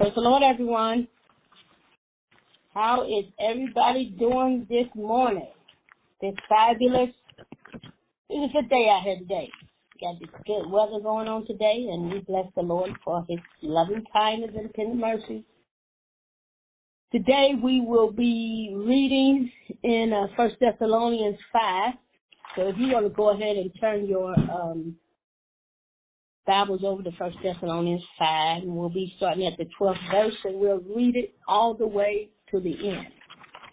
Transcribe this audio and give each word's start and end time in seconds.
Praise 0.00 0.14
the 0.14 0.22
Lord, 0.22 0.42
everyone. 0.42 1.08
How 2.72 3.02
is 3.02 3.26
everybody 3.38 4.14
doing 4.18 4.66
this 4.70 4.86
morning? 4.94 5.50
This 6.22 6.32
fabulous, 6.48 7.10
it's 8.30 8.50
a 8.50 8.62
good 8.62 8.70
day 8.70 8.88
out 8.90 9.02
here 9.04 9.18
today. 9.18 9.50
Got 10.00 10.18
this 10.18 10.30
good 10.46 10.70
weather 10.70 11.02
going 11.02 11.28
on 11.28 11.46
today, 11.46 11.86
and 11.92 12.10
we 12.10 12.20
bless 12.20 12.46
the 12.56 12.62
Lord 12.62 12.92
for 13.04 13.26
His 13.28 13.40
loving 13.60 14.02
kindness 14.10 14.52
and 14.56 14.72
tender 14.74 14.94
mercy. 14.94 15.44
Today 17.12 17.50
we 17.62 17.82
will 17.82 18.10
be 18.10 18.72
reading 18.74 19.52
in 19.82 20.14
uh, 20.14 20.34
First 20.34 20.56
Thessalonians 20.60 21.36
five. 21.52 21.92
So 22.56 22.68
if 22.68 22.76
you 22.78 22.94
want 22.94 23.04
to 23.04 23.10
go 23.10 23.32
ahead 23.32 23.58
and 23.58 23.70
turn 23.78 24.06
your 24.06 24.32
um, 24.50 24.96
Bibles 26.50 26.80
over 26.82 27.00
to 27.04 27.12
First 27.12 27.36
Thessalonians 27.44 28.02
5, 28.18 28.64
and 28.64 28.74
we'll 28.74 28.88
be 28.88 29.14
starting 29.18 29.46
at 29.46 29.56
the 29.56 29.68
12th 29.80 30.10
verse, 30.10 30.34
and 30.42 30.58
we'll 30.58 30.80
read 30.80 31.14
it 31.14 31.32
all 31.46 31.74
the 31.74 31.86
way 31.86 32.28
to 32.50 32.58
the 32.58 32.72
end, 32.72 33.06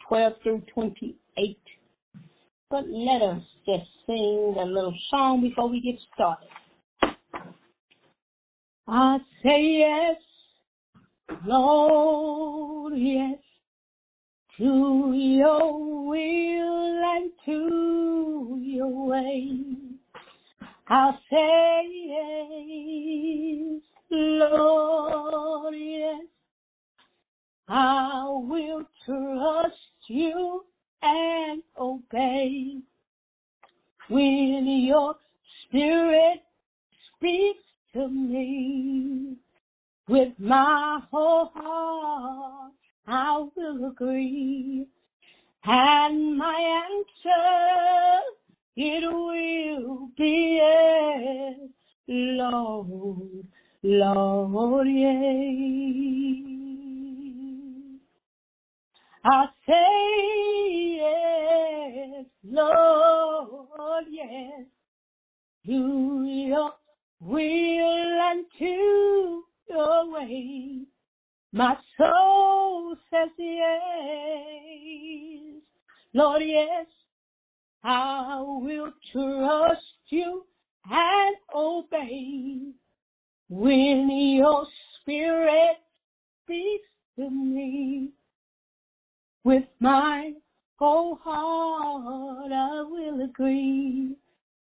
12 0.07 0.33
through 0.43 0.61
28. 0.75 1.57
But 2.69 2.83
let 2.87 3.23
us 3.23 3.41
just 3.65 3.87
sing 4.05 4.55
a 4.59 4.63
little 4.63 4.93
song 5.09 5.41
before 5.41 5.67
we 5.67 5.81
get 5.81 5.95
started. 6.13 6.49
I 8.87 9.17
say 9.41 9.79
yes, 9.79 10.17
Lord, 11.47 12.93
yes, 12.95 13.39
to 14.59 15.13
your 15.15 16.05
will 16.05 17.03
and 17.15 17.31
to 17.43 18.59
your 18.61 19.07
way. 19.07 19.86
I'll 20.89 21.19
say 21.29 21.81
yes, 22.05 23.81
Lord, 24.09 25.73
yes. 25.75 26.25
I 27.67 28.23
will 28.27 28.83
trust 29.05 29.75
you 30.07 30.63
and 31.01 31.61
obey. 31.77 32.77
When 34.09 34.85
your 34.87 35.15
spirit 35.67 36.41
speaks 37.15 37.63
to 37.93 38.07
me, 38.07 39.35
with 40.07 40.33
my 40.39 41.01
whole 41.11 41.51
heart 41.53 42.71
I 43.07 43.45
will 43.55 43.89
agree. 43.89 44.85
And 45.65 46.37
my 46.37 46.83
answer 46.85 48.36
it 48.79 49.03
will 49.11 50.09
be 50.15 50.59
yes, 50.61 51.55
Lord, 52.07 53.47
Lord, 53.81 54.87
yes. 54.87 55.17
I 59.25 59.45
say 59.65 60.95
yes, 61.01 62.25
Lord, 62.43 64.05
yes, 64.11 64.65
to 65.65 66.25
your 66.47 66.71
will 67.19 68.19
and 68.29 68.45
to 68.59 69.43
your 69.69 70.11
way. 70.13 70.85
My 71.51 71.75
soul 71.97 72.95
says 73.09 73.31
yes, 73.39 73.63
Lord, 76.13 76.43
yes, 76.45 76.85
I 77.83 78.41
will 78.41 78.91
trust 79.11 79.81
you 80.09 80.45
and 80.89 81.35
obey 81.55 82.71
when 83.49 84.09
your 84.09 84.65
spirit 85.01 85.77
speaks 86.43 86.89
to 87.17 87.29
me. 87.29 88.09
With 89.43 89.65
my 89.79 90.33
whole 90.77 91.15
heart 91.15 92.51
I 92.51 92.81
will 92.89 93.21
agree 93.23 94.15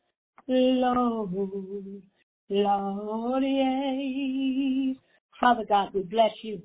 Lord, 0.48 2.02
Lord, 2.50 3.44
yes. 3.44 5.03
Father 5.40 5.64
God, 5.68 5.90
we 5.94 6.04
bless 6.04 6.32
you. 6.42 6.62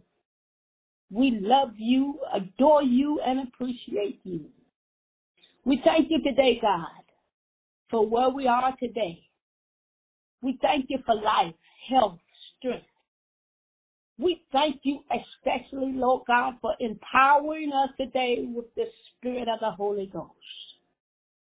We 1.10 1.38
love 1.40 1.70
you, 1.76 2.18
adore 2.34 2.82
you, 2.82 3.20
and 3.24 3.48
appreciate 3.48 4.20
you. 4.24 4.44
We 5.64 5.80
thank 5.84 6.10
you 6.10 6.22
today, 6.22 6.58
God, 6.60 6.86
for 7.90 8.06
where 8.06 8.28
we 8.28 8.46
are 8.46 8.74
today. 8.78 9.22
We 10.42 10.58
thank 10.60 10.86
you 10.88 10.98
for 11.04 11.14
life, 11.14 11.54
health, 11.88 12.18
strength. 12.58 12.84
We 14.18 14.42
thank 14.52 14.80
you 14.82 15.00
especially, 15.10 15.92
Lord 15.92 16.22
God, 16.26 16.54
for 16.60 16.74
empowering 16.80 17.72
us 17.72 17.90
today 17.96 18.44
with 18.52 18.66
the 18.74 18.86
Spirit 19.16 19.48
of 19.48 19.60
the 19.60 19.70
Holy 19.70 20.06
Ghost, 20.12 20.32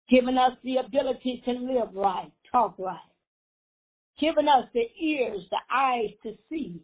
giving 0.08 0.38
us 0.38 0.52
the 0.62 0.76
ability 0.76 1.42
to 1.44 1.52
live 1.52 1.88
right, 1.94 2.30
talk 2.50 2.76
right, 2.78 2.96
giving 4.20 4.46
us 4.48 4.66
the 4.74 4.86
ears, 5.00 5.42
the 5.50 5.58
eyes 5.74 6.10
to 6.22 6.34
see 6.48 6.80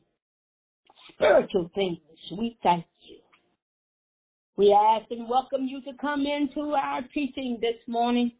spiritual 1.14 1.70
things. 1.74 1.98
We 2.36 2.56
thank 2.62 2.84
you. 3.08 3.16
We 4.56 4.72
ask 4.72 5.10
and 5.10 5.28
welcome 5.28 5.66
you 5.66 5.80
to 5.82 5.92
come 6.00 6.26
into 6.26 6.74
our 6.74 7.02
teaching 7.12 7.58
this 7.60 7.76
morning. 7.86 8.32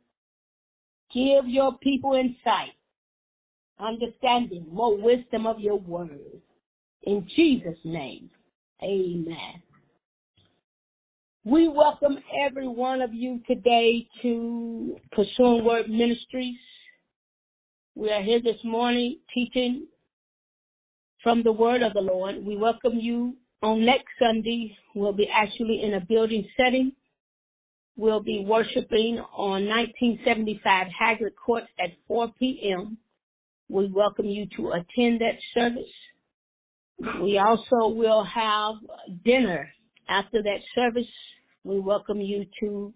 Give 1.13 1.47
your 1.47 1.77
people 1.79 2.15
insight, 2.15 2.75
understanding, 3.79 4.67
more 4.71 4.97
wisdom 4.97 5.47
of 5.47 5.61
your 5.61 5.79
word. 5.79 6.41
In 7.03 7.27
Jesus' 7.37 7.79
name, 7.85 8.31
amen. 8.83 9.63
We 11.45 11.69
welcome 11.69 12.19
every 12.41 12.69
one 12.69 13.03
of 13.03 13.13
you 13.13 13.41
today 13.47 14.09
to 14.23 14.97
Pursuing 15.13 15.65
Word 15.65 15.91
Ministries. 15.91 16.57
We 17.95 18.11
are 18.11 18.23
here 18.23 18.41
this 18.43 18.57
morning 18.65 19.19
teaching 19.35 19.87
from 21.25 21.43
the 21.43 21.53
Word 21.53 21.83
of 21.83 21.95
the 21.95 22.01
Lord. 22.01 22.45
We 22.45 22.57
welcome 22.57 22.99
you 23.01 23.35
on 23.63 23.85
next 23.85 24.11
Sunday. 24.21 24.77
We'll 24.95 25.15
be 25.15 25.27
actually 25.35 25.81
in 25.83 25.95
a 25.95 26.01
building 26.07 26.47
setting. 26.55 26.93
We'll 27.97 28.23
be 28.23 28.45
worshiping 28.47 29.25
on 29.33 29.67
1975 29.67 30.87
Haggard 30.97 31.33
Court 31.35 31.65
at 31.83 31.91
4 32.07 32.29
p.m. 32.39 32.99
We 33.71 33.89
welcome 33.89 34.27
you 34.27 34.47
to 34.59 34.73
attend 34.73 35.23
that 35.23 35.39
service. 35.55 35.91
We 37.23 37.39
also 37.39 37.95
will 37.95 38.25
have 38.25 38.75
dinner 39.25 39.71
after 40.09 40.43
that 40.43 40.59
service. 40.75 41.11
We 41.65 41.81
welcome 41.81 42.21
you 42.21 42.45
to 42.61 42.93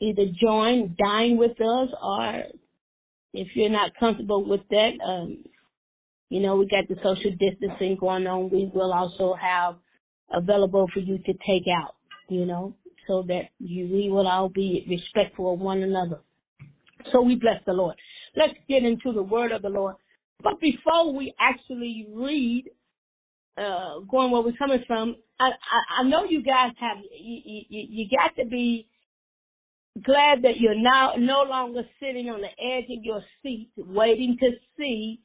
either 0.00 0.24
join, 0.40 0.96
dine 0.98 1.36
with 1.36 1.60
us, 1.60 1.88
or 2.02 2.44
if 3.34 3.48
you're 3.54 3.68
not 3.68 3.92
comfortable 4.00 4.48
with 4.48 4.62
that, 4.70 4.92
um, 5.06 5.44
you 6.30 6.40
know, 6.40 6.56
we 6.56 6.66
got 6.66 6.88
the 6.88 6.96
social 7.02 7.30
distancing 7.38 7.96
going 7.98 8.26
on. 8.26 8.50
We 8.50 8.70
will 8.74 8.92
also 8.92 9.34
have 9.40 9.76
available 10.32 10.86
for 10.92 11.00
you 11.00 11.18
to 11.18 11.32
take 11.32 11.64
out, 11.74 11.94
you 12.28 12.44
know, 12.44 12.74
so 13.06 13.24
that 13.28 13.48
you, 13.58 13.88
we 13.92 14.10
will 14.10 14.28
all 14.28 14.48
be 14.48 14.86
respectful 14.88 15.54
of 15.54 15.60
one 15.60 15.82
another. 15.82 16.20
So 17.12 17.22
we 17.22 17.36
bless 17.36 17.62
the 17.64 17.72
Lord. 17.72 17.96
Let's 18.36 18.54
get 18.68 18.84
into 18.84 19.12
the 19.12 19.22
word 19.22 19.52
of 19.52 19.62
the 19.62 19.70
Lord. 19.70 19.96
But 20.42 20.60
before 20.60 21.14
we 21.14 21.34
actually 21.40 22.06
read, 22.14 22.64
uh, 23.56 24.00
going 24.08 24.30
where 24.30 24.42
we're 24.42 24.56
coming 24.56 24.84
from, 24.86 25.16
I, 25.40 25.46
I, 25.46 26.02
I 26.02 26.08
know 26.08 26.24
you 26.24 26.42
guys 26.42 26.72
have, 26.78 26.98
you, 27.18 27.62
you, 27.68 27.86
you 27.90 28.08
got 28.10 28.40
to 28.40 28.48
be 28.48 28.86
glad 30.04 30.42
that 30.42 30.60
you're 30.60 30.80
now 30.80 31.14
no 31.18 31.42
longer 31.48 31.82
sitting 31.98 32.28
on 32.28 32.40
the 32.40 32.64
edge 32.64 32.84
of 32.84 33.02
your 33.02 33.22
seat 33.42 33.70
waiting 33.76 34.36
to 34.38 34.50
see 34.76 35.20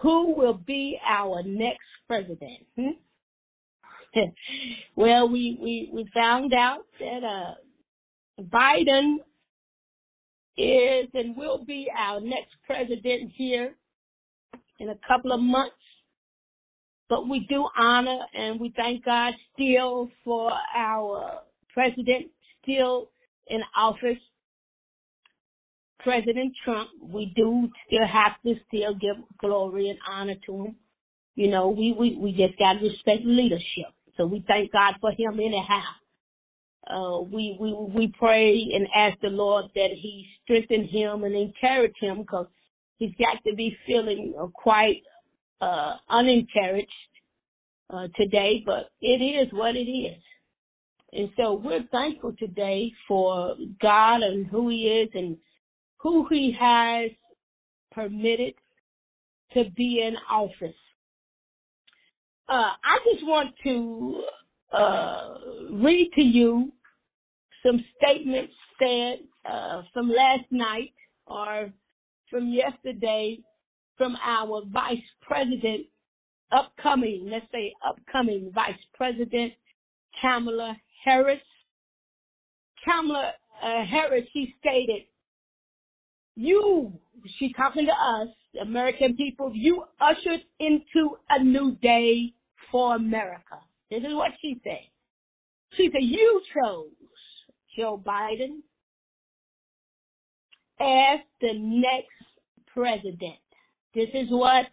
who 0.00 0.34
will 0.34 0.54
be 0.54 0.98
our 1.08 1.42
next 1.44 1.86
president. 2.06 2.66
Hmm? 2.76 2.90
well, 4.96 5.28
we, 5.28 5.58
we, 5.60 5.90
we 5.92 6.08
found 6.14 6.52
out 6.52 6.82
that 7.00 7.24
uh, 7.24 8.42
Biden 8.42 9.16
is 10.56 11.08
and 11.14 11.36
will 11.36 11.64
be 11.64 11.88
our 11.96 12.20
next 12.20 12.54
president 12.66 13.32
here 13.34 13.74
in 14.78 14.90
a 14.90 14.98
couple 15.06 15.32
of 15.32 15.40
months. 15.40 15.74
But 17.08 17.28
we 17.28 17.46
do 17.48 17.66
honor 17.76 18.20
and 18.34 18.58
we 18.60 18.72
thank 18.76 19.04
God 19.04 19.34
still 19.52 20.10
for 20.24 20.50
our 20.76 21.40
president 21.72 22.26
still 22.62 23.10
in 23.48 23.60
office, 23.76 24.18
President 26.04 26.54
Trump. 26.64 26.90
We 27.02 27.32
do 27.36 27.68
still 27.88 28.06
have 28.06 28.40
to 28.46 28.54
still 28.68 28.94
give 28.94 29.16
glory 29.40 29.90
and 29.90 29.98
honor 30.08 30.36
to 30.46 30.66
him. 30.66 30.76
You 31.36 31.50
know, 31.50 31.70
we, 31.70 31.96
we, 31.98 32.16
we 32.16 32.32
just 32.32 32.58
got 32.58 32.74
to 32.74 32.80
respect 32.86 33.22
leadership. 33.24 33.92
So 34.16 34.26
we 34.26 34.44
thank 34.48 34.72
God 34.72 34.94
for 35.00 35.12
him 35.12 35.40
anyhow. 35.40 35.82
uh, 36.88 37.20
we, 37.22 37.56
we, 37.60 37.72
we 37.72 38.12
pray 38.18 38.52
and 38.74 38.88
ask 38.96 39.20
the 39.20 39.28
Lord 39.28 39.66
that 39.74 39.90
he 39.92 40.26
strengthen 40.44 40.86
him 40.88 41.24
and 41.24 41.34
encourage 41.34 41.94
him 42.00 42.18
because 42.22 42.46
he's 42.98 43.14
got 43.18 43.42
to 43.48 43.54
be 43.56 43.76
feeling 43.86 44.34
uh, 44.40 44.46
quite, 44.54 45.02
uh, 45.60 45.94
unencouraged, 46.10 46.88
uh, 47.90 48.08
today, 48.16 48.62
but 48.66 48.90
it 49.00 49.22
is 49.22 49.52
what 49.52 49.76
it 49.76 49.90
is. 49.90 50.22
And 51.12 51.30
so 51.36 51.54
we're 51.54 51.84
thankful 51.92 52.34
today 52.38 52.92
for 53.08 53.56
God 53.80 54.22
and 54.22 54.46
who 54.46 54.68
he 54.70 54.86
is 54.88 55.10
and 55.14 55.36
who 56.04 56.26
he 56.30 56.54
has 56.60 57.10
permitted 57.90 58.54
to 59.54 59.64
be 59.74 60.04
in 60.06 60.14
office. 60.30 60.76
Uh, 62.46 62.72
I 62.84 62.98
just 63.10 63.26
want 63.26 63.54
to 63.64 64.22
uh, 64.70 65.34
read 65.72 66.10
to 66.14 66.20
you 66.22 66.70
some 67.64 67.82
statements 67.96 68.52
said 68.78 69.20
uh, 69.50 69.82
from 69.94 70.10
last 70.10 70.44
night 70.50 70.92
or 71.26 71.72
from 72.30 72.48
yesterday 72.48 73.38
from 73.96 74.14
our 74.22 74.62
vice 74.66 74.98
president, 75.22 75.86
upcoming, 76.52 77.28
let's 77.30 77.46
say 77.50 77.72
upcoming 77.86 78.50
vice 78.54 78.74
president, 78.92 79.54
Kamala 80.20 80.76
Harris. 81.02 81.40
Kamala 82.84 83.32
uh, 83.62 83.84
Harris, 83.86 84.24
she 84.32 84.52
stated, 84.60 85.04
you, 86.36 86.92
she's 87.38 87.52
talking 87.56 87.86
to 87.86 87.92
us, 87.92 88.28
the 88.54 88.60
American 88.60 89.16
people, 89.16 89.52
you 89.54 89.84
ushered 90.00 90.40
into 90.60 91.16
a 91.30 91.42
new 91.42 91.76
day 91.82 92.32
for 92.70 92.96
America. 92.96 93.58
This 93.90 94.00
is 94.00 94.14
what 94.14 94.32
she 94.40 94.60
said. 94.64 94.88
She 95.76 95.88
said, 95.92 96.02
you 96.02 96.40
chose 96.54 96.90
Joe 97.76 98.02
Biden 98.04 98.60
as 100.80 101.20
the 101.40 101.52
next 101.54 102.08
president. 102.72 103.38
This 103.94 104.08
is 104.12 104.26
what 104.30 104.66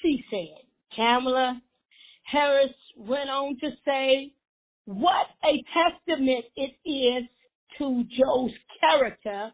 she 0.00 0.24
said. 0.30 0.64
Kamala 0.94 1.60
Harris 2.24 2.72
went 2.96 3.30
on 3.30 3.56
to 3.60 3.70
say, 3.84 4.32
what 4.84 5.26
a 5.44 5.62
testament 5.72 6.44
it 6.56 6.88
is 6.88 7.28
to 7.78 8.04
Joe's 8.18 8.50
character 8.80 9.52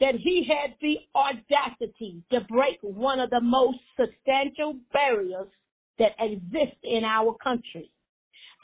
that 0.00 0.14
he 0.16 0.46
had 0.48 0.74
the 0.80 0.96
audacity 1.14 2.22
to 2.30 2.40
break 2.48 2.78
one 2.82 3.20
of 3.20 3.30
the 3.30 3.40
most 3.40 3.78
substantial 3.98 4.76
barriers 4.92 5.48
that 5.98 6.12
exist 6.18 6.76
in 6.82 7.04
our 7.04 7.36
country 7.42 7.90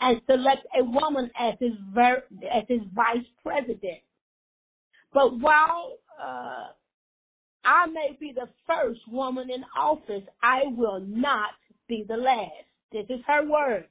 and 0.01 0.21
select 0.27 0.67
a 0.79 0.85
woman 0.85 1.31
as 1.39 1.55
his 1.61 1.73
ver- 1.95 2.25
as 2.53 2.65
his 2.69 2.81
vice 2.95 3.27
president. 3.45 4.01
But 5.13 5.39
while 5.39 5.99
uh, 6.21 6.69
I 7.65 7.87
may 7.87 8.17
be 8.19 8.33
the 8.33 8.49
first 8.67 9.01
woman 9.09 9.51
in 9.51 9.65
office, 9.79 10.25
I 10.43 10.63
will 10.77 11.01
not 11.01 11.51
be 11.89 12.05
the 12.09 12.17
last. 12.17 12.67
This 12.93 13.07
is 13.09 13.21
her 13.27 13.49
words. 13.49 13.87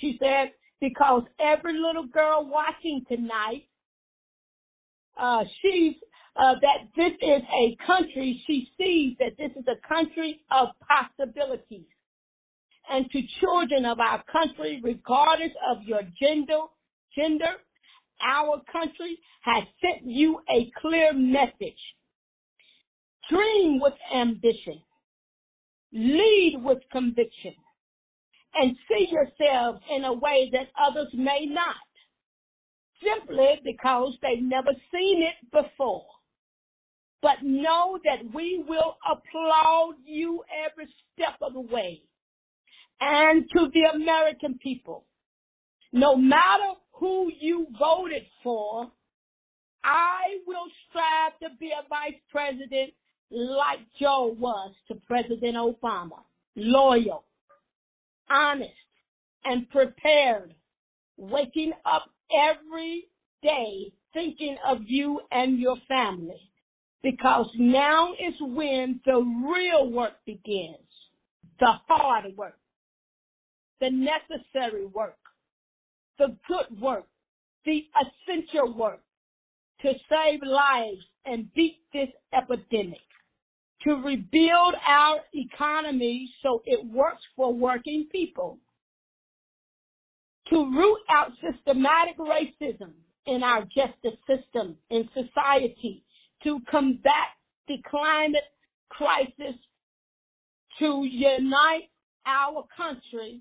She 0.00 0.16
said, 0.18 0.52
because 0.80 1.22
every 1.40 1.78
little 1.78 2.06
girl 2.06 2.46
watching 2.50 3.04
tonight, 3.08 3.68
uh, 5.16 5.44
she's 5.62 5.94
uh, 6.36 6.54
that 6.60 6.90
this 6.96 7.12
is 7.22 7.42
a 7.42 7.76
country, 7.86 8.42
she 8.46 8.68
sees 8.76 9.16
that 9.18 9.36
this 9.38 9.52
is 9.56 9.64
a 9.68 9.78
country 9.86 10.40
of 10.50 10.68
possibilities. 10.82 11.86
And 12.90 13.08
to 13.10 13.20
children 13.40 13.86
of 13.86 14.00
our 14.00 14.22
country, 14.30 14.80
regardless 14.82 15.52
of 15.70 15.82
your 15.84 16.02
gender, 16.20 16.66
gender, 17.16 17.54
our 18.20 18.60
country 18.70 19.18
has 19.42 19.64
sent 19.80 20.10
you 20.10 20.40
a 20.50 20.70
clear 20.80 21.12
message. 21.12 21.80
Dream 23.30 23.80
with 23.80 23.94
ambition. 24.14 24.82
Lead 25.92 26.60
with 26.62 26.78
conviction. 26.90 27.54
And 28.54 28.76
see 28.88 29.06
yourselves 29.10 29.80
in 29.96 30.04
a 30.04 30.12
way 30.12 30.50
that 30.52 30.68
others 30.78 31.08
may 31.14 31.46
not. 31.46 31.76
Simply 33.02 33.60
because 33.64 34.14
they've 34.20 34.42
never 34.42 34.70
seen 34.92 35.22
it 35.22 35.50
before 35.50 36.04
but 37.24 37.42
know 37.42 37.98
that 38.04 38.34
we 38.34 38.62
will 38.68 38.98
applaud 39.10 39.94
you 40.04 40.44
every 40.70 40.86
step 41.14 41.38
of 41.40 41.54
the 41.54 41.60
way. 41.60 42.02
And 43.00 43.48
to 43.50 43.70
the 43.72 43.84
American 43.94 44.58
people, 44.62 45.06
no 45.90 46.16
matter 46.16 46.74
who 46.92 47.32
you 47.40 47.66
voted 47.78 48.24
for, 48.42 48.92
I 49.82 50.36
will 50.46 50.66
strive 50.90 51.38
to 51.40 51.56
be 51.58 51.70
a 51.70 51.88
vice 51.88 52.20
president 52.30 52.92
like 53.30 53.78
Joe 53.98 54.36
was 54.38 54.74
to 54.88 54.96
President 55.06 55.56
Obama. 55.56 56.20
Loyal, 56.56 57.24
honest, 58.28 58.70
and 59.46 59.68
prepared, 59.70 60.54
waking 61.16 61.72
up 61.86 62.10
every 62.38 63.04
day 63.42 63.94
thinking 64.12 64.58
of 64.68 64.80
you 64.86 65.22
and 65.32 65.58
your 65.58 65.76
family 65.88 66.50
because 67.04 67.46
now 67.58 68.14
is 68.14 68.34
when 68.40 69.00
the 69.04 69.18
real 69.18 69.92
work 69.92 70.14
begins. 70.26 70.78
The 71.60 71.70
hard 71.86 72.36
work, 72.36 72.58
the 73.80 73.90
necessary 73.90 74.86
work, 74.86 75.18
the 76.18 76.36
good 76.48 76.80
work, 76.80 77.06
the 77.66 77.82
essential 78.00 78.74
work 78.76 79.00
to 79.82 79.92
save 80.08 80.40
lives 80.42 81.02
and 81.26 81.52
beat 81.54 81.78
this 81.92 82.08
epidemic, 82.32 82.98
to 83.82 83.94
rebuild 83.96 84.74
our 84.88 85.20
economy 85.34 86.30
so 86.42 86.62
it 86.64 86.84
works 86.86 87.22
for 87.36 87.52
working 87.52 88.08
people, 88.10 88.58
to 90.48 90.56
root 90.56 90.98
out 91.14 91.32
systematic 91.40 92.16
racism 92.18 92.92
in 93.26 93.42
our 93.42 93.62
justice 93.64 94.18
system, 94.26 94.76
in 94.90 95.08
society, 95.14 96.04
to 96.44 96.60
combat 96.70 97.34
the 97.68 97.76
climate 97.88 98.44
crisis, 98.90 99.56
to 100.78 101.04
unite 101.04 101.90
our 102.26 102.64
country 102.76 103.40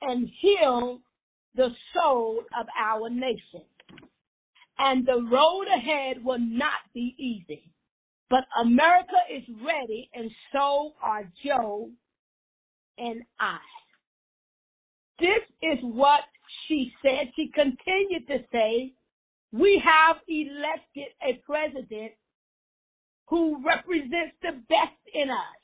and 0.00 0.28
heal 0.40 1.00
the 1.54 1.68
soul 1.94 2.40
of 2.58 2.66
our 2.78 3.08
nation. 3.10 3.62
And 4.78 5.06
the 5.06 5.22
road 5.30 5.66
ahead 5.76 6.24
will 6.24 6.38
not 6.38 6.80
be 6.94 7.14
easy. 7.18 7.70
But 8.30 8.44
America 8.60 9.18
is 9.30 9.42
ready 9.64 10.08
and 10.14 10.30
so 10.52 10.92
are 11.02 11.30
Joe 11.44 11.90
and 12.98 13.22
I. 13.38 13.58
This 15.18 15.42
is 15.62 15.78
what 15.82 16.22
she 16.66 16.92
said. 17.02 17.30
She 17.36 17.48
continued 17.54 18.26
to 18.28 18.38
say, 18.50 18.92
we 19.52 19.80
have 19.84 20.16
elected 20.26 21.08
a 21.22 21.34
president 21.44 22.12
who 23.32 23.64
represents 23.64 24.36
the 24.42 24.52
best 24.68 25.00
in 25.14 25.30
us. 25.30 25.56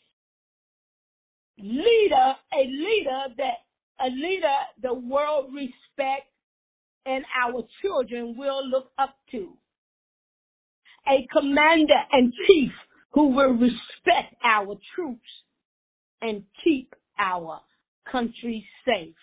Leader, 1.58 2.34
a 2.54 2.64
leader 2.64 3.34
that, 3.37 3.58
a 4.00 4.08
leader 4.08 4.56
the 4.82 4.94
world 4.94 5.52
respects 5.52 6.32
and 7.04 7.26
our 7.44 7.62
children 7.82 8.37
will 8.38 8.66
look 8.66 8.90
up 8.98 9.16
to. 9.32 9.52
A 11.08 11.26
commander 11.30 12.00
and 12.10 12.32
chief 12.46 12.72
who 13.12 13.34
will 13.34 13.52
respect 13.52 14.34
our 14.42 14.75
troops 14.94 15.28
and 16.22 16.44
keep 16.64 16.94
our 17.18 17.60
country 18.10 18.66
safe. 18.87 19.14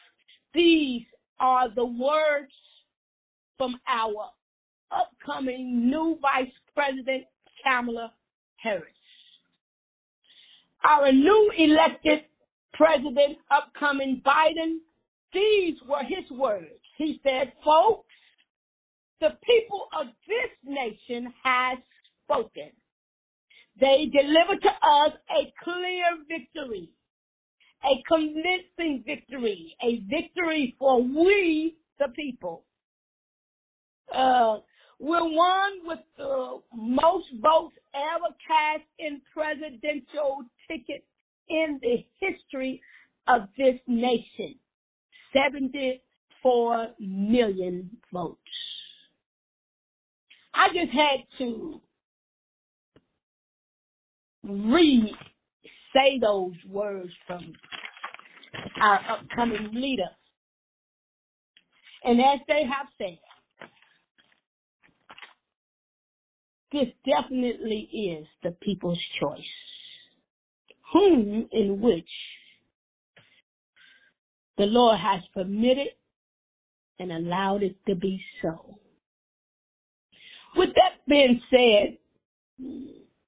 These 0.53 1.01
are 1.39 1.73
the 1.73 1.85
words 1.85 2.53
from 3.57 3.75
our 3.87 4.29
upcoming 4.91 5.89
new 5.89 6.19
Vice 6.21 6.53
President 6.75 7.23
Kamala 7.63 8.13
Harris. 8.65 8.89
Our 10.83 11.11
new 11.11 11.51
elected 11.57 12.21
president, 12.73 13.37
upcoming 13.51 14.21
Biden, 14.25 14.77
these 15.33 15.75
were 15.87 16.03
his 16.03 16.25
words. 16.37 16.81
He 16.97 17.19
said, 17.23 17.53
folks, 17.63 18.07
the 19.21 19.37
people 19.45 19.87
of 19.99 20.07
this 20.27 20.51
nation 20.63 21.31
has 21.43 21.77
spoken. 22.23 22.71
They 23.79 24.09
delivered 24.11 24.61
to 24.61 24.69
us 24.69 25.13
a 25.29 25.53
clear 25.63 26.05
victory, 26.27 26.89
a 27.83 28.01
convincing 28.07 29.03
victory, 29.05 29.75
a 29.83 29.99
victory 30.09 30.75
for 30.79 31.03
we, 31.03 31.75
the 31.99 32.07
people. 32.15 32.63
Uh, 34.13 34.57
we're 34.99 35.23
one 35.23 35.79
with 35.85 35.99
the 36.17 36.59
most 36.73 37.27
votes 37.41 37.75
ever 37.93 38.33
cast 38.47 38.83
in 38.99 39.21
presidential 39.33 40.43
tickets 40.67 41.05
in 41.49 41.79
the 41.81 42.05
history 42.19 42.81
of 43.27 43.47
this 43.57 43.79
nation. 43.87 44.55
74 45.33 46.87
million 46.99 47.89
votes. 48.13 48.39
I 50.53 50.69
just 50.69 50.91
had 50.91 51.23
to 51.39 51.81
re 54.43 55.13
say 55.93 56.19
those 56.19 56.53
words 56.69 57.11
from 57.27 57.53
our 58.81 58.99
upcoming 59.09 59.73
leader. 59.73 60.09
And 62.03 62.19
as 62.21 62.39
they 62.47 62.63
have 62.63 62.87
said, 62.97 63.17
this 66.71 66.87
definitely 67.05 67.89
is 67.91 68.27
the 68.43 68.51
people's 68.61 69.01
choice, 69.19 69.39
whom 70.93 71.47
in 71.51 71.79
which 71.81 72.09
the 74.57 74.65
Lord 74.65 74.99
has 74.99 75.21
permitted 75.33 75.89
and 76.99 77.11
allowed 77.11 77.63
it 77.63 77.75
to 77.87 77.95
be 77.95 78.21
so. 78.41 78.79
With 80.55 80.69
that 80.75 81.05
being 81.07 81.41
said, 81.49 81.97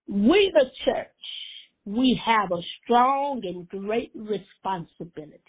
we 0.07 0.51
the 0.53 0.65
church, 0.85 1.07
we 1.85 2.19
have 2.25 2.51
a 2.51 2.61
strong 2.83 3.41
and 3.43 3.67
great 3.67 4.11
responsibility 4.15 5.41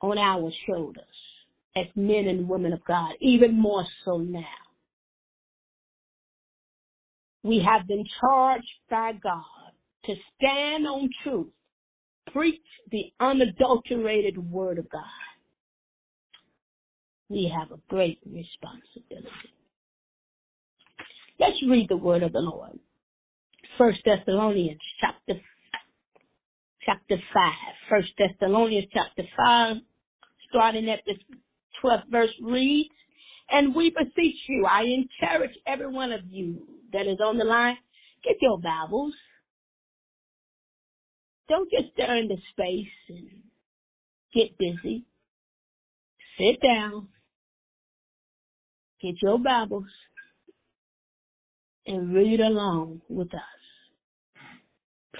on 0.00 0.18
our 0.18 0.50
shoulders 0.66 1.04
as 1.76 1.86
men 1.96 2.26
and 2.28 2.48
women 2.48 2.72
of 2.72 2.84
God, 2.84 3.12
even 3.20 3.58
more 3.58 3.84
so 4.04 4.18
now. 4.18 4.63
We 7.44 7.62
have 7.64 7.86
been 7.86 8.04
charged 8.20 8.66
by 8.90 9.12
God 9.22 9.44
to 10.06 10.14
stand 10.36 10.86
on 10.86 11.10
truth, 11.22 11.52
preach 12.32 12.60
the 12.90 13.12
unadulterated 13.20 14.38
word 14.50 14.78
of 14.78 14.88
God. 14.90 15.02
We 17.28 17.52
have 17.54 17.70
a 17.70 17.80
great 17.88 18.18
responsibility. 18.24 19.28
Let's 21.38 21.62
read 21.68 21.88
the 21.90 21.98
word 21.98 22.22
of 22.22 22.32
the 22.32 22.40
Lord. 22.40 22.78
First 23.76 24.00
Thessalonians 24.04 24.80
chapter 25.00 25.40
chapter 26.86 27.16
five. 27.32 27.74
First 27.90 28.08
Thessalonians 28.16 28.88
chapter 28.92 29.24
five, 29.36 29.76
starting 30.48 30.88
at 30.88 31.00
the 31.06 31.14
twelfth 31.80 32.04
verse 32.10 32.30
reads, 32.42 32.88
And 33.50 33.74
we 33.74 33.90
beseech 33.90 34.36
you, 34.48 34.66
I 34.66 34.82
encourage 34.82 35.56
every 35.66 35.88
one 35.88 36.12
of 36.12 36.20
you 36.28 36.66
that 36.92 37.06
is 37.06 37.18
on 37.24 37.38
the 37.38 37.44
line, 37.44 37.76
get 38.24 38.36
your 38.40 38.58
Bibles. 38.58 39.14
Don't 41.48 41.70
just 41.70 41.92
stare 41.92 42.16
into 42.16 42.36
space 42.52 42.86
and 43.08 43.28
get 44.32 44.56
busy. 44.58 45.04
Sit 46.38 46.60
down. 46.62 47.08
Get 49.02 49.16
your 49.22 49.38
Bibles 49.38 49.84
and 51.86 52.14
read 52.14 52.40
along 52.40 53.02
with 53.08 53.32
us. 53.34 53.40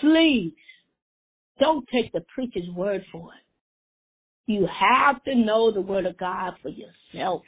Please 0.01 0.55
don't 1.61 1.87
take 1.93 2.13
the 2.13 2.25
preacher's 2.35 2.69
word 2.75 3.05
for 3.13 3.31
it. 3.35 4.53
You 4.53 4.67
have 4.67 5.23
to 5.25 5.35
know 5.35 5.73
the 5.73 5.81
word 5.81 6.07
of 6.07 6.17
God 6.19 6.55
for 6.63 6.71
yourself. 6.71 7.43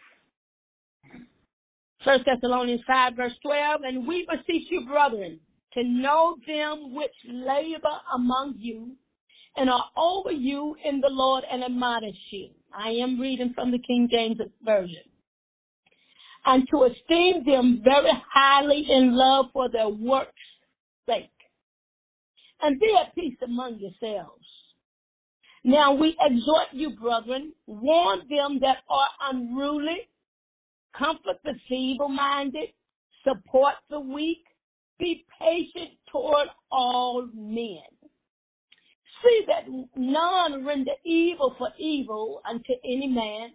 First 2.06 2.24
Thessalonians 2.24 2.82
5 2.86 3.16
verse 3.16 3.32
12, 3.42 3.80
and 3.82 4.06
we 4.06 4.24
beseech 4.30 4.68
you, 4.70 4.86
brethren, 4.86 5.40
to 5.74 5.82
know 5.82 6.36
them 6.46 6.94
which 6.94 7.10
labor 7.28 7.98
among 8.14 8.54
you 8.58 8.92
and 9.56 9.68
are 9.68 9.86
over 9.96 10.30
you 10.30 10.76
in 10.84 11.00
the 11.00 11.08
Lord 11.10 11.42
and 11.50 11.64
admonish 11.64 12.14
you. 12.30 12.50
I 12.72 12.90
am 12.90 13.20
reading 13.20 13.52
from 13.56 13.72
the 13.72 13.80
King 13.80 14.08
James 14.08 14.38
Version. 14.64 15.02
And 16.44 16.68
to 16.70 16.84
esteem 16.84 17.44
them 17.44 17.80
very 17.82 18.12
highly 18.32 18.86
in 18.88 19.16
love 19.16 19.46
for 19.52 19.68
their 19.68 19.88
works' 19.88 20.30
sake. 21.08 21.28
And 22.62 22.78
be 22.78 22.96
at 23.00 23.16
peace 23.16 23.36
among 23.42 23.80
yourselves. 23.80 24.46
Now 25.64 25.92
we 25.92 26.16
exhort 26.20 26.68
you, 26.70 26.90
brethren, 26.90 27.52
warn 27.66 28.20
them 28.30 28.60
that 28.60 28.76
are 28.88 29.08
unruly, 29.32 30.08
comfort 30.98 31.38
the 31.44 31.54
feeble 31.68 32.08
minded, 32.08 32.68
support 33.24 33.74
the 33.90 34.00
weak, 34.00 34.44
be 34.98 35.24
patient 35.38 35.90
toward 36.10 36.48
all 36.70 37.28
men. 37.34 37.82
See 39.22 39.44
that 39.46 39.64
none 39.96 40.64
render 40.64 40.92
evil 41.04 41.54
for 41.58 41.68
evil 41.78 42.40
unto 42.48 42.72
any 42.84 43.08
man, 43.08 43.50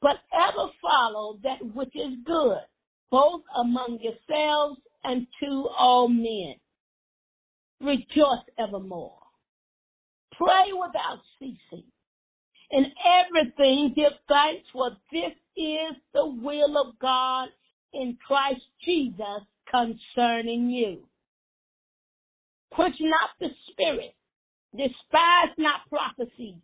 but 0.00 0.16
ever 0.32 0.68
follow 0.80 1.38
that 1.42 1.74
which 1.74 1.94
is 1.94 2.14
good, 2.24 2.58
both 3.10 3.42
among 3.56 3.98
yourselves 4.00 4.80
and 5.04 5.26
to 5.40 5.68
all 5.78 6.08
men. 6.08 6.54
Rejoice 7.80 8.44
evermore. 8.58 9.18
Pray 10.32 10.72
without 10.72 11.20
ceasing. 11.38 11.84
In 12.70 12.86
everything 13.20 13.92
give 13.94 14.12
thanks, 14.28 14.66
for 14.72 14.90
this 15.12 15.32
is 15.56 15.96
the 16.14 16.26
will 16.26 16.78
of 16.78 16.98
God 16.98 17.48
in 17.92 18.16
Christ 18.26 18.62
Jesus 18.84 19.42
concerning 19.70 20.70
you. 20.70 21.04
Quench 22.70 22.96
not 23.00 23.30
the 23.38 23.48
spirit, 23.70 24.14
despise 24.74 25.54
not 25.58 25.88
prophecies, 25.90 26.56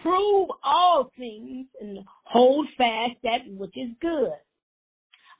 prove 0.00 0.48
all 0.62 1.10
things, 1.18 1.66
and 1.80 1.98
hold 2.24 2.68
fast 2.76 3.16
that 3.24 3.40
which 3.48 3.76
is 3.76 3.90
good. 4.00 4.32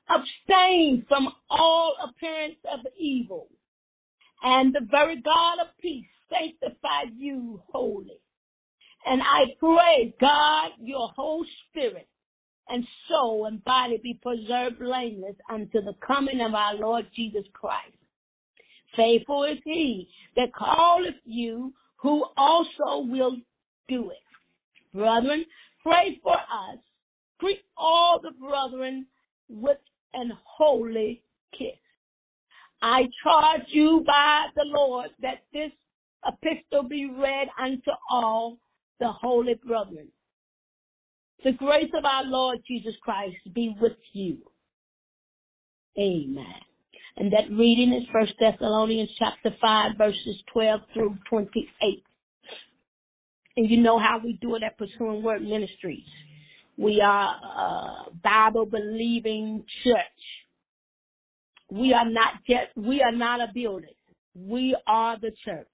Abstain 0.08 1.04
from 1.06 1.28
all 1.48 1.94
appearance 2.08 2.58
of 2.72 2.80
evil, 2.98 3.48
and 4.42 4.74
the 4.74 4.86
very 4.90 5.20
God 5.20 5.60
of 5.60 5.68
peace 5.80 6.06
sanctify 6.30 7.12
you 7.16 7.62
wholly. 7.70 8.20
And 9.06 9.22
I 9.22 9.54
pray, 9.60 10.14
God, 10.20 10.70
your 10.80 11.08
whole 11.14 11.44
spirit 11.70 12.08
and 12.68 12.84
soul 13.08 13.46
and 13.46 13.64
body 13.64 13.98
be 14.02 14.14
preserved 14.14 14.78
blameless 14.78 15.36
unto 15.50 15.80
the 15.82 15.94
coming 16.06 16.40
of 16.40 16.54
our 16.54 16.74
Lord 16.74 17.06
Jesus 17.14 17.44
Christ. 17.52 17.94
Faithful 18.96 19.44
is 19.44 19.58
he 19.64 20.08
that 20.36 20.54
calleth 20.56 21.14
you, 21.24 21.72
who 21.96 22.24
also 22.36 23.06
will 23.06 23.36
do 23.88 24.10
it. 24.10 24.16
Brethren, 24.94 25.44
pray 25.82 26.18
for 26.22 26.34
us. 26.34 26.78
Greet 27.38 27.62
all 27.76 28.20
the 28.20 28.32
brethren 28.32 29.06
with 29.48 29.78
an 30.14 30.32
holy 30.44 31.22
kiss. 31.56 31.78
I 32.82 33.08
charge 33.22 33.66
you 33.68 34.04
by 34.06 34.46
the 34.54 34.64
Lord 34.64 35.10
that 35.20 35.42
this 35.52 35.72
epistle 36.26 36.88
be 36.88 37.06
read 37.06 37.48
unto 37.60 37.90
all 38.10 38.58
the 39.00 39.10
holy 39.10 39.54
brethren. 39.54 40.08
The 41.44 41.52
grace 41.52 41.90
of 41.96 42.04
our 42.04 42.24
Lord 42.24 42.58
Jesus 42.66 42.94
Christ 43.02 43.36
be 43.54 43.74
with 43.80 43.92
you. 44.12 44.38
Amen. 45.96 46.44
And 47.16 47.32
that 47.32 47.50
reading 47.50 47.92
is 47.92 48.08
First 48.12 48.32
Thessalonians 48.40 49.10
chapter 49.18 49.56
5 49.60 49.92
verses 49.96 50.36
12 50.52 50.80
through 50.94 51.16
28. 51.30 52.04
And 53.56 53.70
you 53.70 53.80
know 53.80 53.98
how 53.98 54.20
we 54.22 54.38
do 54.40 54.54
it 54.56 54.62
at 54.62 54.78
Pursuing 54.78 55.22
Word 55.22 55.42
Ministries. 55.42 56.06
We 56.76 57.00
are 57.00 57.34
a 57.34 58.10
Bible 58.22 58.66
believing 58.66 59.64
church. 59.84 59.96
We 61.70 61.92
are 61.92 62.08
not 62.08 62.34
just, 62.48 62.76
we 62.76 63.02
are 63.02 63.12
not 63.12 63.40
a 63.40 63.52
building. 63.52 63.94
We 64.34 64.76
are 64.86 65.18
the 65.20 65.32
church. 65.44 65.66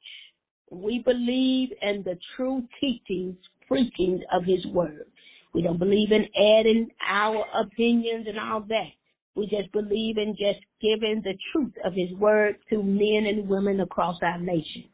We 0.70 1.00
believe 1.04 1.70
in 1.82 2.02
the 2.04 2.18
true 2.36 2.62
teachings, 2.80 3.36
preachings 3.68 4.22
of 4.32 4.44
His 4.44 4.64
Word. 4.66 5.06
We 5.54 5.62
don't 5.62 5.78
believe 5.78 6.10
in 6.10 6.26
adding 6.36 6.88
our 7.08 7.44
opinions 7.54 8.26
and 8.28 8.38
all 8.38 8.60
that. 8.68 8.90
We 9.36 9.46
just 9.46 9.72
believe 9.72 10.18
in 10.18 10.32
just 10.32 10.60
giving 10.80 11.22
the 11.22 11.34
truth 11.52 11.72
of 11.84 11.94
His 11.94 12.12
Word 12.18 12.56
to 12.70 12.82
men 12.82 13.26
and 13.26 13.48
women 13.48 13.80
across 13.80 14.16
our 14.22 14.38
nation. 14.38 14.84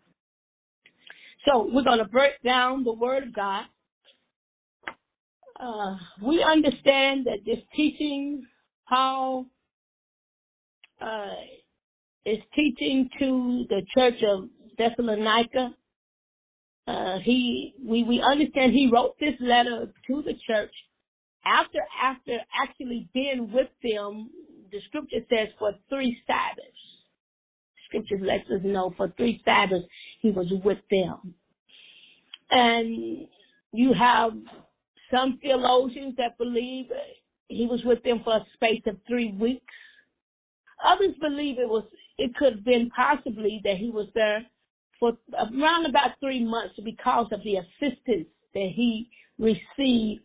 So 1.47 1.69
we're 1.73 1.85
going 1.85 1.99
to 1.99 2.05
break 2.05 2.43
down 2.45 2.85
the 2.85 2.93
Word 2.93 3.25
of 3.25 3.35
God. 3.35 3.65
Uh, 5.59 5.97
we 6.23 6.43
understand 6.43 7.27
that 7.27 7.39
this 7.45 7.59
teaching, 7.75 8.47
Paul 8.89 9.47
uh, 11.01 11.35
is 12.25 12.39
teaching 12.55 13.09
to 13.19 13.65
the 13.69 13.83
church 13.95 14.23
of 14.27 14.49
Thessalonica. 14.79 15.75
Uh, 16.87 17.19
he, 17.25 17.75
we, 17.85 18.05
we 18.05 18.21
understand 18.21 18.73
he 18.73 18.91
wrote 18.93 19.17
this 19.21 19.35
letter 19.41 19.93
to 20.09 20.23
the 20.23 20.35
church 20.47 20.73
after, 21.45 21.81
after 22.03 22.39
actually 22.63 23.09
being 23.15 23.53
with 23.53 23.69
them. 23.83 24.31
The 24.73 24.81
scripture 24.89 25.25
says 25.31 25.49
for 25.59 25.73
three 25.89 26.17
Sabbaths. 26.27 26.69
Scripture 27.89 28.19
lets 28.25 28.49
us 28.51 28.61
know 28.65 28.95
for 28.97 29.13
three 29.17 29.41
Sabbaths 29.45 29.87
he 30.21 30.31
was 30.31 30.53
with 30.65 30.79
them. 30.91 31.35
And 32.51 33.29
You 33.73 33.95
have 33.95 34.33
some 35.13 35.39
theologians 35.43 36.15
that 36.19 36.39
believe 36.39 36.87
he 37.49 37.67
was 37.67 37.83
with 37.85 38.03
them 38.05 38.23
for 38.25 38.37
a 38.37 38.47
space 38.55 38.83
of 38.87 38.97
three 39.09 39.33
weeks. 39.33 39.75
Others 40.85 41.17
believe 41.21 41.59
it 41.59 41.69
was 41.69 41.85
it 42.19 42.35
could 42.37 42.55
have 42.57 42.65
been 42.65 42.91
possibly 42.95 43.61
that 43.65 43.77
he 43.79 43.91
was 43.91 44.09
there 44.15 44.47
for 45.01 45.15
around 45.35 45.87
about 45.87 46.11
three 46.21 46.45
months 46.45 46.75
because 46.85 47.27
of 47.33 47.41
the 47.43 47.57
assistance 47.57 48.29
that 48.55 48.71
he 48.75 49.09
received 49.39 50.23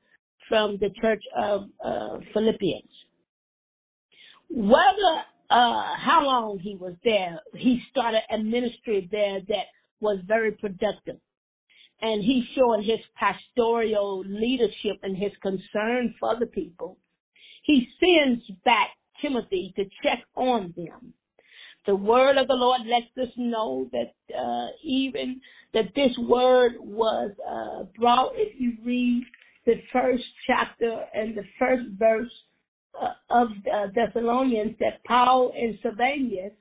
from 0.48 0.78
the 0.80 0.90
church 1.02 1.24
of 1.36 1.64
uh, 1.84 2.20
Philippians. 2.34 2.90
Whether 4.50 5.24
uh, 5.50 5.96
how 5.98 6.22
long 6.24 6.60
he 6.60 6.76
was 6.76 6.94
there, 7.04 7.40
he 7.54 7.82
started 7.90 8.22
a 8.32 8.38
ministry 8.38 9.08
there 9.12 9.40
that 9.48 9.66
was 10.00 10.20
very 10.28 10.52
productive. 10.52 11.18
And 12.02 12.24
he 12.24 12.44
showed 12.56 12.84
his 12.84 13.00
pastoral 13.16 14.24
leadership 14.28 14.98
and 15.02 15.16
his 15.16 15.32
concern 15.42 16.14
for 16.20 16.38
the 16.40 16.46
people. 16.46 16.98
He 17.64 17.88
sends 18.00 18.44
back 18.64 18.90
Timothy 19.22 19.74
to 19.78 19.86
check 20.04 20.24
on 20.36 20.74
them. 20.76 21.14
The 21.86 21.96
word 21.96 22.38
of 22.38 22.48
the 22.48 22.56
Lord 22.56 22.82
lets 22.86 23.30
us 23.30 23.34
know 23.38 23.90
that 23.92 24.14
uh, 24.36 24.68
even 24.84 25.42
that 25.74 25.94
this 25.96 26.12
word 26.18 26.74
was 26.80 27.32
uh, 27.48 27.84
brought. 28.00 28.32
If 28.36 28.60
you 28.60 28.74
read 28.84 29.24
the 29.66 29.76
first 29.94 30.24
chapter 30.48 31.06
and 31.14 31.36
the 31.36 31.44
first 31.60 31.84
verse 31.98 32.32
uh, 33.00 33.14
of 33.30 33.50
Thessalonians, 33.94 34.76
that 34.80 35.04
Paul 35.06 35.52
and 35.56 35.78
Silvanus 35.82 36.54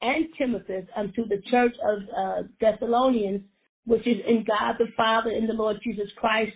and 0.00 0.26
Timothy 0.36 0.86
unto 0.96 1.26
the 1.26 1.42
church 1.50 1.74
of 1.86 1.98
uh, 2.16 2.42
Thessalonians, 2.60 3.42
which 3.86 4.06
is 4.06 4.18
in 4.26 4.44
God 4.46 4.74
the 4.78 4.92
Father 4.96 5.30
and 5.30 5.48
the 5.48 5.54
Lord 5.54 5.78
Jesus 5.82 6.08
Christ, 6.16 6.52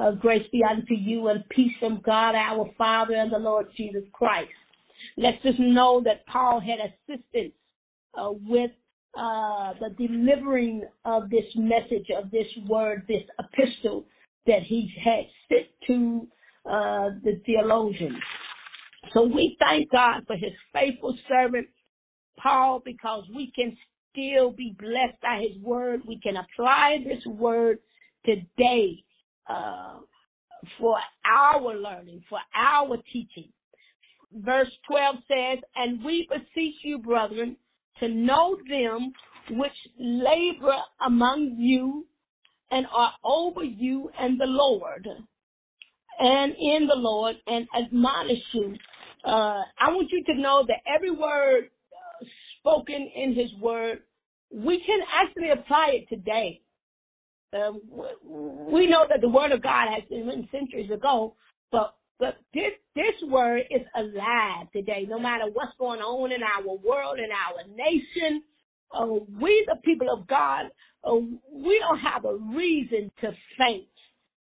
uh, 0.00 0.12
grace 0.12 0.46
be 0.50 0.62
unto 0.68 0.94
you 0.94 1.28
and 1.28 1.48
peace 1.48 1.72
from 1.78 2.00
God 2.04 2.34
our 2.34 2.70
Father 2.76 3.14
and 3.14 3.32
the 3.32 3.38
Lord 3.38 3.66
Jesus 3.76 4.04
Christ. 4.12 4.50
Let's 5.16 5.42
just 5.42 5.58
know 5.58 6.02
that 6.04 6.26
Paul 6.26 6.60
had 6.60 6.78
assistance 6.80 7.54
uh, 8.14 8.30
with 8.32 8.70
uh, 9.16 9.74
the 9.80 9.90
delivering 9.96 10.82
of 11.04 11.30
this 11.30 11.44
message, 11.54 12.06
of 12.16 12.30
this 12.30 12.46
word, 12.68 13.02
this 13.08 13.22
epistle 13.38 14.04
that 14.46 14.62
he 14.66 14.92
had 15.02 15.24
sent 15.48 15.66
to 15.86 16.26
uh, 16.66 17.10
the 17.22 17.40
theologians. 17.46 18.18
So 19.12 19.24
we 19.24 19.56
thank 19.60 19.90
God 19.92 20.22
for 20.26 20.36
his 20.36 20.52
faithful 20.72 21.16
servant, 21.28 21.68
Paul, 22.42 22.82
because 22.84 23.24
we 23.34 23.52
can 23.54 23.76
still 24.10 24.50
be 24.50 24.74
blessed 24.78 25.20
by 25.22 25.44
his 25.48 25.62
word. 25.62 26.02
We 26.06 26.18
can 26.20 26.34
apply 26.36 27.04
this 27.04 27.24
word 27.26 27.78
today 28.24 29.04
uh, 29.48 29.98
for 30.78 30.96
our 31.24 31.74
learning, 31.76 32.24
for 32.28 32.38
our 32.56 32.96
teaching. 33.12 33.50
Verse 34.34 34.70
12 34.88 35.16
says, 35.28 35.58
And 35.76 36.04
we 36.04 36.28
beseech 36.28 36.74
you, 36.82 36.98
brethren, 36.98 37.56
to 38.00 38.08
know 38.08 38.56
them 38.68 39.12
which 39.50 39.72
labor 39.98 40.76
among 41.06 41.56
you 41.58 42.06
and 42.70 42.86
are 42.92 43.12
over 43.24 43.62
you 43.62 44.10
and 44.18 44.40
the 44.40 44.46
Lord 44.46 45.06
and 46.18 46.52
in 46.52 46.86
the 46.86 46.96
Lord 46.96 47.36
and 47.46 47.66
admonish 47.76 48.42
you. 48.52 48.74
Uh, 49.24 49.62
I 49.78 49.88
want 49.88 50.08
you 50.10 50.24
to 50.24 50.40
know 50.40 50.64
that 50.66 50.78
every 50.92 51.10
word 51.10 51.64
uh, 51.64 52.24
spoken 52.60 53.10
in 53.14 53.34
his 53.34 53.50
word, 53.60 54.00
we 54.52 54.82
can 54.84 55.00
actually 55.22 55.50
apply 55.50 55.92
it 55.94 56.08
today. 56.08 56.60
Uh, 57.52 57.72
we 58.24 58.86
know 58.86 59.06
that 59.08 59.20
the 59.20 59.28
word 59.28 59.52
of 59.52 59.62
God 59.62 59.88
has 59.94 60.02
been 60.08 60.26
written 60.26 60.48
centuries 60.50 60.90
ago, 60.90 61.34
but 61.70 61.94
but 62.18 62.36
this 62.52 62.72
this 62.94 63.14
word 63.28 63.62
is 63.70 63.82
alive 63.96 64.68
today. 64.72 65.06
No 65.08 65.18
matter 65.18 65.44
what's 65.52 65.72
going 65.78 66.00
on 66.00 66.32
in 66.32 66.42
our 66.42 66.76
world, 66.76 67.18
in 67.18 67.30
our 67.30 67.66
nation, 67.74 68.42
uh, 68.92 69.06
we 69.40 69.64
the 69.66 69.76
people 69.84 70.08
of 70.10 70.26
God, 70.26 70.66
uh, 71.04 71.14
we 71.14 71.78
don't 71.80 71.98
have 71.98 72.24
a 72.24 72.36
reason 72.36 73.10
to 73.20 73.32
faint. 73.58 73.88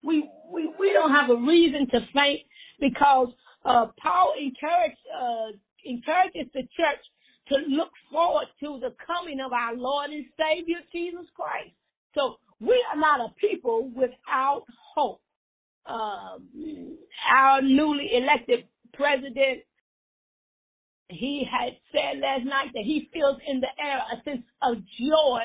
We 0.03 0.29
we 0.51 0.71
we 0.79 0.91
don't 0.93 1.11
have 1.11 1.29
a 1.29 1.35
reason 1.35 1.87
to 1.91 1.99
faint 2.13 2.41
because 2.79 3.29
uh, 3.63 3.87
Paul 4.01 4.33
encouraged 4.39 4.97
uh, 5.15 5.51
encourages 5.85 6.51
the 6.53 6.61
church 6.61 7.03
to 7.49 7.55
look 7.69 7.91
forward 8.11 8.47
to 8.61 8.79
the 8.79 8.95
coming 9.05 9.39
of 9.39 9.53
our 9.53 9.75
Lord 9.75 10.09
and 10.09 10.25
Savior 10.37 10.77
Jesus 10.91 11.25
Christ. 11.35 11.73
So 12.15 12.37
we 12.59 12.83
are 12.91 12.99
not 12.99 13.19
a 13.19 13.33
people 13.39 13.91
without 13.95 14.63
hope. 14.95 15.20
Um, 15.85 16.97
our 17.35 17.61
newly 17.61 18.09
elected 18.13 18.65
president, 18.93 19.63
he 21.09 21.43
had 21.49 21.73
said 21.91 22.21
last 22.21 22.45
night 22.45 22.71
that 22.73 22.83
he 22.83 23.09
feels 23.13 23.37
in 23.47 23.59
the 23.59 23.67
air 23.79 23.99
a 23.99 24.23
sense 24.23 24.45
of 24.61 24.77
joy 24.99 25.41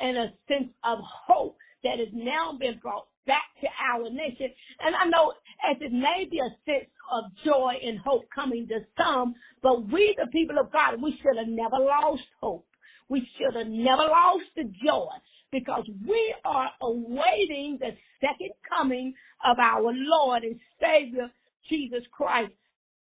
and 0.00 0.16
a 0.16 0.32
sense 0.48 0.72
of 0.84 0.98
hope 1.26 1.56
that 1.84 1.98
has 1.98 2.08
now 2.12 2.56
been 2.58 2.78
brought 2.82 3.06
back 3.26 3.44
to 3.60 3.68
our 3.92 4.10
nation. 4.10 4.50
And 4.80 4.94
I 4.96 5.04
know 5.06 5.32
as 5.70 5.76
it 5.80 5.92
may 5.92 6.26
be 6.30 6.38
a 6.38 6.50
sense 6.66 6.90
of 7.12 7.24
joy 7.44 7.74
and 7.82 7.98
hope 7.98 8.24
coming 8.34 8.66
to 8.68 8.80
some, 8.96 9.34
but 9.62 9.90
we, 9.92 10.14
the 10.18 10.30
people 10.30 10.58
of 10.58 10.72
God, 10.72 11.00
we 11.02 11.18
should 11.22 11.38
have 11.38 11.48
never 11.48 11.78
lost 11.78 12.22
hope. 12.40 12.66
We 13.08 13.26
should 13.38 13.56
have 13.56 13.68
never 13.68 14.02
lost 14.02 14.44
the 14.56 14.64
joy 14.84 15.08
because 15.52 15.84
we 16.06 16.34
are 16.44 16.70
awaiting 16.82 17.78
the 17.80 17.90
second 18.20 18.50
coming 18.68 19.14
of 19.46 19.58
our 19.58 19.92
Lord 19.94 20.42
and 20.44 20.58
Savior, 20.80 21.30
Jesus 21.68 22.02
Christ. 22.12 22.52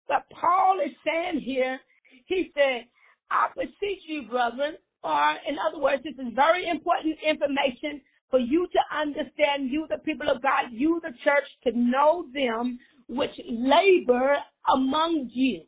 But 0.08 0.24
Paul 0.30 0.78
is 0.84 0.92
saying 1.04 1.40
here, 1.40 1.78
he 2.26 2.50
said, 2.54 2.86
I 3.30 3.48
beseech 3.56 4.02
you, 4.06 4.22
brethren, 4.30 4.76
or 5.02 5.34
in 5.48 5.56
other 5.68 5.80
words, 5.80 6.02
this 6.04 6.14
is 6.14 6.32
very 6.34 6.68
important 6.68 7.16
information 7.26 8.00
for 8.30 8.38
you 8.38 8.66
to 8.72 8.96
understand, 8.96 9.70
you 9.70 9.86
the 9.88 9.98
people 9.98 10.28
of 10.28 10.42
God, 10.42 10.70
you 10.70 11.00
the 11.02 11.14
church, 11.24 11.44
to 11.64 11.78
know 11.78 12.26
them 12.34 12.78
which 13.08 13.30
labor 13.48 14.36
among 14.72 15.30
you. 15.32 15.62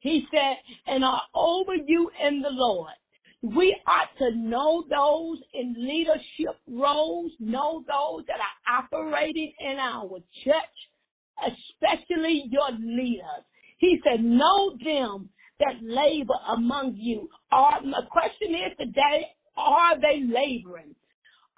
He 0.00 0.24
said, 0.30 0.56
and 0.86 1.04
are 1.04 1.22
over 1.34 1.74
you 1.74 2.10
in 2.26 2.40
the 2.40 2.50
Lord. 2.50 2.92
We 3.42 3.76
ought 3.86 4.18
to 4.18 4.36
know 4.36 4.84
those 4.90 5.38
in 5.54 5.74
leadership 5.78 6.60
roles, 6.66 7.30
know 7.38 7.84
those 7.86 8.26
that 8.26 8.38
are 8.40 8.82
operating 8.82 9.52
in 9.60 9.76
our 9.78 10.18
church, 10.44 10.76
especially 11.46 12.44
your 12.50 12.72
leaders. 12.72 13.44
He 13.78 14.00
said, 14.02 14.24
know 14.24 14.76
them 14.84 15.30
that 15.60 15.76
labor 15.82 16.34
among 16.48 16.94
you. 16.96 17.28
Are, 17.52 17.80
the 17.80 18.02
question 18.10 18.54
is 18.54 18.76
today, 18.76 19.26
are 19.56 20.00
they 20.00 20.20
laboring? 20.22 20.96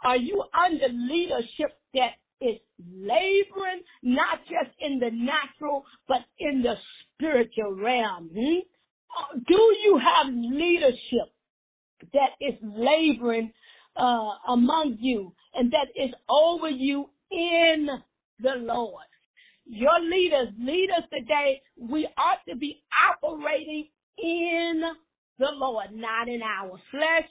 Are 0.04 0.16
you 0.16 0.44
under 0.54 0.88
leadership 0.88 1.78
that 1.94 2.12
is 2.42 2.58
laboring, 2.78 3.82
not 4.02 4.40
just 4.44 4.74
in 4.80 4.98
the 4.98 5.10
natural, 5.12 5.84
but 6.08 6.20
in 6.38 6.62
the 6.62 6.74
spiritual 7.14 7.72
realm? 7.74 8.30
Hmm? 8.34 9.40
Do 9.46 9.76
you 9.84 9.98
have 9.98 10.32
leadership 10.32 11.32
that 12.12 12.30
is 12.40 12.54
laboring 12.62 13.52
uh, 13.96 14.30
among 14.48 14.96
you 15.00 15.32
and 15.54 15.72
that 15.72 15.88
is 15.96 16.10
over 16.28 16.68
you 16.68 17.08
in 17.30 17.88
the 18.40 18.54
Lord. 18.58 19.04
Your 19.66 20.00
leaders, 20.00 20.48
leaders 20.58 21.04
today, 21.12 21.62
we 21.78 22.08
ought 22.16 22.44
to 22.48 22.56
be 22.56 22.82
operating 23.12 23.86
in 24.18 24.82
the 25.38 25.48
Lord, 25.54 25.88
not 25.92 26.28
in 26.28 26.42
our 26.42 26.78
flesh, 26.90 27.30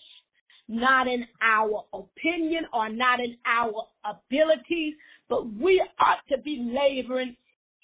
not 0.68 1.08
in 1.08 1.26
our 1.42 1.84
opinion 1.94 2.66
or 2.74 2.90
not 2.90 3.20
in 3.20 3.36
our 3.46 3.88
abilities, 4.06 4.94
but 5.28 5.52
we 5.54 5.84
ought 6.00 6.22
to 6.30 6.38
be 6.42 6.72
laboring 6.72 7.36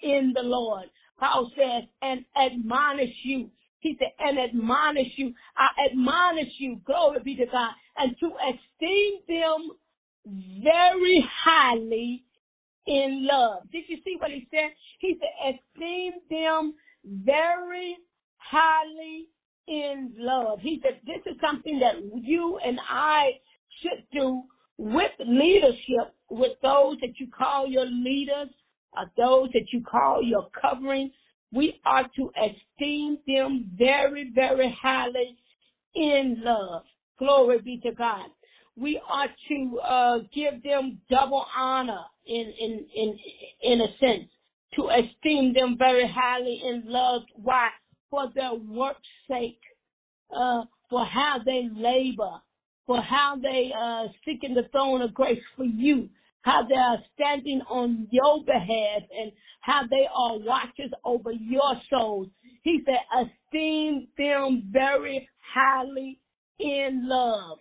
in 0.01 0.31
the 0.35 0.41
Lord. 0.41 0.85
Paul 1.19 1.51
says, 1.55 1.87
and 2.01 2.25
admonish 2.35 3.15
you 3.23 3.49
he 3.85 3.95
said, 3.99 4.13
and 4.17 4.39
admonish 4.39 5.11
you. 5.15 5.31
I 5.55 5.67
admonish 5.91 6.53
you, 6.57 6.81
glory 6.85 7.19
be 7.23 7.35
to 7.35 7.45
God, 7.45 7.71
and 7.97 8.15
to 8.19 8.25
esteem 8.25 9.19
them 9.27 9.69
very 10.63 11.23
highly 11.43 12.23
in 12.87 13.27
love. 13.29 13.69
Did 13.71 13.83
you 13.87 13.97
see 14.03 14.15
what 14.17 14.31
he 14.31 14.47
said? 14.49 14.71
He 14.97 15.19
said, 15.19 15.53
esteem 15.53 16.13
them 16.31 16.73
very 17.03 17.95
highly 18.37 19.27
in 19.67 20.15
love. 20.17 20.61
He 20.61 20.81
said, 20.81 20.99
this 21.05 21.21
is 21.31 21.39
something 21.39 21.79
that 21.79 22.01
you 22.23 22.57
and 22.65 22.79
I 22.89 23.33
should 23.83 24.03
do 24.11 24.43
with 24.79 25.11
leadership, 25.19 26.15
with 26.31 26.53
those 26.63 26.97
that 27.01 27.19
you 27.19 27.27
call 27.27 27.67
your 27.67 27.85
leaders, 27.85 28.49
or 28.97 29.11
those 29.15 29.49
that 29.53 29.71
you 29.71 29.83
call 29.83 30.23
your 30.23 30.49
covering, 30.59 31.11
we 31.53 31.79
are 31.85 32.05
to 32.15 32.31
esteem 32.37 33.17
them 33.27 33.71
very, 33.77 34.31
very 34.33 34.75
highly 34.81 35.37
in 35.95 36.41
love. 36.43 36.83
Glory 37.19 37.61
be 37.61 37.79
to 37.83 37.91
God. 37.93 38.29
we 38.75 38.99
are 39.09 39.27
to 39.47 39.79
uh, 39.79 40.17
give 40.33 40.61
them 40.63 40.99
double 41.09 41.45
honor 41.57 42.01
in 42.27 42.53
in 42.59 42.85
in 42.95 43.19
in 43.61 43.81
a 43.81 43.87
sense 43.99 44.29
to 44.75 44.89
esteem 44.89 45.53
them 45.53 45.75
very 45.77 46.07
highly 46.07 46.61
in 46.65 46.83
love. 46.85 47.21
Why? 47.35 47.69
For 48.09 48.29
their 48.35 48.53
work's 48.53 48.99
sake, 49.29 49.61
uh, 50.35 50.63
for 50.89 51.05
how 51.05 51.37
they 51.45 51.69
labor, 51.73 52.41
for 52.85 53.01
how 53.01 53.37
they 53.41 53.71
uh, 53.77 54.07
seek 54.25 54.43
in 54.43 54.53
the 54.53 54.67
throne 54.71 55.01
of 55.01 55.13
grace 55.13 55.41
for 55.55 55.65
you, 55.65 56.09
how 56.45 56.61
they 56.69 56.75
are 56.75 56.99
standing 57.15 57.59
on 57.67 58.07
your 58.11 58.43
behalf, 58.45 59.01
and 59.19 59.31
how 59.61 59.81
they 59.89 60.05
are 60.15 60.37
watchers 60.37 60.91
over 61.03 61.31
your 61.31 61.73
souls. 61.89 62.27
He 62.61 62.81
said, 62.85 62.99
esteem 63.19 64.07
them 64.15 64.69
very 64.71 65.27
highly 65.55 66.19
in 66.59 67.09
love, 67.09 67.57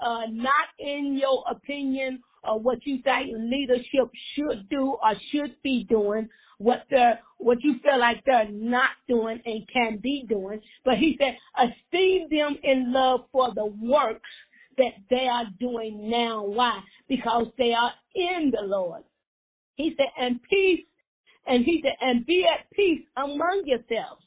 uh, 0.00 0.30
not 0.30 0.68
in 0.78 1.18
your 1.20 1.42
opinion 1.50 2.22
of 2.44 2.62
what 2.62 2.78
you 2.84 2.98
think 3.02 3.34
leadership 3.36 4.08
should 4.36 4.68
do 4.68 4.96
or 5.02 5.14
should 5.32 5.60
be 5.64 5.84
doing, 5.88 6.28
what 6.58 6.84
they're, 6.90 7.18
what 7.38 7.58
you 7.62 7.74
feel 7.82 7.98
like 7.98 8.22
they're 8.24 8.50
not 8.52 8.90
doing 9.08 9.40
and 9.44 9.68
can 9.72 9.98
be 10.00 10.24
doing. 10.28 10.60
But 10.84 10.94
he 10.98 11.18
said, 11.18 11.36
esteem 11.56 12.28
them 12.30 12.56
in 12.62 12.92
love 12.92 13.22
for 13.32 13.52
the 13.52 13.66
works 13.66 14.30
that 14.78 14.94
they 15.10 15.26
are 15.30 15.46
doing 15.60 16.10
now. 16.10 16.44
Why? 16.44 16.80
Because 17.08 17.46
they 17.58 17.72
are 17.72 17.92
in 18.14 18.50
the 18.50 18.66
Lord. 18.66 19.02
He 19.76 19.94
said, 19.96 20.08
and 20.18 20.40
peace, 20.48 20.84
and 21.46 21.64
he 21.64 21.80
said, 21.82 21.94
and 22.00 22.26
be 22.26 22.44
at 22.44 22.70
peace 22.72 23.02
among 23.16 23.62
yourselves. 23.66 24.22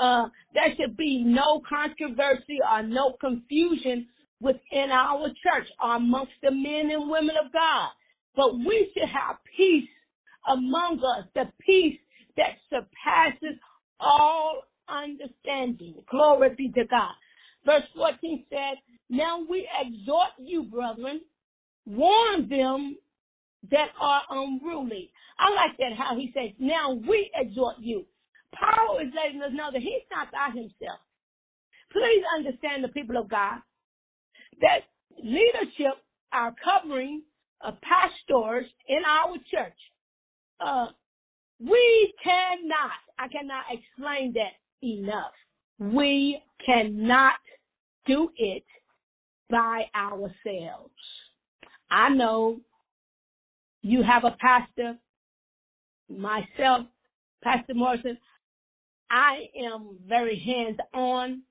Uh, 0.00 0.28
there 0.54 0.74
should 0.76 0.96
be 0.96 1.22
no 1.24 1.62
controversy 1.68 2.58
or 2.68 2.82
no 2.82 3.14
confusion 3.20 4.06
within 4.40 4.90
our 4.92 5.28
church 5.28 5.68
or 5.82 5.96
amongst 5.96 6.32
the 6.42 6.50
men 6.50 6.90
and 6.90 7.10
women 7.10 7.36
of 7.44 7.52
God. 7.52 7.90
But 8.36 8.58
we 8.58 8.90
should 8.92 9.08
have 9.08 9.36
peace 9.56 9.88
among 10.48 10.98
us, 10.98 11.26
the 11.34 11.50
peace 11.64 11.98
that 12.36 12.56
surpasses 12.68 13.58
all 14.00 14.62
understanding. 14.88 15.94
Glory 16.10 16.50
be 16.56 16.68
to 16.70 16.84
God. 16.86 17.14
Verse 17.64 17.84
14 17.96 18.44
said, 18.50 18.76
Now 19.10 19.40
we 19.48 19.68
exhort 19.80 20.30
you, 20.38 20.64
brethren, 20.64 21.20
warn 21.86 22.48
them 22.48 22.96
that 23.70 23.88
are 24.00 24.22
unruly. 24.30 25.10
I 25.38 25.50
like 25.50 25.76
that 25.78 25.96
how 25.96 26.16
he 26.16 26.32
says, 26.34 26.50
Now 26.58 26.94
we 26.94 27.30
exhort 27.34 27.76
you. 27.78 28.04
Paul 28.58 28.98
is 28.98 29.12
letting 29.14 29.42
us 29.42 29.50
know 29.52 29.70
that 29.72 29.80
he's 29.82 30.06
not 30.10 30.30
by 30.30 30.48
himself. 30.54 31.00
Please 31.92 32.22
understand 32.38 32.82
the 32.84 32.88
people 32.88 33.16
of 33.16 33.28
God 33.28 33.58
that 34.60 34.80
leadership 35.22 36.02
are 36.32 36.54
covering 36.62 37.22
of 37.60 37.74
pastors 37.80 38.66
in 38.88 39.02
our 39.06 39.36
church. 39.50 39.78
Uh, 40.60 40.86
we 41.60 42.14
cannot, 42.22 42.98
I 43.18 43.28
cannot 43.28 43.64
explain 43.70 44.34
that 44.34 44.86
enough. 44.86 45.32
We 45.78 46.40
cannot 46.64 47.34
do 48.06 48.30
it 48.36 48.64
by 49.50 49.84
ourselves. 49.94 50.94
I 51.90 52.08
know 52.10 52.60
you 53.82 54.02
have 54.02 54.24
a 54.24 54.36
pastor, 54.40 54.98
myself, 56.08 56.86
Pastor 57.42 57.74
Morrison. 57.74 58.18
I 59.10 59.46
am 59.66 59.98
very 60.08 60.42
hands 60.44 60.78
on, 60.94 61.42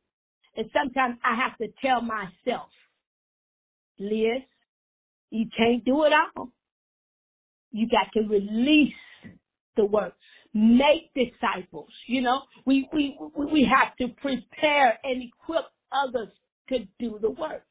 and 0.58 0.70
sometimes 0.74 1.20
I 1.24 1.36
have 1.36 1.58
to 1.60 1.68
tell 1.86 2.02
myself, 2.02 2.70
Liz, 4.00 4.42
you 5.30 5.46
can't 5.56 5.86
do 5.86 6.04
it 6.04 6.12
all. 6.36 6.50
You 7.72 7.88
got 7.88 8.12
to 8.14 8.28
release 8.28 8.94
the 9.76 9.86
work. 9.86 10.14
Make 10.54 11.12
disciples. 11.16 11.90
You 12.08 12.22
know, 12.22 12.42
we, 12.66 12.88
we, 12.94 13.18
we 13.36 13.68
have 13.72 13.96
to 13.98 14.14
prepare 14.22 15.00
and 15.04 15.24
equip 15.24 15.66
others 15.92 16.30
to 16.70 16.80
do 17.00 17.18
the 17.22 17.32
work. 17.32 17.64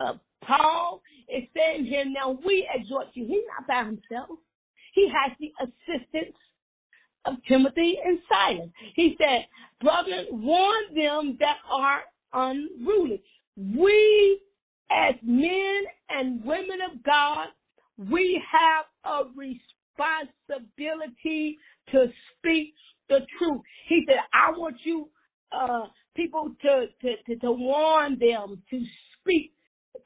Uh, 0.00 0.14
Paul 0.42 1.02
is 1.28 1.44
saying 1.56 1.84
here, 1.84 2.04
now 2.06 2.38
we 2.44 2.68
exhort 2.74 3.08
you. 3.14 3.26
He's 3.26 3.44
not 3.58 3.68
by 3.68 3.84
himself. 3.84 4.38
He 4.94 5.08
has 5.08 5.32
the 5.38 5.52
assistance 5.62 6.34
of 7.26 7.34
Timothy 7.46 7.98
and 8.04 8.18
Silas. 8.28 8.70
He 8.94 9.16
said, 9.18 9.46
brothers, 9.80 10.26
warn 10.30 10.94
them 10.94 11.36
that 11.38 11.58
are 11.70 12.00
unruly. 12.32 13.22
We 13.56 14.40
as 14.90 15.14
men 15.22 15.82
and 16.08 16.44
women 16.44 16.80
of 16.90 17.02
God, 17.04 17.48
we 18.10 18.42
have 18.50 18.86
a 19.04 19.24
responsibility 19.36 21.58
to 21.92 22.06
speak 22.38 22.74
the 23.08 23.20
truth. 23.38 23.60
He 23.88 24.04
said, 24.06 24.16
I 24.32 24.50
want 24.50 24.76
you, 24.84 25.08
uh, 25.52 25.86
people 26.16 26.50
to, 26.62 26.86
to, 27.02 27.16
to, 27.26 27.36
to 27.40 27.52
warn 27.52 28.18
them, 28.18 28.62
to 28.70 28.84
speak, 29.20 29.52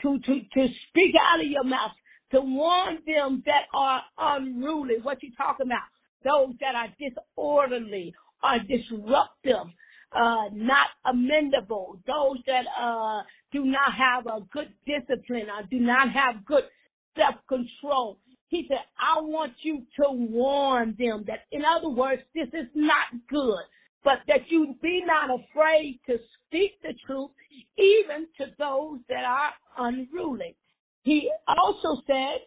to, 0.02 0.18
to, 0.18 0.40
to 0.40 0.66
speak 0.88 1.14
out 1.20 1.40
of 1.40 1.46
your 1.46 1.64
mouth, 1.64 1.92
to 2.32 2.40
warn 2.40 2.98
them 3.06 3.42
that 3.46 3.66
are 3.72 4.02
unruly. 4.18 4.96
What 5.02 5.22
you 5.22 5.30
talking 5.36 5.66
about? 5.66 5.88
Those 6.24 6.54
that 6.60 6.74
are 6.74 6.88
disorderly, 6.98 8.14
are 8.42 8.58
disruptive, 8.60 9.72
uh, 10.12 10.48
not 10.52 10.88
amendable, 11.06 11.98
those 12.06 12.38
that 12.46 12.64
uh, 12.80 13.22
do 13.52 13.64
not 13.64 13.92
have 13.96 14.26
a 14.26 14.40
good 14.52 14.72
discipline 14.86 15.46
or 15.50 15.66
do 15.70 15.80
not 15.80 16.08
have 16.10 16.44
good 16.44 16.64
self-control. 17.16 18.18
He 18.48 18.66
said, 18.68 18.78
I 18.98 19.20
want 19.20 19.54
you 19.62 19.82
to 20.00 20.10
warn 20.10 20.94
them 20.98 21.24
that, 21.26 21.40
in 21.50 21.62
other 21.64 21.88
words, 21.88 22.22
this 22.34 22.48
is 22.48 22.68
not 22.74 23.08
good, 23.28 23.64
but 24.04 24.18
that 24.28 24.48
you 24.48 24.76
be 24.82 25.02
not 25.04 25.30
afraid 25.30 26.00
to 26.06 26.18
speak 26.46 26.80
the 26.82 26.94
truth 27.06 27.30
even 27.76 28.26
to 28.38 28.46
those 28.58 29.00
that 29.08 29.24
are 29.24 29.50
unruly. 29.78 30.56
He 31.02 31.30
also 31.48 32.02
said, 32.06 32.40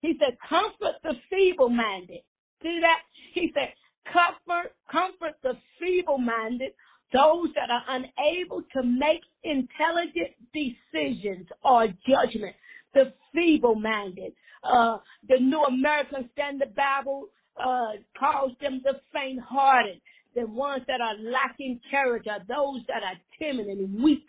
he 0.00 0.14
said, 0.18 0.36
comfort 0.48 1.00
the 1.02 1.14
feeble-minded. 1.30 2.20
See 2.62 2.78
that? 2.80 3.00
He 3.32 3.50
said, 3.54 3.72
comfort, 4.12 4.72
comfort 4.90 5.34
the 5.42 5.54
feeble-minded, 5.80 6.72
those 7.12 7.48
that 7.54 7.70
are 7.70 7.84
unable 7.88 8.62
to 8.74 8.82
make 8.82 9.22
intelligent 9.42 10.34
decisions 10.52 11.46
or 11.62 11.88
judgment, 12.06 12.54
the 12.92 13.12
feeble-minded. 13.32 14.32
Uh, 14.62 14.98
the 15.28 15.38
New 15.40 15.62
American 15.64 16.28
Standard 16.32 16.74
Bible 16.74 17.28
uh, 17.58 17.92
calls 18.18 18.52
them 18.60 18.80
the 18.84 18.94
faint-hearted, 19.12 20.00
the 20.34 20.46
ones 20.46 20.82
that 20.86 21.00
are 21.00 21.16
lacking 21.18 21.80
character, 21.90 22.38
those 22.48 22.80
that 22.88 23.02
are 23.02 23.18
timid 23.38 23.66
and 23.66 24.02
weak, 24.02 24.26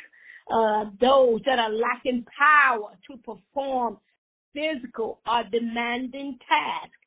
uh, 0.51 0.85
those 1.01 1.41
that 1.45 1.59
are 1.59 1.71
lacking 1.71 2.25
power 2.37 2.91
to 3.09 3.17
perform 3.17 3.97
physical 4.53 5.19
or 5.27 5.43
demanding 5.51 6.37
tasks, 6.47 6.97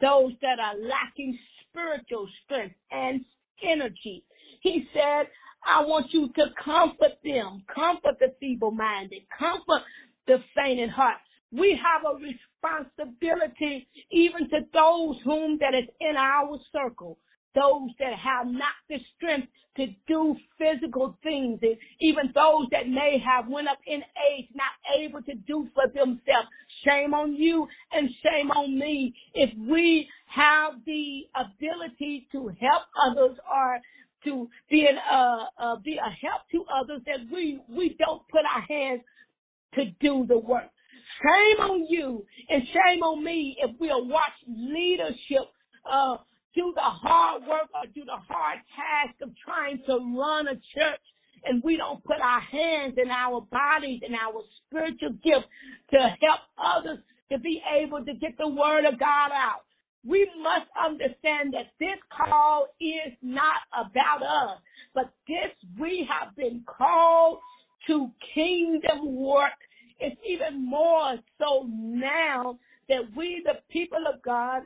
those 0.00 0.32
that 0.42 0.58
are 0.58 0.76
lacking 0.78 1.36
spiritual 1.68 2.28
strength 2.44 2.76
and 2.90 3.24
energy, 3.62 4.24
he 4.60 4.86
said, 4.92 5.28
I 5.66 5.84
want 5.84 6.06
you 6.10 6.28
to 6.28 6.46
comfort 6.62 7.18
them, 7.24 7.64
comfort 7.74 8.18
the 8.20 8.34
feeble 8.38 8.70
minded, 8.70 9.22
comfort 9.36 9.82
the 10.26 10.38
fainted 10.54 10.90
heart. 10.90 11.18
We 11.52 11.78
have 11.82 12.02
a 12.04 12.16
responsibility 12.16 13.86
even 14.10 14.48
to 14.50 14.60
those 14.72 15.16
whom 15.24 15.58
that 15.58 15.74
is 15.74 15.88
in 16.00 16.16
our 16.16 16.58
circle, 16.72 17.18
those 17.54 17.90
that 17.98 18.14
have 18.14 18.46
not 18.46 18.74
the 18.88 18.98
strength 19.16 19.48
to 19.76 19.86
do 20.06 20.36
physical 20.58 21.18
things, 21.22 21.58
and 21.62 21.76
even 22.00 22.30
those 22.34 22.66
that 22.70 22.88
may 22.88 23.18
have 23.24 23.48
went 23.48 23.68
up 23.68 23.78
in 23.86 24.02
age, 24.32 24.46
not 24.54 24.70
able 25.00 25.20
to 25.22 25.34
do 25.34 25.68
for 25.74 25.86
themselves. 25.88 26.48
Shame 26.84 27.14
on 27.14 27.34
you 27.34 27.66
and 27.92 28.08
shame 28.22 28.50
on 28.50 28.78
me 28.78 29.14
if 29.34 29.50
we 29.68 30.08
have 30.26 30.74
the 30.86 31.22
ability 31.34 32.28
to 32.32 32.48
help 32.60 32.82
others 33.02 33.36
or 33.52 33.80
to 34.24 34.48
be 34.70 34.86
an, 34.86 34.96
uh, 35.10 35.44
uh, 35.58 35.76
be 35.84 35.96
a 35.96 36.26
help 36.26 36.42
to 36.52 36.64
others 36.80 37.00
that 37.06 37.18
we, 37.32 37.60
we 37.68 37.96
don't 37.98 38.22
put 38.28 38.42
our 38.54 38.62
hands 38.68 39.02
to 39.74 39.86
do 40.00 40.24
the 40.28 40.38
work. 40.38 40.64
Shame 41.22 41.60
on 41.60 41.86
you 41.88 42.24
and 42.48 42.62
shame 42.62 43.02
on 43.02 43.24
me 43.24 43.56
if 43.60 43.70
we'll 43.78 44.06
watch 44.06 44.32
leadership, 44.48 45.48
uh, 45.90 46.16
do 46.54 46.72
the 46.74 46.80
hard 46.80 47.42
work 47.42 47.68
or 47.74 47.86
do 47.94 48.04
the 48.04 48.16
hard 48.28 48.58
task 48.76 49.20
of 49.22 49.30
trying 49.44 49.82
to 49.86 49.93
run 50.04 50.48
a 50.48 50.54
church 50.54 51.00
and 51.44 51.62
we 51.62 51.76
don't 51.76 52.02
put 52.04 52.20
our 52.22 52.40
hands 52.40 52.94
and 52.96 53.10
our 53.10 53.42
bodies 53.52 54.00
and 54.04 54.14
our 54.14 54.42
spiritual 54.66 55.12
gifts 55.24 55.48
to 55.92 55.98
help 55.98 56.40
others 56.58 56.98
to 57.32 57.38
be 57.38 57.62
able 57.80 58.04
to 58.04 58.14
get 58.14 58.36
the 58.38 58.48
word 58.48 58.84
of 58.84 58.98
God 58.98 59.30
out 59.32 59.62
we 60.06 60.28
must 60.42 60.68
understand 60.82 61.54
that 61.54 61.72
this 61.80 61.98
call 62.14 62.68
is 62.80 63.12
not 63.22 63.56
about 63.72 64.22
us, 64.22 64.58
but 64.94 65.12
this 65.26 65.50
we 65.78 66.08
have 66.10 66.36
been 66.36 66.62
called 66.66 67.38
to 67.86 68.10
kingdom 68.34 69.16
work 69.16 69.52
It's 69.98 70.20
even 70.28 70.64
more 70.66 71.16
so 71.38 71.68
now 71.70 72.58
that 72.88 73.02
we, 73.16 73.42
the 73.44 73.60
people 73.70 74.04
of 74.12 74.22
God, 74.22 74.62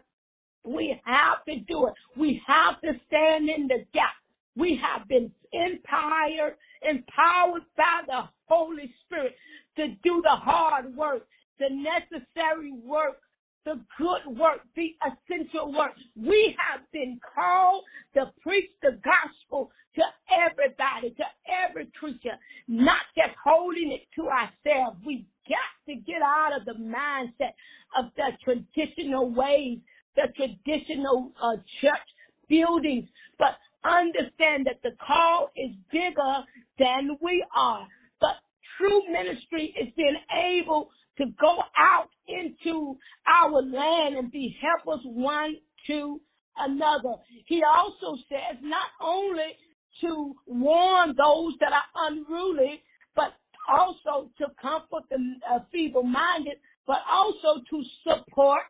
we 0.65 1.01
have 1.05 1.45
to 1.47 1.61
do 1.61 1.87
it. 1.87 1.95
We 2.17 2.43
have 2.47 2.81
to 2.83 2.93
stand 3.07 3.49
in 3.49 3.69
the 3.69 3.85
gap. 3.95 4.18
We 4.59 4.81
have 4.83 5.07
been 5.07 5.31
empowered, 5.53 6.57
empowered 6.83 7.63
by 7.77 8.03
the 8.07 8.23
Holy 8.49 8.93
Spirit 9.05 9.37
to 9.77 9.89
do 10.03 10.21
the 10.23 10.37
hard 10.37 10.97
work, 10.97 11.27
the 11.61 11.69
necessary 11.71 12.73
work, 12.73 13.19
the 13.65 13.81
good 13.97 14.37
work, 14.37 14.61
the 14.75 14.97
essential 15.07 15.73
work. 15.73 15.93
We 16.17 16.57
have 16.59 16.81
been 16.93 17.21
called 17.35 17.85
to 18.15 18.33
preach 18.43 18.71
the 18.83 18.99
gospel 19.05 19.71
to 19.95 20.03
everybody, 20.47 21.11
to 21.11 21.25
every 21.69 21.87
creature, 21.99 22.37
not 22.67 23.03
just 23.15 23.37
holding 23.45 23.93
it 23.93 24.09
to 24.17 24.29
ourselves. 24.29 24.99
We 25.07 25.27
got 25.49 25.93
to 25.93 25.95
get 26.01 26.23
out 26.23 26.51
of 26.59 26.65
the 26.67 26.83
mindset 26.83 27.55
of 27.97 28.11
the 28.17 28.33
traditional 28.43 29.33
ways, 29.33 29.79
the 30.17 30.33
traditional 30.37 31.33
uh, 31.41 31.57
church 31.81 32.09
buildings, 32.49 33.09
but 33.39 33.55
understand 33.85 34.67
that 34.67 34.81
the 34.83 34.97
call 35.05 35.51
is 35.57 35.71
bigger 35.91 36.45
than 36.79 37.17
we 37.21 37.45
are. 37.55 37.87
But 38.21 38.37
true 38.77 39.03
ministry 39.11 39.75
is 39.81 39.89
being 39.97 40.17
able 40.33 40.91
to 41.19 41.27
go 41.41 41.59
out 41.77 42.09
into 42.29 42.97
our 43.27 43.63
land 43.63 44.17
and 44.17 44.31
be 44.31 44.57
helpers 44.61 45.01
one 45.05 45.57
to 45.89 46.21
another. 46.57 47.15
He 47.47 47.63
also 47.63 48.17
says 48.29 48.59
not 48.63 48.91
only 49.01 49.57
to 50.01 50.35
warn 50.47 51.15
those 51.17 51.55
that 51.61 51.73
are 51.73 52.09
unruly, 52.09 52.83
but 53.17 53.33
also 53.69 54.31
to 54.39 54.47
comfort 54.61 55.09
the 55.11 55.17
uh, 55.51 55.59
feeble 55.73 56.03
minded, 56.03 56.59
but 56.87 56.99
also 57.11 57.61
to 57.69 57.83
support 58.05 58.63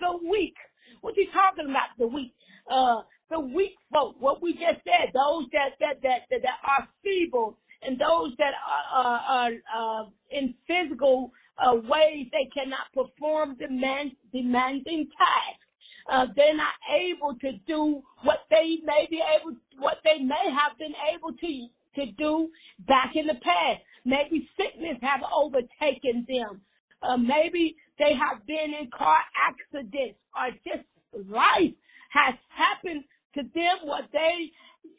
the 0.00 0.28
weak. 0.28 0.54
What 1.00 1.16
you 1.16 1.26
talking 1.32 1.70
about, 1.70 1.96
the 1.98 2.06
weak? 2.06 2.34
Uh, 2.70 3.02
the 3.30 3.40
weak 3.40 3.76
folk, 3.92 4.16
what 4.18 4.42
we 4.42 4.52
just 4.52 4.84
said, 4.84 5.12
those 5.14 5.46
that, 5.52 5.78
that, 5.80 6.02
that, 6.02 6.26
that, 6.30 6.42
that 6.42 6.58
are 6.66 6.88
feeble 7.02 7.56
and 7.82 7.98
those 7.98 8.34
that 8.38 8.52
are, 8.60 9.04
are, 9.04 9.20
are 9.28 10.02
uh, 10.02 10.04
in 10.30 10.54
physical 10.66 11.32
uh, 11.58 11.74
ways 11.74 12.26
they 12.32 12.48
cannot 12.52 12.90
perform 12.94 13.56
demand, 13.56 14.12
demanding 14.32 15.08
tasks. 15.16 15.64
Uh, 16.10 16.26
they're 16.34 16.56
not 16.56 16.74
able 16.90 17.38
to 17.40 17.52
do 17.66 18.02
what 18.24 18.40
they 18.50 18.78
may 18.84 19.06
be 19.10 19.22
able, 19.40 19.54
what 19.78 19.98
they 20.04 20.22
may 20.22 20.50
have 20.50 20.76
been 20.78 20.94
able 21.14 21.32
to 21.32 21.68
to 21.96 22.12
do 22.12 22.48
back 22.86 23.12
in 23.14 23.26
the 23.26 23.34
past. 23.34 23.82
Maybe 24.04 24.48
sickness 24.56 24.96
have 25.02 25.20
overtaken 25.34 26.24
them. 26.28 26.60
Uh, 27.02 27.16
maybe 27.16 27.76
they 27.98 28.12
have 28.14 28.46
been 28.46 28.72
in 28.80 28.90
car 28.96 29.18
accidents 29.48 30.18
or 30.34 30.50
just 30.64 30.86
life 31.28 31.74
has 32.10 32.34
happened 32.48 33.04
to 33.34 33.42
them 33.54 33.76
what 33.84 34.04
they 34.12 34.50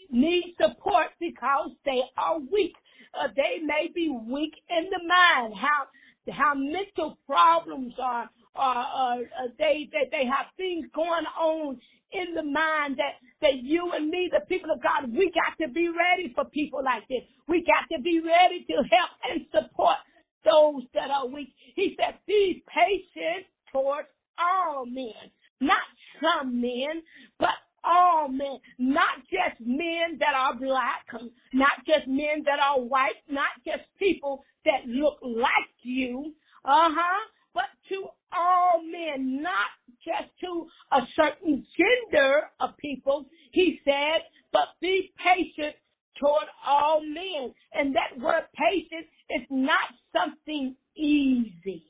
need 0.10 0.56
support 0.60 1.08
because 1.20 1.72
they 1.86 2.02
are 2.18 2.40
weak. 2.52 2.76
Uh, 3.14 3.28
they 3.36 3.64
may 3.66 3.90
be 3.94 4.01
weak 4.12 4.54
in 4.70 4.86
the 4.90 5.00
mind. 5.08 5.54
How 5.56 5.88
how 6.32 6.54
mental 6.54 7.18
problems 7.26 7.94
are, 8.02 8.30
uh, 8.56 9.16
they, 9.58 9.90
they 9.92 10.10
they 10.12 10.26
have 10.26 10.54
things 10.56 10.86
going 10.94 11.26
on 11.40 11.80
in 12.14 12.36
the 12.36 12.44
mind 12.44 12.98
that 12.98 13.18
that 13.42 13.64
you 13.64 13.92
and 13.96 14.10
me, 14.10 14.30
the 14.32 14.46
people 14.48 14.70
of 14.72 14.84
God, 14.84 15.10
we 15.10 15.32
got 15.34 15.58
to 15.66 15.72
be 15.72 15.90
ready 15.90 16.32
for 16.36 16.46
people 16.46 16.84
like 16.84 17.08
this. 17.08 17.24
We 17.48 17.66
got 17.66 17.94
to 17.96 18.02
be 18.02 18.20
ready 18.20 18.66
to 18.70 18.76
help 18.76 19.12
and 19.30 19.46
support 19.52 19.98
those 20.46 20.84
that 20.94 21.10
are 21.10 21.28
weak. 21.28 21.54
He 21.76 21.96
said, 21.98 22.20
be 22.28 22.64
patient 22.68 23.46
towards 23.72 24.08
all 24.38 24.86
men, 24.86 25.32
not 25.60 25.82
some 26.22 26.62
men, 26.62 27.02
but 27.40 27.58
all 27.84 28.28
men, 28.28 28.60
not 28.78 29.20
just 29.30 29.60
men 29.60 30.18
that 30.20 30.36
are 30.36 30.56
black, 30.56 31.06
not 31.54 31.72
just 31.86 32.08
men 32.08 32.44
that 32.46 32.60
are 32.60 32.82
white, 32.82 33.22
not 33.30 33.50
just 33.66 33.84
people 33.98 34.44
that 34.66 34.88
look 34.88 35.18
like 35.22 35.74
you, 35.82 36.34
uh-huh, 36.66 37.28
but 37.54 37.66
to 37.90 38.08
all 38.34 38.82
men, 38.84 39.42
not 39.42 39.72
just 40.06 40.32
to 40.42 40.68
a 40.92 41.00
certain 41.16 41.66
gender 41.78 42.44
of 42.60 42.78
people, 42.78 43.26
he 43.52 43.80
said, 43.84 44.22
but 44.52 44.68
be 44.80 45.12
patient 45.18 45.76
toward 46.20 46.46
all 46.66 47.02
men. 47.02 47.54
And 47.74 47.96
that 47.96 48.24
word 48.24 48.44
patient 48.56 49.08
is 49.30 49.46
not 49.50 49.90
something 50.14 50.76
easy. 50.96 51.86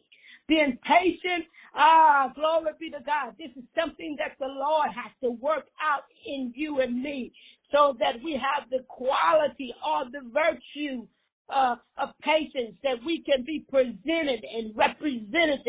Being 0.48 0.78
patient 0.84 1.46
Ah, 1.74 2.32
glory 2.36 2.72
be 2.80 2.90
to 2.92 3.00
God. 3.06 3.36
This 3.38 3.52
is 3.56 3.64
something 3.80 4.16
that 4.20 4.36
the 4.40 4.48
Lord 4.48 4.90
has 4.92 5.12
to 5.24 5.32
work 5.32 5.66
out 5.82 6.04
in 6.26 6.52
you 6.56 6.82
and 6.82 7.02
me 7.02 7.32
so 7.72 7.96
that 8.00 8.22
we 8.24 8.34
have 8.34 8.70
the 8.70 8.84
quality 8.90 9.74
or 9.86 10.06
the 10.12 10.22
virtue 10.34 11.08
uh, 11.50 11.76
of 11.98 12.10
patience 12.22 12.76
that 12.84 12.98
we 13.06 13.24
can 13.24 13.46
be 13.46 13.66
presented 13.70 14.44
and 14.44 14.76
represented 14.76 15.62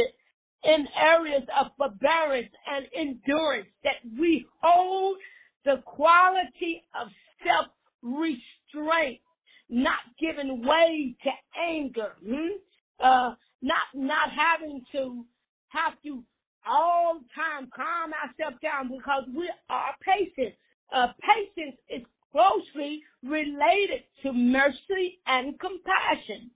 in 0.64 0.86
areas 1.00 1.42
of 1.60 1.72
forbearance 1.76 2.50
and 2.66 2.86
endurance, 2.96 3.66
that 3.82 3.96
we 4.18 4.46
hold 4.60 5.16
the 5.64 5.82
quality 5.84 6.82
of 7.00 7.08
self 7.44 7.66
restraint, 8.02 9.20
not 9.68 9.98
giving 10.20 10.64
way 10.64 11.16
to 11.22 11.30
anger, 11.60 12.12
hmm? 12.24 12.58
uh, 13.00 13.34
not 13.60 13.86
not 13.94 14.30
having 14.30 14.84
to 14.92 15.24
have 15.72 15.94
to 16.04 16.22
all 16.66 17.20
time 17.34 17.68
calm 17.74 18.12
ourselves 18.12 18.60
down 18.62 18.88
because 18.88 19.24
we 19.34 19.50
are 19.68 19.94
patient. 20.04 20.54
Uh, 20.94 21.08
patience 21.20 21.76
is 21.90 22.02
closely 22.30 23.02
related 23.24 24.04
to 24.22 24.32
mercy 24.32 25.18
and 25.26 25.58
compassion. 25.58 26.52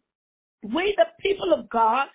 We, 0.62 0.94
the 0.96 1.06
people 1.20 1.52
of 1.58 1.68
God, 1.70 2.06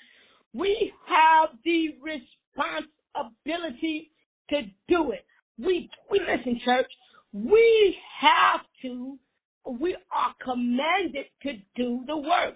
we 0.53 0.93
have 1.07 1.49
the 1.65 1.97
responsibility 2.01 4.11
to 4.49 4.61
do 4.87 5.11
it. 5.11 5.25
We, 5.57 5.89
we 6.09 6.19
listen, 6.19 6.59
church. 6.63 6.89
We 7.33 7.95
have 8.21 8.61
to, 8.83 9.17
we 9.65 9.97
are 10.11 10.33
commanded 10.43 11.25
to 11.43 11.53
do 11.75 12.03
the 12.07 12.17
work. 12.17 12.55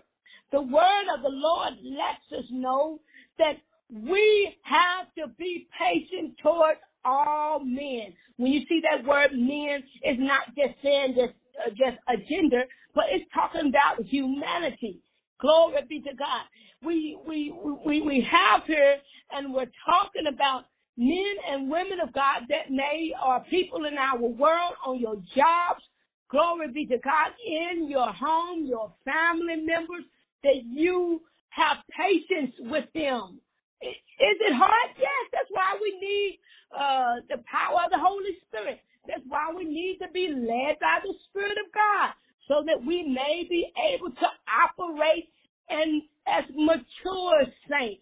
The 0.51 0.61
word 0.61 1.07
of 1.15 1.21
the 1.23 1.29
Lord 1.29 1.73
lets 1.83 2.31
us 2.43 2.49
know 2.51 2.99
that 3.37 3.57
we 3.89 4.55
have 4.63 5.13
to 5.15 5.33
be 5.37 5.67
patient 5.79 6.37
towards 6.41 6.79
all 7.03 7.59
men. 7.63 8.13
When 8.37 8.51
you 8.51 8.61
see 8.67 8.81
that 8.81 9.07
word 9.07 9.31
men, 9.55 9.83
it's 10.03 10.19
not 10.19 10.47
just 10.55 10.75
saying 10.83 11.15
just, 11.15 11.35
uh, 11.63 11.69
just 11.71 11.97
a 12.09 12.17
gender, 12.29 12.63
but 12.93 13.05
it's 13.11 13.25
talking 13.33 13.69
about 13.69 14.05
humanity. 14.05 14.99
Glory 15.39 15.81
be 15.87 15.99
to 16.01 16.15
God. 16.15 16.45
We, 16.83 17.17
we, 17.27 17.53
we, 17.85 18.01
we 18.01 18.27
have 18.29 18.61
here 18.67 18.97
and 19.31 19.53
we're 19.53 19.71
talking 19.85 20.27
about 20.31 20.65
men 20.97 21.35
and 21.51 21.69
women 21.69 21.99
of 22.01 22.13
God 22.13 22.43
that 22.49 22.71
may 22.71 23.11
are 23.21 23.43
people 23.49 23.85
in 23.85 23.97
our 23.97 24.19
world 24.21 24.75
on 24.85 24.99
your 24.99 25.15
jobs. 25.35 25.83
Glory 26.31 26.71
be 26.73 26.85
to 26.87 26.97
God 27.03 27.31
in 27.45 27.89
your 27.89 28.11
home, 28.11 28.65
your 28.65 28.93
family 29.03 29.57
members, 29.63 30.03
that 30.43 30.63
you 30.65 31.21
have 31.49 31.77
patience 31.95 32.53
with 32.59 32.85
them. 32.93 33.39
Is 33.81 34.37
it 34.39 34.53
hard? 34.55 34.89
Yes, 34.97 35.25
that's 35.31 35.51
why 35.51 35.77
we 35.81 35.99
need 35.99 36.39
uh, 36.73 37.15
the 37.29 37.43
power 37.45 37.85
of 37.85 37.91
the 37.91 37.99
Holy 37.99 38.35
Spirit. 38.47 38.79
That's 39.07 39.25
why 39.27 39.51
we 39.55 39.65
need 39.65 39.97
to 40.01 40.07
be 40.13 40.29
led 40.29 40.79
by 40.79 40.99
the 41.03 41.13
Spirit 41.29 41.57
of 41.59 41.71
God 41.73 42.13
so 42.47 42.63
that 42.65 42.85
we 42.85 43.03
may 43.03 43.47
be 43.49 43.65
able 43.93 44.11
to 44.11 44.27
operate 44.49 45.29
and 45.69 46.01
as 46.27 46.43
mature 46.55 47.45
saints, 47.69 48.01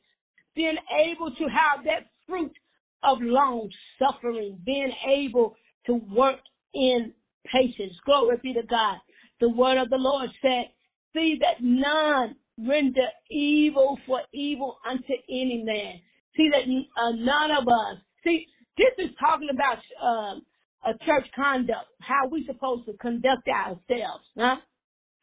being 0.55 0.77
able 1.09 1.31
to 1.31 1.43
have 1.45 1.83
that 1.85 2.07
fruit 2.27 2.51
of 3.03 3.17
long 3.21 3.69
suffering, 3.99 4.57
being 4.65 4.91
able 5.07 5.55
to 5.85 5.95
work 6.15 6.39
in 6.73 7.13
patience. 7.51 7.93
Glory 8.05 8.37
be 8.41 8.53
to 8.53 8.63
God. 8.63 8.97
The 9.41 9.49
word 9.49 9.81
of 9.81 9.89
the 9.89 9.97
Lord 9.97 10.29
said, 10.41 10.71
see 11.13 11.37
that 11.39 11.61
none 11.61 12.35
render 12.57 13.07
evil 13.29 13.97
for 14.05 14.21
evil 14.33 14.77
unto 14.89 15.13
any 15.29 15.63
man. 15.65 15.99
See 16.37 16.49
that 16.49 16.63
uh, 17.01 17.11
none 17.11 17.51
of 17.51 17.67
us. 17.67 18.01
See, 18.23 18.45
this 18.77 19.05
is 19.05 19.11
talking 19.19 19.49
about 19.51 19.77
uh, 20.01 20.39
a 20.85 20.93
church 21.05 21.27
conduct, 21.35 21.87
how 21.99 22.27
we 22.29 22.45
supposed 22.45 22.85
to 22.85 22.93
conduct 22.93 23.47
ourselves. 23.47 24.23
Huh? 24.37 24.57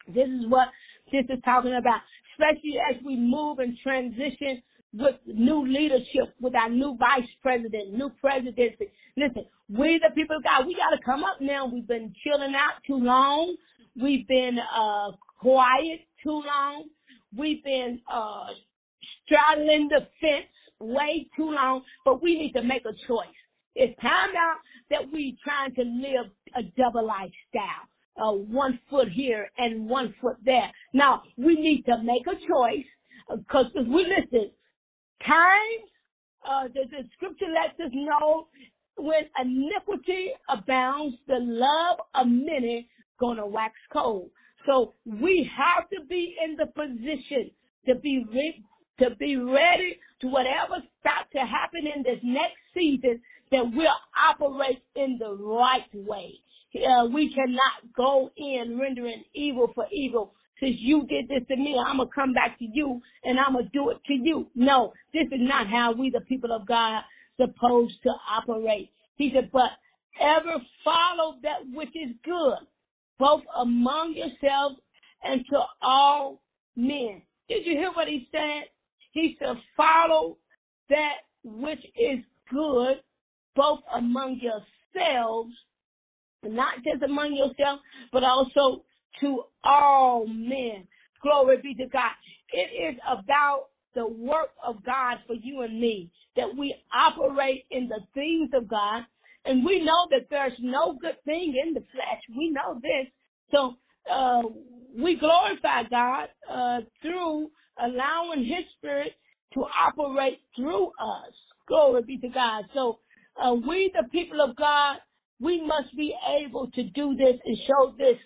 This 0.08 0.28
is 0.28 0.46
what 0.48 0.68
this 1.12 1.24
is 1.28 1.38
talking 1.44 1.74
about, 1.74 2.00
especially 2.32 2.78
as 2.90 2.96
we 3.04 3.16
move 3.16 3.58
and 3.58 3.76
transition 3.82 4.62
with 4.92 5.16
new 5.26 5.66
leadership, 5.66 6.34
with 6.40 6.54
our 6.54 6.68
new 6.68 6.96
vice 6.98 7.28
president, 7.42 7.94
new 7.94 8.10
presidency. 8.20 8.90
Listen, 9.16 9.44
we 9.68 10.00
the 10.02 10.14
people 10.14 10.36
of 10.36 10.42
God, 10.42 10.66
we 10.66 10.74
got 10.74 10.96
to 10.96 11.02
come 11.04 11.22
up 11.22 11.40
now. 11.40 11.66
We've 11.66 11.86
been 11.86 12.12
chilling 12.24 12.54
out 12.54 12.82
too 12.86 12.98
long. 12.98 13.56
We've 14.00 14.26
been 14.26 14.58
uh, 14.58 15.12
quiet 15.38 16.00
too 16.22 16.42
long. 16.46 16.86
we've 17.36 17.62
been 17.62 18.00
uh, 18.12 18.46
straddling 19.24 19.88
the 19.88 20.06
fence 20.20 20.50
way 20.80 21.26
too 21.36 21.50
long, 21.50 21.82
but 22.04 22.22
we 22.22 22.38
need 22.38 22.52
to 22.52 22.62
make 22.62 22.82
a 22.84 22.92
choice. 23.06 23.39
It's 23.74 23.98
time 24.00 24.32
now 24.34 24.54
that 24.90 25.12
we 25.12 25.36
trying 25.44 25.74
to 25.76 25.82
live 25.82 26.30
a 26.56 26.62
double 26.76 27.06
lifestyle. 27.06 27.86
Uh, 28.20 28.32
one 28.32 28.78
foot 28.90 29.08
here 29.08 29.50
and 29.56 29.88
one 29.88 30.14
foot 30.20 30.36
there. 30.44 30.70
Now, 30.92 31.22
we 31.38 31.54
need 31.54 31.84
to 31.86 32.02
make 32.02 32.26
a 32.26 32.34
choice 32.34 32.86
because 33.38 33.66
uh, 33.78 33.82
we 33.82 34.04
listen, 34.04 34.50
times, 35.26 35.88
uh, 36.44 36.64
the, 36.68 36.82
the 36.90 37.08
scripture 37.14 37.46
lets 37.46 37.78
us 37.80 37.92
know 37.94 38.48
when 38.96 39.22
iniquity 39.40 40.32
abounds, 40.48 41.16
the 41.28 41.38
love 41.38 41.98
of 42.14 42.26
many 42.28 42.88
gonna 43.20 43.46
wax 43.46 43.74
cold. 43.92 44.30
So 44.66 44.94
we 45.06 45.48
have 45.56 45.88
to 45.90 46.04
be 46.08 46.36
in 46.44 46.56
the 46.56 46.66
position 46.66 47.50
to 47.86 47.94
be 47.96 48.24
re- 48.32 48.64
to 49.00 49.14
be 49.16 49.36
ready 49.36 49.98
to 50.20 50.28
whatever 50.28 50.82
start 51.00 51.26
to 51.32 51.40
happen 51.40 51.86
in 51.94 52.02
this 52.02 52.20
next 52.22 52.58
season 52.74 53.20
that 53.50 53.64
we'll 53.74 53.88
operate 54.30 54.82
in 54.96 55.18
the 55.18 55.34
right 55.34 55.88
way. 55.94 56.34
Uh, 56.74 57.06
we 57.06 57.34
cannot 57.34 57.94
go 57.96 58.30
in 58.36 58.78
rendering 58.78 59.24
evil 59.34 59.72
for 59.74 59.86
evil. 59.92 60.34
Since 60.60 60.76
you 60.78 61.06
did 61.06 61.28
this 61.28 61.42
to 61.48 61.56
me, 61.56 61.74
I'm 61.86 61.96
gonna 61.96 62.10
come 62.14 62.32
back 62.32 62.58
to 62.58 62.66
you 62.70 63.00
and 63.24 63.40
I'm 63.40 63.54
gonna 63.54 63.68
do 63.72 63.90
it 63.90 63.98
to 64.06 64.12
you. 64.12 64.46
No, 64.54 64.92
this 65.12 65.26
is 65.26 65.40
not 65.40 65.66
how 65.66 65.92
we, 65.92 66.10
the 66.10 66.20
people 66.20 66.52
of 66.52 66.66
God, 66.66 67.02
supposed 67.40 67.94
to 68.04 68.10
operate. 68.30 68.90
He 69.16 69.32
said, 69.34 69.50
but 69.52 69.70
ever 70.20 70.62
follow 70.84 71.36
that 71.42 71.60
which 71.72 71.94
is 71.96 72.14
good, 72.24 72.58
both 73.18 73.42
among 73.58 74.14
yourselves 74.14 74.76
and 75.22 75.44
to 75.50 75.60
all 75.82 76.40
men. 76.76 77.22
Did 77.48 77.66
you 77.66 77.72
hear 77.72 77.90
what 77.92 78.06
he 78.06 78.28
said? 78.30 78.68
He 79.12 79.36
said, 79.38 79.56
follow 79.76 80.38
that 80.88 81.16
which 81.42 81.84
is 81.96 82.20
good, 82.50 82.96
both 83.56 83.80
among 83.94 84.40
yourselves, 84.40 85.52
not 86.44 86.76
just 86.84 87.02
among 87.02 87.34
yourselves, 87.34 87.82
but 88.12 88.22
also 88.24 88.84
to 89.20 89.42
all 89.64 90.26
men. 90.26 90.86
Glory 91.22 91.58
be 91.62 91.74
to 91.74 91.86
God. 91.86 92.12
It 92.52 92.94
is 92.94 93.00
about 93.06 93.66
the 93.94 94.06
work 94.06 94.50
of 94.66 94.84
God 94.84 95.18
for 95.26 95.34
you 95.34 95.62
and 95.62 95.80
me, 95.80 96.10
that 96.36 96.56
we 96.56 96.74
operate 96.94 97.64
in 97.70 97.88
the 97.88 98.00
things 98.14 98.50
of 98.54 98.68
God. 98.68 99.02
And 99.44 99.64
we 99.64 99.84
know 99.84 100.06
that 100.10 100.28
there's 100.30 100.58
no 100.60 100.96
good 101.00 101.16
thing 101.24 101.54
in 101.64 101.74
the 101.74 101.80
flesh. 101.92 102.36
We 102.36 102.50
know 102.50 102.80
this. 102.80 103.06
So, 103.50 103.74
uh, 104.10 104.42
we 104.96 105.16
glorify 105.16 105.84
God, 105.90 106.28
uh, 106.50 106.80
through 107.02 107.50
allowing 107.82 108.44
His 108.44 108.64
Spirit 108.78 109.12
to 109.54 109.64
operate 109.86 110.40
through 110.56 110.86
us. 110.86 111.32
Glory 111.66 112.02
be 112.02 112.18
to 112.18 112.28
God. 112.28 112.64
So, 112.74 112.98
uh, 113.42 113.54
we, 113.54 113.90
the 113.94 114.08
people 114.10 114.40
of 114.40 114.56
God, 114.56 114.96
we 115.40 115.64
must 115.64 115.96
be 115.96 116.14
able 116.44 116.70
to 116.72 116.82
do 116.82 117.14
this 117.16 117.36
and 117.44 117.56
show 117.66 117.94
this 117.96 118.16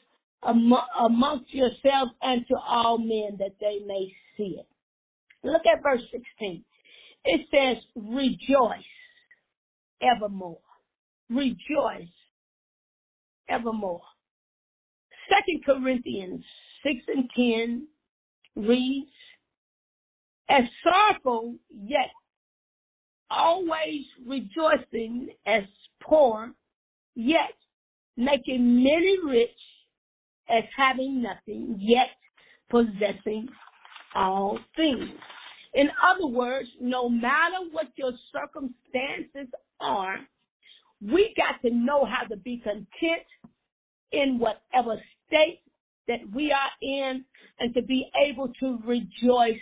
amongst 0.42 1.52
yourselves 1.54 2.12
and 2.22 2.44
to 2.48 2.56
all 2.56 2.98
men 2.98 3.36
that 3.38 3.54
they 3.60 3.78
may 3.86 4.12
see 4.36 4.58
it. 4.58 4.66
Look 5.42 5.62
at 5.66 5.82
verse 5.82 6.02
16. 6.10 6.64
It 7.24 7.40
says, 7.50 7.82
rejoice 7.96 8.84
evermore. 10.02 10.58
Rejoice 11.30 12.08
evermore. 13.48 14.02
Second 15.28 15.64
Corinthians 15.64 16.44
6 16.82 16.96
and 17.08 17.30
10 18.56 18.66
reads, 18.68 19.10
as 20.48 20.64
sorrowful 20.83 21.54
yet 21.70 22.11
always 23.30 24.02
rejoicing 24.26 25.28
as 25.46 25.64
poor, 26.02 26.52
yet 27.14 27.54
making 28.16 28.83
many 28.83 29.18
rich 29.24 29.50
as 30.48 30.64
having 30.76 31.22
nothing, 31.22 31.76
yet 31.78 32.11
possessing 32.70 33.48
all 34.14 34.59
things. 34.76 35.11
In 35.74 35.88
other 36.12 36.26
words, 36.26 36.68
no 36.80 37.09
matter 37.09 37.57
what 37.72 37.87
your 37.96 38.12
circumstances 38.33 39.52
are, 39.80 40.18
we 41.00 41.35
got 41.37 41.61
to 41.68 41.74
know 41.74 42.04
how 42.04 42.26
to 42.28 42.37
be 42.37 42.59
content 42.59 43.26
in 44.12 44.38
whatever 44.38 45.00
state 45.26 45.61
that 46.07 46.20
we 46.33 46.52
are 46.52 46.70
in 46.80 47.24
and 47.59 47.74
to 47.74 47.83
be 47.83 48.07
able 48.28 48.52
to 48.61 48.78
rejoice 48.85 49.61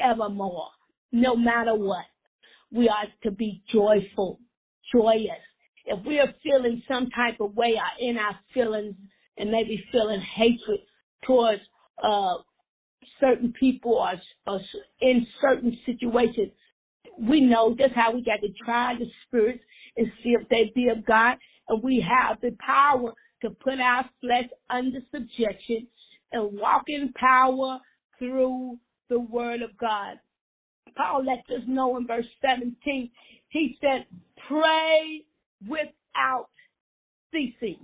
evermore, 0.00 0.68
no 1.12 1.36
matter 1.36 1.74
what. 1.74 2.04
We 2.72 2.88
are 2.88 3.06
to 3.22 3.30
be 3.30 3.62
joyful, 3.72 4.40
joyous. 4.92 5.42
If 5.86 6.04
we 6.04 6.18
are 6.18 6.34
feeling 6.42 6.82
some 6.88 7.08
type 7.10 7.40
of 7.40 7.54
way 7.56 7.74
in 8.00 8.16
our 8.18 8.38
feelings 8.52 8.96
and 9.38 9.50
maybe 9.50 9.82
feeling 9.92 10.20
hatred 10.36 10.80
towards 11.24 11.62
uh, 12.02 12.34
certain 13.20 13.52
people 13.58 13.92
or, 13.94 14.14
or 14.46 14.60
in 15.00 15.26
certain 15.40 15.78
situations, 15.86 16.52
we 17.18 17.40
know 17.40 17.74
just 17.78 17.94
how 17.94 18.12
we 18.12 18.24
got 18.24 18.40
to 18.40 18.52
try 18.64 18.94
the 18.98 19.06
spirits 19.26 19.62
and 19.96 20.06
see 20.22 20.30
if 20.30 20.48
they 20.48 20.72
be 20.74 20.88
of 20.88 21.06
God. 21.06 21.36
And 21.68 21.82
we 21.82 22.04
have 22.06 22.40
the 22.40 22.56
power 22.64 23.12
to 23.42 23.50
put 23.50 23.80
our 23.80 24.04
flesh 24.20 24.48
under 24.68 24.98
subjection 25.12 25.86
and 26.32 26.58
walk 26.58 26.84
in 26.88 27.12
power 27.14 27.78
through 28.18 28.78
the 29.08 29.20
word 29.20 29.62
of 29.62 29.76
God. 29.78 30.18
Paul 30.96 31.24
lets 31.24 31.48
us 31.50 31.64
know 31.66 31.96
in 31.96 32.06
verse 32.06 32.26
17, 32.40 33.10
he 33.48 33.78
said, 33.80 34.06
pray 34.48 35.22
without 35.68 36.48
ceasing. 37.32 37.78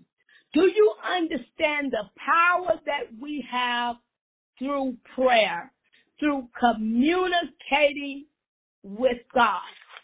Do 0.54 0.62
you 0.62 0.92
understand 1.16 1.92
the 1.92 2.04
power 2.16 2.78
that 2.87 3.20
we 3.20 3.44
have 3.50 3.96
through 4.58 4.96
prayer, 5.14 5.72
through 6.20 6.48
communicating 6.58 8.26
with 8.82 9.18
God? 9.35 9.61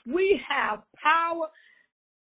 We 0.06 0.40
have 0.48 0.82
power 1.02 1.48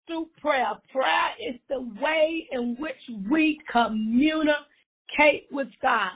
through 0.06 0.28
prayer. 0.40 0.72
Prayer 0.92 1.30
is 1.48 1.58
the 1.68 1.80
way 2.02 2.48
in 2.50 2.76
which 2.78 2.96
we 3.30 3.58
communicate 3.70 5.46
with 5.50 5.68
God. 5.80 6.12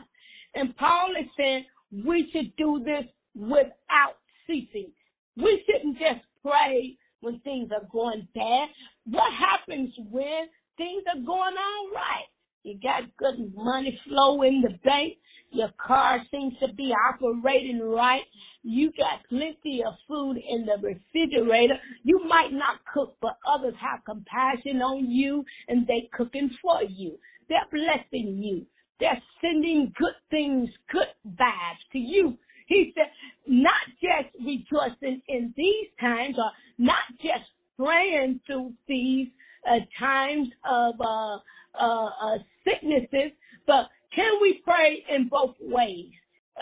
And 0.55 0.77
Paul 0.77 1.13
is 1.19 1.29
saying 1.37 1.65
we 1.93 2.29
should 2.33 2.55
do 2.57 2.83
this 2.85 3.05
without 3.35 4.19
ceasing. 4.47 4.91
We 5.37 5.63
shouldn't 5.67 5.99
just 5.99 6.25
pray 6.43 6.97
when 7.21 7.41
things 7.41 7.71
are 7.73 7.87
going 7.93 8.27
bad. 8.35 8.69
What 9.07 9.33
happens 9.33 9.93
when 10.11 10.49
things 10.77 11.03
are 11.09 11.21
going 11.21 11.55
all 11.57 11.91
right? 11.95 12.29
You 12.63 12.79
got 12.83 13.17
good 13.17 13.55
money 13.55 13.99
flow 14.09 14.43
in 14.43 14.63
the 14.63 14.77
bank. 14.85 15.15
Your 15.53 15.71
car 15.79 16.21
seems 16.31 16.55
to 16.61 16.73
be 16.75 16.93
operating 17.09 17.81
right. 17.81 18.25
You 18.63 18.91
got 18.99 19.25
plenty 19.29 19.83
of 19.87 19.95
food 20.09 20.37
in 20.37 20.67
the 20.67 20.77
refrigerator. 20.83 21.79
You 22.03 22.25
might 22.27 22.53
not 22.53 22.81
cook, 22.93 23.17
but 23.23 23.39
others 23.49 23.75
have 23.81 24.05
compassion 24.05 24.83
on 24.83 25.09
you 25.09 25.45
and 25.69 25.87
they 25.87 26.09
cooking 26.13 26.51
for 26.61 26.83
you. 26.83 27.17
They're 27.49 27.61
blessing 27.71 28.43
you. 28.43 28.67
They're 29.01 29.23
sending 29.41 29.93
good 29.99 30.15
things, 30.31 30.71
good 30.91 31.09
vibes 31.39 31.85
to 31.93 31.99
you. 31.99 32.39
He 32.67 32.93
said, 32.95 33.11
not 33.47 33.75
just 34.01 34.35
rejoicing 34.45 35.23
in 35.29 35.55
these 35.57 35.87
times 36.01 36.37
or 36.37 36.51
not 36.79 37.05
just 37.19 37.45
praying 37.79 38.41
through 38.47 38.73
these 38.89 39.29
uh, 39.69 39.79
times 39.99 40.49
of 40.69 40.95
uh, 41.01 41.37
uh, 41.79 42.07
uh 42.07 42.39
sicknesses, 42.65 43.33
but 43.67 43.89
can 44.15 44.33
we 44.41 44.63
pray 44.65 45.05
in 45.15 45.29
both 45.29 45.55
ways? 45.61 46.11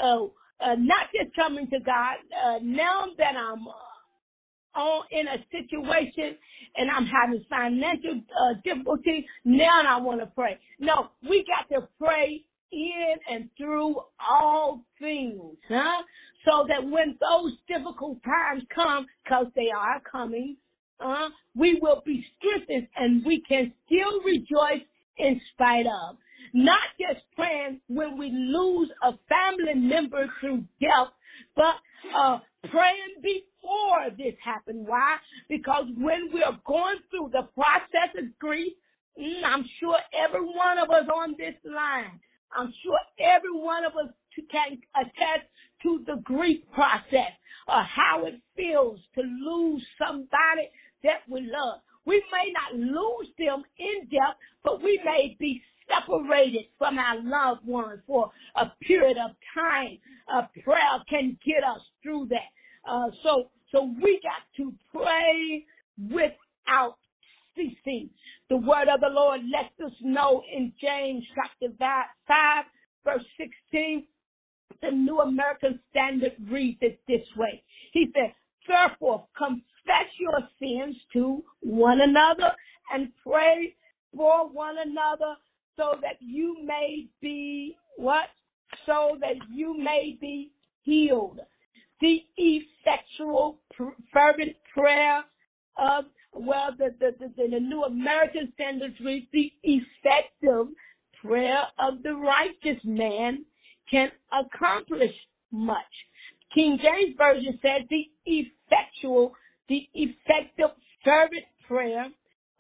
Uh, 0.03 0.25
uh, 0.61 0.75
not 0.77 1.09
just 1.15 1.35
coming 1.37 1.69
to 1.71 1.79
God. 1.81 2.17
now 2.63 3.07
that 3.19 3.35
I'm 3.37 3.67
on 4.77 5.05
in 5.11 5.27
a 5.29 5.39
situation 5.51 6.37
and 6.77 6.91
I'm 6.91 7.07
having 7.07 7.45
financial 7.49 8.23
difficulty, 8.65 9.27
now 9.45 9.83
I 9.89 10.01
want 10.01 10.21
to 10.21 10.27
pray. 10.27 10.59
No, 10.81 11.11
we 11.29 11.45
got 11.47 11.75
to 11.75 11.89
pray 11.99 12.43
in 12.73 13.15
and 13.31 13.49
through 13.57 13.97
all 14.19 14.85
things, 14.99 15.57
huh? 15.69 16.03
So 16.45 16.67
that 16.69 16.85
when 16.85 17.17
those 17.21 17.53
difficult 17.69 18.23
times 18.25 18.65
come, 18.75 19.07
cause 19.29 19.47
they 19.55 19.69
are 19.77 20.01
coming, 20.11 20.57
uh, 21.01 21.29
we 21.57 21.79
will 21.81 22.03
be 22.05 22.25
strengthened 22.37 22.89
and 22.97 23.25
we 23.25 23.43
can 23.49 23.73
still 23.87 24.23
rejoice 24.23 24.85
in 25.19 25.41
spite 25.53 25.87
of. 25.87 26.17
Not 26.53 26.83
just 27.01 27.25
praying 27.35 27.81
when 27.89 28.19
we 28.19 28.31
lose 28.31 28.91
a 29.03 29.13
family 29.29 29.75
member 29.75 30.27
through 30.41 30.65
death, 30.81 31.13
but 31.57 31.75
uh, 32.17 32.39
praying 32.71 33.17
before 33.23 33.54
this 34.11 34.35
happened. 34.45 34.87
Why? 34.87 35.17
Because 35.49 35.87
when 35.97 36.31
we 36.33 36.43
are 36.43 36.59
going 36.67 36.99
through 37.11 37.31
the 37.33 37.49
process 37.55 38.15
of 38.19 38.39
grief, 38.39 38.73
mm, 39.19 39.43
I'm 39.45 39.65
sure 39.81 39.97
every 40.27 40.45
one 40.45 40.79
of 40.83 40.91
us 40.91 41.09
on 41.09 41.35
this 41.39 41.55
line 41.65 42.21
I'm 42.57 42.73
sure 42.83 42.99
every 43.19 43.53
one 43.53 43.85
of 43.85 43.93
us 43.97 44.13
can 44.51 44.79
attest 44.95 45.47
to 45.83 46.05
the 46.07 46.21
grief 46.23 46.61
process 46.73 47.35
or 47.69 47.83
how 47.83 48.25
it 48.27 48.41
feels 48.57 49.01
to 49.15 49.23
lose 49.23 49.85
somebody 49.99 50.71
that 51.03 51.27
we 51.29 51.41
love. 51.41 51.81
We 52.07 52.23
may 52.33 52.53
not 52.53 52.79
lose 52.79 53.29
them 53.39 53.65
in 53.79 54.09
death, 54.09 54.37
but 54.63 54.83
we 54.83 55.01
may 55.05 55.37
be 55.39 55.63
separated 55.89 56.67
from 56.79 56.99
our 56.99 57.21
loved 57.23 57.67
ones 57.67 58.01
for 58.07 58.31
a 58.57 58.67
period 58.87 59.17
of 59.19 59.35
time. 59.55 59.99
A 60.29 60.49
prayer 60.63 61.03
can 61.09 61.37
get 61.45 61.65
us 61.65 61.81
through 62.03 62.29
that. 62.29 62.51
Uh, 62.89 63.09
so, 63.23 63.51
so 63.75 63.93
we 64.01 64.21
got 64.23 64.47
to 64.57 64.73
pray 64.93 65.65
without 65.99 66.97
ceasing. 67.57 68.09
The 68.49 68.57
word 68.57 68.87
of 68.89 69.01
the 69.01 69.11
Lord 69.11 69.41
lets 69.53 69.75
us 69.85 69.97
know 70.01 70.43
in 70.55 70.73
James 70.81 71.25
chapter 71.35 71.75
5, 71.79 72.65
verse 73.05 73.25
16. 73.37 74.05
The 74.81 74.91
New 74.93 75.19
American 75.19 75.81
Standard 75.91 76.35
reads 76.49 76.79
it 76.83 77.01
this 77.09 77.27
way. 77.37 77.63
He 77.93 78.07
said, 78.15 78.33
therefore 78.69 79.27
confess 79.37 80.09
your 80.21 80.39
sins 80.61 80.97
to 81.13 81.43
one 81.61 82.01
another 82.01 82.53
and 82.93 83.09
pray 83.27 83.75
for 84.17 84.49
one 84.49 84.77
another 84.85 85.35
so 85.77 85.99
that 86.01 86.17
you 86.21 86.57
may 86.65 87.07
be 87.21 87.77
what? 87.97 88.29
So 88.87 89.17
that 89.21 89.37
you 89.53 89.77
may 89.77 90.17
be 90.21 90.53
healed. 90.83 91.41
The 92.01 92.19
effectual 92.37 93.59
fervent 94.13 94.57
prayer 94.73 95.25
of 95.79 96.05
well 96.33 96.71
the 96.77 96.95
the, 96.99 97.15
the, 97.19 97.33
the 97.37 97.61
New 97.61 97.85
American 97.85 98.53
Standards 98.55 98.95
reads 99.05 99.27
the 99.33 99.53
effective 99.63 100.75
prayer 101.23 101.63
of 101.79 102.03
the 102.03 102.15
righteous 102.15 102.83
man 102.85 103.45
can 103.91 104.11
accomplish 104.33 105.15
much. 105.51 105.77
King 106.55 106.79
James 106.83 107.17
Version 107.17 107.59
says 107.63 107.83
the 107.91 108.05
effectual, 108.27 109.33
the 109.69 109.89
effective 109.95 110.71
fervent 111.05 111.45
prayer 111.67 112.07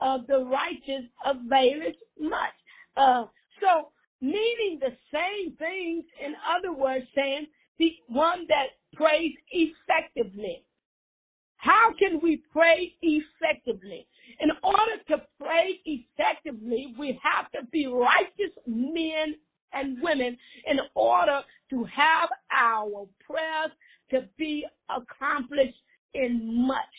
of 0.00 0.26
the 0.26 0.44
righteous 0.44 1.04
availeth 1.24 1.96
much. 2.20 2.54
Uh, 2.96 3.24
so 3.60 3.88
meaning 4.20 4.80
the 4.80 4.96
same 5.12 5.56
things, 5.56 6.04
in 6.24 6.34
other 6.56 6.72
words, 6.72 7.04
saying 7.14 7.46
the 7.78 7.92
one 8.08 8.46
that 8.48 8.66
prays 8.96 9.32
effectively. 9.50 10.64
How 11.56 11.92
can 11.98 12.20
we 12.22 12.42
pray 12.52 12.92
effectively? 13.00 14.06
In 14.40 14.50
order 14.62 15.02
to 15.08 15.22
pray 15.40 15.80
effectively, 15.84 16.94
we 16.98 17.18
have 17.22 17.50
to 17.52 17.66
be 17.70 17.86
righteous 17.86 18.54
men 18.66 19.34
and 19.72 19.96
women 20.02 20.36
in 20.66 20.78
order 20.94 21.40
to 21.70 21.84
have 21.84 22.28
our 22.52 23.06
prayers 23.26 23.70
to 24.10 24.28
be 24.36 24.66
accomplished 24.90 25.78
in 26.12 26.66
much, 26.66 26.94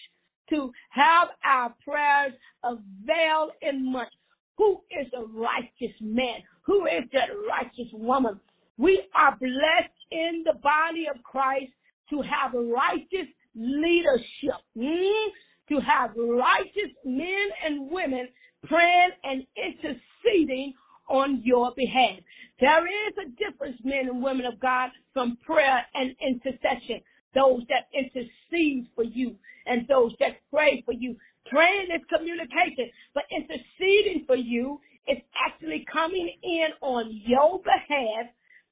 to 0.49 0.71
have 0.89 1.29
our 1.43 1.73
prayers 1.83 2.33
avail 2.63 3.51
in 3.61 3.91
much. 3.91 4.11
Who 4.57 4.81
is 4.89 5.07
a 5.13 5.25
righteous 5.25 5.95
man? 6.01 6.39
Who 6.63 6.85
is 6.85 7.03
that 7.13 7.29
righteous 7.49 7.91
woman? 7.93 8.39
We 8.77 9.03
are 9.13 9.37
blessed 9.39 9.93
in 10.11 10.43
the 10.45 10.59
body 10.61 11.05
of 11.13 11.21
Christ 11.23 11.71
to 12.09 12.21
have 12.21 12.53
righteous 12.53 13.29
leadership, 13.55 14.59
mm? 14.77 15.27
to 15.69 15.79
have 15.79 16.11
righteous 16.15 16.93
men 17.03 17.47
and 17.65 17.89
women 17.89 18.27
praying 18.67 19.11
and 19.23 19.45
interceding 19.55 20.73
on 21.09 21.41
your 21.43 21.71
behalf. 21.75 22.19
There 22.59 22.85
is 22.85 23.13
a 23.17 23.29
difference, 23.37 23.77
men 23.83 24.09
and 24.09 24.23
women 24.23 24.45
of 24.45 24.59
God, 24.59 24.89
from 25.13 25.37
prayer 25.45 25.85
and 25.93 26.15
intercession. 26.21 27.01
Those 27.33 27.63
that 27.69 27.87
intercede 27.93 28.87
for 28.95 29.03
you 29.03 29.35
and 29.65 29.87
those 29.87 30.13
that 30.19 30.37
pray 30.51 30.81
for 30.85 30.93
you. 30.93 31.15
Praying 31.47 31.87
is 31.93 32.01
communication, 32.09 32.89
but 33.13 33.23
interceding 33.29 34.23
for 34.25 34.35
you 34.35 34.79
is 35.07 35.17
actually 35.45 35.85
coming 35.91 36.33
in 36.41 36.67
on 36.81 37.21
your 37.25 37.59
behalf, 37.59 38.27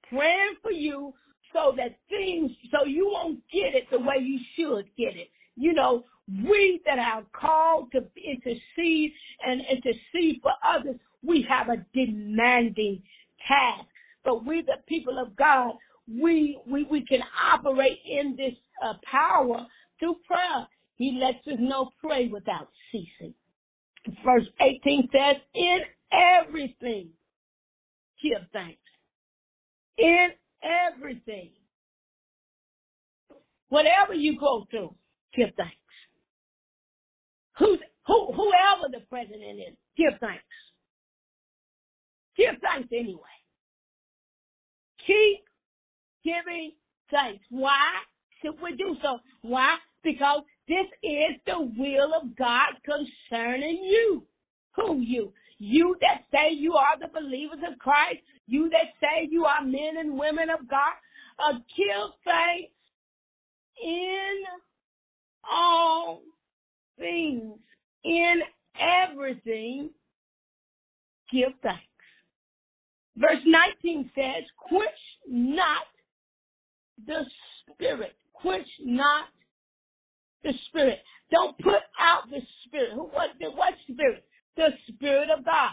praying 0.10 0.56
for 0.62 0.72
you 0.72 1.14
so 1.54 1.74
that 1.78 1.98
things, 2.10 2.52
so 2.72 2.86
you 2.86 3.08
won't 3.08 3.40
get 3.52 3.76
it 3.76 3.86
the 3.92 4.00
way 4.00 4.16
you 4.20 4.40
should 4.56 4.86
get 4.98 5.16
it. 5.16 5.30
You 5.56 5.74
know, 5.74 6.04
we 6.28 6.82
that 6.86 6.98
are 7.00 7.24
called 7.34 7.92
to 7.92 8.00
intercede 8.00 9.14
and 9.46 9.62
intercede 9.70 10.42
for 10.42 10.52
others, 10.68 10.96
we 11.22 11.46
have 11.48 11.70
a 11.70 11.86
demanding 11.94 13.04
task. 13.48 13.88
But 14.24 14.46
we, 14.46 14.62
the 14.62 14.82
people 14.88 15.20
of 15.20 15.36
God, 15.36 15.74
we, 16.08 16.60
we, 16.66 16.86
we 16.86 17.06
can 17.06 17.20
operate 17.54 18.00
in 18.10 18.36
this 18.36 18.54
uh, 18.84 18.94
power 19.10 19.66
through 20.00 20.16
prayer. 20.26 20.68
He 20.96 21.20
lets 21.22 21.46
us 21.48 21.60
know 21.60 21.92
pray 22.02 22.28
without 22.28 22.70
ceasing. 22.92 23.34
Verse 24.24 24.48
18 24.62 25.10
says, 25.12 25.42
in 25.54 25.80
everything, 26.12 27.10
give 28.22 28.48
thanks. 28.52 28.80
In 29.98 30.30
everything. 30.64 31.50
Whatever 33.70 34.14
you 34.14 34.40
go 34.40 34.66
through, 34.70 34.94
give 35.36 35.50
thanks. 35.58 35.76
Who's, 37.58 37.80
who, 38.08 38.34
whoever 38.34 38.92
the 38.92 39.02
president 39.10 39.60
is, 39.60 39.76
give 39.98 40.20
thanks. 40.20 40.44
Give 42.38 42.56
thanks 42.62 42.90
anyway. 42.92 43.20
Keep 45.06 45.44
giving 46.24 46.72
thanks. 47.12 47.43
Why 47.54 48.02
should 48.42 48.60
we 48.64 48.76
do 48.76 48.96
so? 49.04 49.20
Why? 49.44 49.78
Because 50.04 50.42
this 50.68 50.88
is 51.04 51.38
the 51.46 51.72
will 51.78 52.12
of 52.20 52.36
God 52.36 52.74
concerning 52.84 53.84
you. 53.84 54.24
Who 54.76 55.02
you? 55.02 55.32
You 55.60 55.96
that 56.02 56.24
say 56.32 56.56
you 56.56 56.74
are 56.74 56.98
the 57.00 57.14
believers 57.14 57.60
of 57.72 57.78
Christ. 57.78 58.22
You 58.48 58.72
that 58.72 58.98
say 59.00 59.28
you 59.30 59.46
are 59.46 59.64
men 59.64 59.98
and 60.00 60.18
women 60.18 60.50
of 60.50 60.68
God. 60.68 60.96
Uh, 61.38 61.60
kill 61.76 62.16
thanks 62.26 62.74
in 63.84 64.44
all 65.48 66.22
things. 66.98 67.60
In 68.04 68.42
everything, 68.80 69.92
give 71.32 71.52
thanks. 71.62 71.84
Verse 73.16 73.44
19 73.46 74.10
says, 74.16 74.44
quench 74.58 74.90
not 75.28 75.86
the 77.06 77.26
spirit. 77.72 78.16
Quench 78.34 78.68
not 78.82 79.26
the 80.44 80.52
spirit. 80.68 81.00
Don't 81.32 81.58
put 81.60 81.82
out 82.00 82.30
the 82.30 82.42
spirit. 82.66 82.92
Who 82.94 83.04
what, 83.04 83.30
what 83.40 83.74
spirit? 83.90 84.26
The 84.56 84.70
spirit 84.88 85.30
of 85.36 85.46
God. 85.46 85.72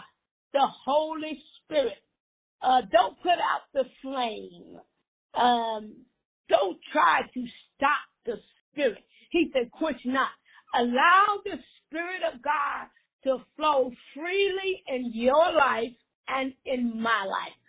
The 0.53 0.67
Holy 0.85 1.41
Spirit. 1.63 2.01
Uh, 2.61 2.81
don't 2.91 3.17
put 3.21 3.31
out 3.31 3.61
the 3.73 3.83
flame. 4.01 4.79
Um, 5.33 5.95
don't 6.49 6.77
try 6.91 7.21
to 7.33 7.45
stop 7.75 8.05
the 8.25 8.35
spirit. 8.71 9.03
He 9.31 9.49
said, 9.53 9.71
quench 9.71 10.01
not. 10.05 10.29
Allow 10.75 11.41
the 11.43 11.57
spirit 11.87 12.21
of 12.33 12.41
God 12.41 12.87
to 13.23 13.43
flow 13.55 13.91
freely 14.13 14.83
in 14.87 15.11
your 15.13 15.53
life 15.53 15.93
and 16.27 16.53
in 16.65 17.01
my 17.01 17.23
life. 17.25 17.60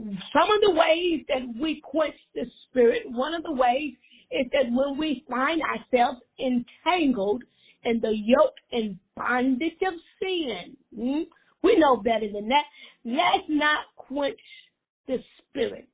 Some 0.00 0.50
of 0.50 0.60
the 0.62 0.70
ways 0.70 1.24
that 1.28 1.60
we 1.60 1.80
quench 1.82 2.14
the 2.34 2.44
spirit, 2.68 3.02
one 3.06 3.34
of 3.34 3.42
the 3.42 3.52
ways 3.52 3.94
is 4.30 4.46
that 4.52 4.70
when 4.70 4.98
we 4.98 5.24
find 5.28 5.60
ourselves 5.62 6.20
entangled 6.38 7.42
in 7.84 8.00
the 8.00 8.12
yoke 8.14 8.54
and 8.72 8.98
bondage 9.16 9.78
of 9.86 9.94
sin, 10.20 10.76
hmm, 10.94 11.22
we 11.62 11.76
know 11.78 11.96
better 11.96 12.26
than 12.32 12.48
that. 12.48 12.64
Let's 13.04 13.48
not 13.48 13.80
quench 13.96 14.40
the 15.06 15.18
spirit. 15.38 15.88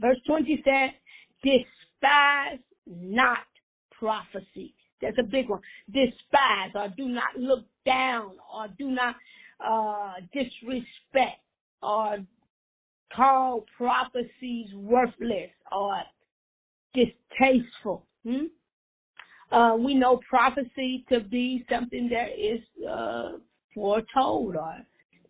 Verse 0.00 0.18
20 0.26 0.62
says, 0.64 0.90
despise 1.42 2.58
not 2.86 3.38
prophecy. 3.98 4.74
That's 5.02 5.18
a 5.18 5.22
big 5.22 5.48
one. 5.48 5.60
Despise 5.86 6.72
or 6.74 6.88
do 6.96 7.08
not 7.08 7.36
look 7.38 7.64
down 7.86 8.32
or 8.54 8.68
do 8.78 8.90
not 8.90 9.14
uh, 9.64 10.14
disrespect 10.32 11.40
or 11.82 12.18
call 13.14 13.64
prophecies 13.76 14.66
worthless 14.74 15.50
or 15.72 16.02
distasteful. 16.94 18.06
Hmm? 18.24 18.46
Uh, 19.52 19.76
we 19.76 19.94
know 19.94 20.20
prophecy 20.28 21.04
to 21.08 21.20
be 21.20 21.64
something 21.70 22.08
that 22.08 22.28
is 22.38 22.60
uh, 22.88 23.38
foretold 23.74 24.56
or 24.56 24.76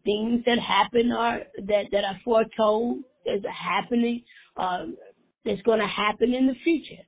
things 0.04 0.42
that 0.44 0.58
happen 0.58 1.10
or 1.12 1.40
that, 1.66 1.84
that 1.92 2.04
are 2.04 2.18
foretold 2.24 2.98
is 3.26 3.42
happening 3.44 4.22
uh, 4.56 4.86
that's 5.44 5.62
going 5.62 5.80
to 5.80 5.86
happen 5.86 6.34
in 6.34 6.46
the 6.46 6.54
future. 6.64 7.02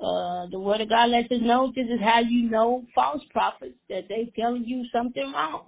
Uh, 0.00 0.46
the 0.50 0.58
word 0.58 0.80
of 0.80 0.88
God 0.88 1.10
lets 1.10 1.30
us 1.30 1.38
know 1.40 1.72
this 1.74 1.86
is 1.86 2.00
how 2.02 2.20
you 2.20 2.50
know 2.50 2.84
false 2.94 3.22
prophets 3.30 3.76
that 3.88 4.02
they 4.08 4.30
telling 4.36 4.64
you 4.64 4.84
something 4.92 5.32
wrong. 5.34 5.66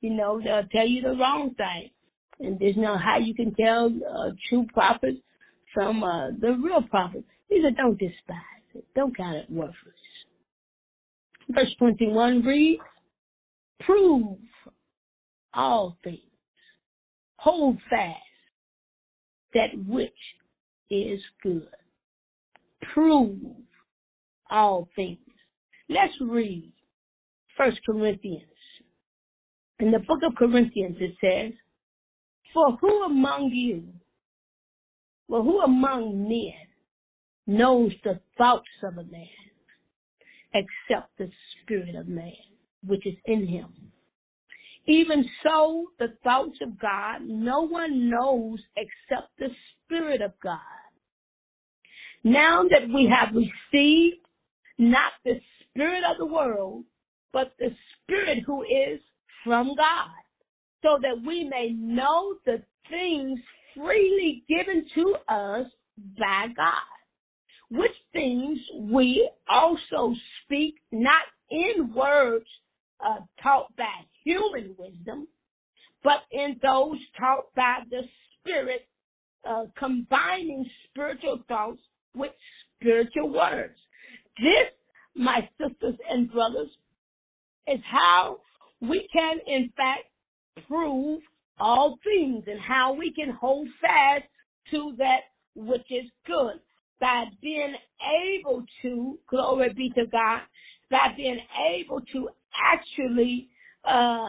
You 0.00 0.10
know, 0.10 0.40
they'll 0.42 0.66
tell 0.72 0.86
you 0.86 1.02
the 1.02 1.16
wrong 1.16 1.54
thing. 1.56 1.90
And 2.40 2.58
there's 2.58 2.76
no 2.76 2.96
how 2.96 3.18
you 3.18 3.34
can 3.34 3.54
tell 3.54 3.86
a 3.86 4.32
true 4.48 4.66
prophet 4.72 5.16
from 5.74 6.02
uh, 6.02 6.30
the 6.40 6.52
real 6.62 6.82
prophet. 6.82 7.24
He 7.48 7.62
said, 7.62 7.76
don't 7.76 7.98
despise 7.98 8.36
it. 8.74 8.84
Don't 8.94 9.16
count 9.16 9.36
it 9.36 9.50
worthless. 9.50 9.76
Verse 11.50 11.74
21 11.78 12.42
reads, 12.44 12.80
prove 13.80 14.38
all 15.52 15.96
things. 16.02 16.18
Hold 17.36 17.78
fast 17.88 18.18
that 19.54 19.70
which 19.86 20.12
is 20.90 21.20
good. 21.42 21.66
Prove 22.94 23.38
all 24.50 24.88
things. 24.94 25.18
Let's 25.88 26.12
read 26.20 26.72
First 27.56 27.78
Corinthians. 27.84 28.44
In 29.80 29.90
the 29.90 29.98
book 30.00 30.20
of 30.24 30.34
Corinthians 30.36 30.96
it 31.00 31.14
says, 31.20 31.52
For 32.52 32.76
who 32.80 33.04
among 33.04 33.50
you, 33.50 33.84
well, 35.28 35.42
who 35.42 35.60
among 35.60 36.28
men 36.28 36.52
knows 37.46 37.92
the 38.02 38.20
thoughts 38.36 38.68
of 38.82 38.98
a 38.98 39.04
man 39.04 39.26
except 40.54 41.16
the 41.18 41.30
spirit 41.62 41.94
of 41.94 42.08
man, 42.08 42.32
which 42.84 43.06
is 43.06 43.16
in 43.26 43.46
him? 43.46 43.92
Even 44.86 45.24
so, 45.44 45.86
the 45.98 46.14
thoughts 46.24 46.58
of 46.62 46.78
God, 46.80 47.22
no 47.22 47.60
one 47.62 48.10
knows 48.10 48.58
except 48.76 49.28
the 49.38 49.50
Spirit 49.84 50.20
of 50.20 50.32
God. 50.42 50.58
Now 52.24 52.64
that 52.64 52.88
we 52.88 53.08
have 53.08 53.34
received 53.34 54.26
not 54.78 55.12
the 55.24 55.40
Spirit 55.70 56.02
of 56.10 56.18
the 56.18 56.26
world, 56.26 56.84
but 57.32 57.52
the 57.58 57.70
Spirit 58.02 58.42
who 58.44 58.62
is 58.62 59.00
from 59.44 59.68
God, 59.76 60.10
so 60.82 60.98
that 61.02 61.22
we 61.26 61.44
may 61.44 61.70
know 61.70 62.36
the 62.46 62.62
things 62.88 63.38
freely 63.76 64.44
given 64.48 64.84
to 64.94 65.14
us 65.28 65.66
by 66.18 66.46
God, 66.56 67.78
which 67.78 67.94
things 68.12 68.58
we 68.78 69.30
also 69.48 70.14
speak 70.44 70.76
not 70.90 71.22
in 71.50 71.92
words 71.94 72.46
uh, 73.04 73.20
taught 73.42 73.74
by 73.76 73.84
human 74.24 74.74
wisdom, 74.78 75.26
but 76.02 76.22
in 76.30 76.56
those 76.62 76.98
taught 77.18 77.54
by 77.54 77.80
the 77.90 78.02
Spirit, 78.40 78.86
uh, 79.48 79.64
combining 79.78 80.68
spiritual 80.88 81.42
thoughts 81.48 81.80
with 82.14 82.32
spiritual 82.76 83.32
words. 83.32 83.76
This, 84.38 84.72
my 85.14 85.48
sisters 85.58 85.96
and 86.10 86.30
brothers, 86.32 86.68
is 87.66 87.80
how 87.90 88.38
we 88.80 89.06
can, 89.12 89.38
in 89.46 89.70
fact, 89.76 90.04
prove 90.66 91.20
all 91.58 91.98
things 92.02 92.44
and 92.46 92.60
how 92.60 92.94
we 92.94 93.12
can 93.12 93.30
hold 93.30 93.68
fast 93.80 94.24
to 94.70 94.94
that 94.98 95.20
which 95.54 95.86
is 95.90 96.10
good 96.26 96.60
by 97.00 97.24
being 97.42 97.74
able 98.38 98.64
to, 98.82 99.18
glory 99.28 99.72
be 99.74 99.90
to 99.90 100.06
God, 100.06 100.40
by 100.90 101.08
being 101.16 101.40
able 101.74 102.00
to 102.12 102.28
actually 102.72 103.48
uh, 103.84 104.28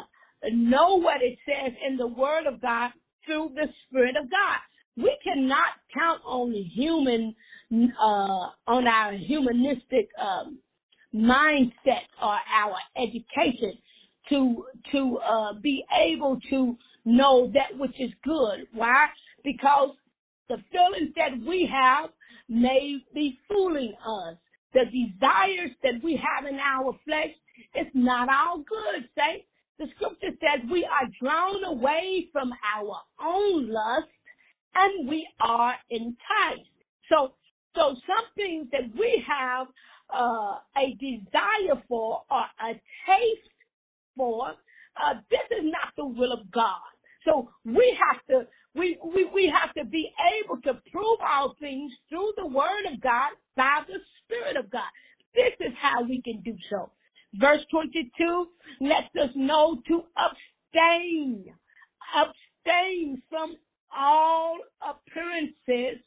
know 0.51 0.99
what 0.99 1.22
it 1.22 1.38
says 1.45 1.74
in 1.88 1.97
the 1.97 2.07
Word 2.07 2.47
of 2.47 2.61
God 2.61 2.91
through 3.26 3.51
the 3.55 3.67
Spirit 3.88 4.15
of 4.17 4.30
God. 4.30 4.59
We 4.97 5.17
cannot 5.24 5.80
count 5.93 6.22
on 6.26 6.53
human, 6.53 7.36
uh, 7.74 8.49
on 8.67 8.88
our 8.88 9.13
humanistic 9.13 10.09
um, 10.19 10.59
mindset 11.13 12.07
or 12.22 12.38
our 12.53 12.76
education 12.97 13.78
to 14.32 14.65
to 14.91 15.19
uh, 15.19 15.53
be 15.61 15.84
able 16.11 16.39
to 16.49 16.75
know 17.05 17.51
that 17.53 17.77
which 17.77 17.95
is 17.99 18.11
good. 18.23 18.67
Why? 18.73 19.07
Because 19.43 19.95
the 20.49 20.57
feelings 20.71 21.13
that 21.15 21.47
we 21.47 21.69
have 21.71 22.09
may 22.49 22.97
be 23.13 23.39
fooling 23.47 23.93
us. 24.05 24.38
The 24.73 24.86
desires 24.86 25.71
that 25.84 26.03
we 26.03 26.19
have 26.19 26.45
in 26.47 26.57
our 26.59 26.97
flesh 27.05 27.34
is 27.75 27.88
not 27.93 28.29
all 28.29 28.57
good, 28.57 29.07
saints. 29.15 29.47
The 29.79 29.88
scripture 29.95 30.38
says 30.39 30.69
we 30.71 30.86
are 30.86 31.09
drawn 31.21 31.63
away 31.63 32.27
from 32.32 32.51
our 32.75 33.01
own 33.25 33.69
lust 33.69 34.11
and 34.75 35.09
we 35.09 35.27
are 35.39 35.73
enticed. 35.89 36.69
So, 37.09 37.34
so 37.75 37.95
some 38.07 38.25
things 38.36 38.67
that 38.71 38.95
we 38.97 39.23
have 39.27 39.67
uh, 40.13 40.59
a 40.77 40.95
desire 40.99 41.82
for 41.88 42.23
or 42.29 42.45
a 42.61 42.73
taste 42.73 43.50
for, 44.22 44.49
uh, 45.01 45.15
this 45.32 45.47
is 45.57 45.65
not 45.65 45.97
the 45.97 46.05
will 46.05 46.32
of 46.32 46.51
God. 46.51 46.86
So 47.26 47.49
we 47.65 47.97
have 48.05 48.22
to 48.30 48.47
we, 48.76 48.99
we 49.03 49.26
we 49.34 49.51
have 49.51 49.74
to 49.74 49.89
be 49.89 50.11
able 50.38 50.61
to 50.61 50.74
prove 50.91 51.19
all 51.28 51.55
things 51.59 51.91
through 52.07 52.34
the 52.38 52.45
word 52.45 52.86
of 52.93 53.01
God 53.01 53.32
by 53.57 53.82
the 53.88 53.97
Spirit 54.24 54.57
of 54.57 54.69
God. 54.72 54.91
This 55.34 55.53
is 55.59 55.74
how 55.82 56.03
we 56.03 56.22
can 56.22 56.41
do 56.43 56.55
so. 56.69 56.91
Verse 57.34 57.61
22 57.72 58.45
lets 58.82 59.09
us 59.22 59.32
know 59.36 59.82
to 59.88 60.03
abstain, 60.19 61.45
abstain 62.15 63.22
from 63.30 63.55
all 63.95 64.57
appearances 64.82 66.03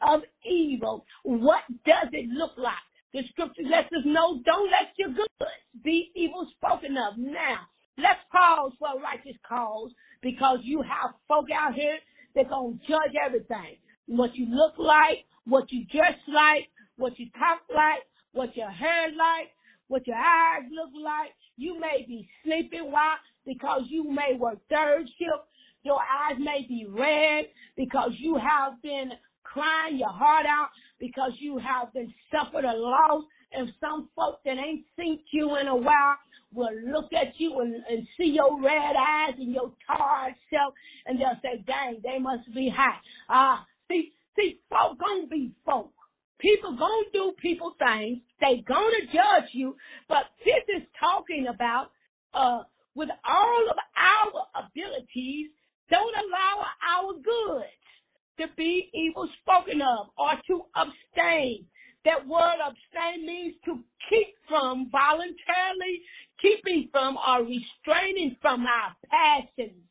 of 0.00 0.20
evil. 0.48 1.04
What 1.22 1.62
does 1.84 2.08
it 2.12 2.30
look 2.30 2.52
like? 2.56 2.85
The 3.12 3.22
scripture 3.30 3.62
lets 3.62 3.88
us 3.92 4.04
know 4.04 4.42
don't 4.44 4.70
let 4.70 4.92
your 4.98 5.08
goods 5.08 5.52
be 5.84 6.10
evil 6.14 6.46
spoken 6.56 6.96
of. 6.96 7.18
Now, 7.18 7.66
let's 7.98 8.20
pause 8.32 8.72
for 8.78 8.88
a 8.98 9.00
righteous 9.00 9.36
cause 9.46 9.90
because 10.22 10.58
you 10.62 10.82
have 10.82 11.14
folk 11.28 11.46
out 11.54 11.74
here 11.74 11.98
that 12.34 12.50
gonna 12.50 12.76
judge 12.88 13.14
everything. 13.24 13.78
What 14.06 14.34
you 14.34 14.46
look 14.46 14.74
like, 14.78 15.24
what 15.44 15.70
you 15.72 15.86
dress 15.86 16.18
like, 16.28 16.68
what 16.96 17.18
you 17.18 17.26
talk 17.38 17.62
like, 17.74 18.02
what 18.32 18.56
your 18.56 18.70
hair 18.70 19.08
like, 19.10 19.50
what 19.88 20.06
your 20.06 20.16
eyes 20.16 20.64
look 20.70 20.90
like. 21.02 21.30
You 21.56 21.80
may 21.80 22.04
be 22.06 22.28
sleeping. 22.44 22.90
Why? 22.90 23.16
Because 23.46 23.82
you 23.88 24.04
may 24.10 24.36
work 24.38 24.58
third 24.68 25.06
shift. 25.18 25.48
Your 25.82 26.00
eyes 26.00 26.38
may 26.38 26.66
be 26.68 26.86
red 26.88 27.46
because 27.76 28.10
you 28.18 28.36
have 28.36 28.82
been 28.82 29.12
crying 29.44 29.98
your 29.98 30.10
heart 30.10 30.46
out 30.46 30.68
because 30.98 31.32
you 31.38 31.58
have 31.58 31.92
been 31.92 32.12
suffered 32.30 32.64
a 32.64 32.72
loss. 32.72 33.24
And 33.52 33.70
some 33.80 34.08
folks 34.16 34.40
that 34.44 34.56
ain't 34.58 34.84
seen 34.98 35.20
you 35.32 35.56
in 35.56 35.68
a 35.68 35.76
while 35.76 36.16
will 36.52 36.74
look 36.86 37.12
at 37.12 37.38
you 37.38 37.60
and, 37.60 37.74
and 37.88 38.06
see 38.16 38.34
your 38.34 38.60
red 38.60 38.96
eyes 38.96 39.34
and 39.38 39.52
your 39.52 39.72
tired 39.86 40.34
self, 40.50 40.74
and 41.06 41.18
they'll 41.18 41.38
say, 41.42 41.62
"Dang, 41.66 42.00
they 42.02 42.18
must 42.18 42.52
be 42.54 42.68
high." 42.74 42.98
Ah, 43.28 43.60
uh, 43.60 43.64
see, 43.88 44.12
see, 44.36 44.60
folk 44.70 44.98
gonna 44.98 45.26
be 45.26 45.52
folk. 45.64 45.92
People 46.38 46.76
gonna 46.76 47.10
do 47.12 47.32
people 47.38 47.74
things. 47.78 48.20
They 48.40 48.62
gonna 48.66 49.06
judge 49.06 49.50
you. 49.52 49.76
But 50.08 50.24
this 50.44 50.64
is 50.76 50.82
talking 50.98 51.46
about, 51.48 51.92
uh, 52.34 52.64
with 52.94 53.10
all 53.24 53.70
of 53.70 53.76
our 53.96 54.64
abilities, 54.64 55.50
don't 55.90 56.14
allow 56.16 56.66
our 56.82 57.12
goods 57.14 57.85
to 58.38 58.46
be 58.56 58.90
evil 58.94 59.28
spoken 59.42 59.80
of 59.82 60.08
or 60.18 60.32
to 60.46 60.62
abstain. 60.76 61.66
That 62.04 62.26
word 62.26 62.58
abstain 62.62 63.26
means 63.26 63.54
to 63.64 63.80
keep 64.08 64.34
from 64.48 64.90
voluntarily 64.90 66.02
keeping 66.40 66.88
from 66.92 67.16
or 67.16 67.40
restraining 67.40 68.36
from 68.40 68.64
our 68.66 68.94
passions, 69.10 69.82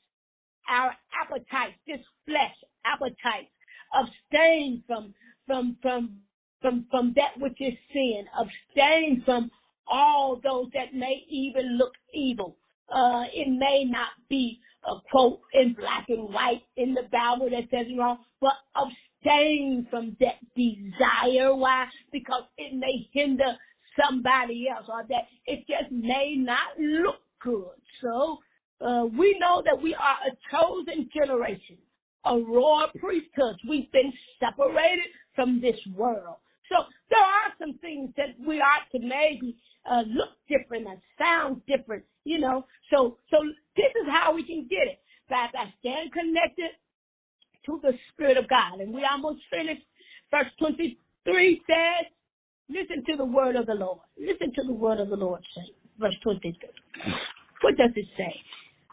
our 0.70 0.96
appetites, 1.22 1.78
this 1.88 2.00
flesh 2.26 2.56
appetite. 2.86 3.50
Abstain 3.93 4.84
from 4.88 5.14
from 5.46 5.78
from 5.82 6.18
from, 6.62 6.86
from 6.89 7.14
that 7.16 7.39
which 7.39 7.60
is 7.60 7.74
sin. 7.93 8.26
Abstain 8.39 9.22
from 9.26 9.52
all 9.88 10.39
those 10.43 10.68
that 10.74 10.93
may 10.93 11.24
even 11.30 11.78
look 11.78 11.93
evil. 12.14 12.58
Uh, 12.89 13.24
it 13.34 13.48
may 13.50 13.86
not 13.86 14.10
be 14.30 14.60
a 14.88 14.96
quote 15.12 15.42
in 15.54 15.74
black 15.74 16.06
and 16.10 16.34
white 16.34 16.62
in 16.78 16.94
the 16.94 17.04
Bible 17.12 17.50
that 17.50 17.70
says 17.72 17.88
wrong, 17.98 18.20
but 18.42 18.54
abstain 18.76 19.88
from 19.90 20.16
that 20.20 20.40
desire. 20.56 21.56
Why? 21.56 21.86
Because 22.12 22.44
it 22.58 22.76
may 22.76 23.08
hinder 23.14 23.56
somebody 24.00 24.68
else 24.70 24.86
or 24.90 25.04
that 25.10 25.28
it 25.46 25.66
just 25.68 25.92
may 25.92 26.36
not 26.38 26.80
look 26.80 27.22
good. 27.42 27.78
So, 28.02 28.40
uh, 28.82 29.06
we 29.06 29.38
know 29.40 29.64
that 29.66 29.82
we 29.82 29.96
are 29.96 30.18
a 30.28 30.36
chosen 30.52 31.10
generation, 31.16 31.78
a 32.26 32.38
royal 32.38 32.88
priesthood. 33.00 33.56
We've 33.68 33.92
been 33.92 34.12
separated 34.40 35.06
from 35.36 35.62
this 35.62 35.80
world. 35.96 36.38
So 36.70 36.76
there 37.10 37.20
are 37.20 37.54
some 37.60 37.78
things 37.80 38.12
that 38.18 38.36
we 38.46 38.58
ought 38.58 38.90
to 38.92 39.00
maybe 39.00 39.56
uh, 39.90 40.02
look 40.08 40.30
different 40.50 40.88
and 40.88 41.00
sound 41.18 41.62
different, 41.68 42.04
you 42.24 42.40
know. 42.40 42.66
So 42.92 43.18
so 43.30 43.38
this 43.76 43.91
is 44.01 44.07
how 44.09 44.34
we 44.34 44.43
can 44.43 44.67
get 44.69 44.88
it. 44.88 44.99
By, 45.30 45.47
by 45.53 45.65
staying 45.80 46.11
connected 46.13 46.71
to 47.65 47.80
the 47.82 47.93
Spirit 48.13 48.38
of 48.38 48.47
God. 48.47 48.80
And 48.80 48.93
we 48.93 49.03
almost 49.09 49.41
finished. 49.49 49.82
Verse 50.32 50.47
23 50.59 51.61
says, 51.67 52.05
listen 52.69 53.03
to 53.05 53.17
the 53.17 53.26
word 53.26 53.55
of 53.55 53.65
the 53.65 53.73
Lord. 53.73 53.99
Listen 54.19 54.53
to 54.53 54.63
the 54.63 54.73
word 54.73 54.99
of 54.99 55.09
the 55.09 55.15
Lord. 55.15 55.41
Verse 55.99 56.15
23. 56.23 56.53
What 57.61 57.78
does 57.78 57.91
it 57.95 58.05
say? 58.17 58.34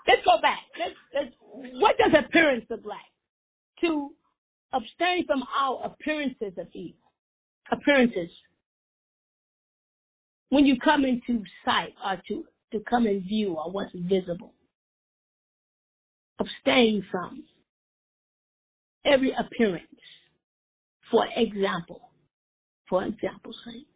Let's 0.07 0.23
go 0.25 0.41
back. 0.41 0.61
Let's, 0.79 0.95
let's, 1.15 1.35
what 1.81 1.97
does 1.99 2.13
appearance 2.27 2.65
look 2.71 2.85
like? 2.85 2.99
To 3.83 4.11
abstain 4.73 5.27
from 5.27 5.43
all 5.59 5.83
appearances 5.85 6.53
of 6.59 6.67
evil. 6.73 6.97
Appearances. 7.71 8.31
When 10.49 10.67
you 10.67 10.79
come 10.81 11.05
into 11.05 11.43
sight 11.65 11.95
or 12.05 12.21
to, 12.29 12.45
to 12.73 12.81
come 12.89 13.07
in 13.07 13.21
view 13.21 13.55
or 13.55 13.71
what's 13.71 13.93
visible. 13.95 14.55
Abstain 16.43 17.05
from 17.11 17.45
every 19.05 19.33
appearance. 19.39 19.87
For 21.11 21.27
example, 21.37 22.11
for 22.89 23.05
example, 23.05 23.53
saints. 23.65 23.89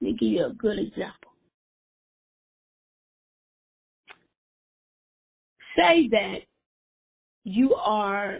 Let 0.00 0.12
me 0.12 0.16
give 0.18 0.28
you 0.28 0.46
a 0.46 0.52
good 0.52 0.78
example. 0.78 1.30
Say 5.76 6.08
that 6.10 6.38
you 7.44 7.74
are 7.74 8.38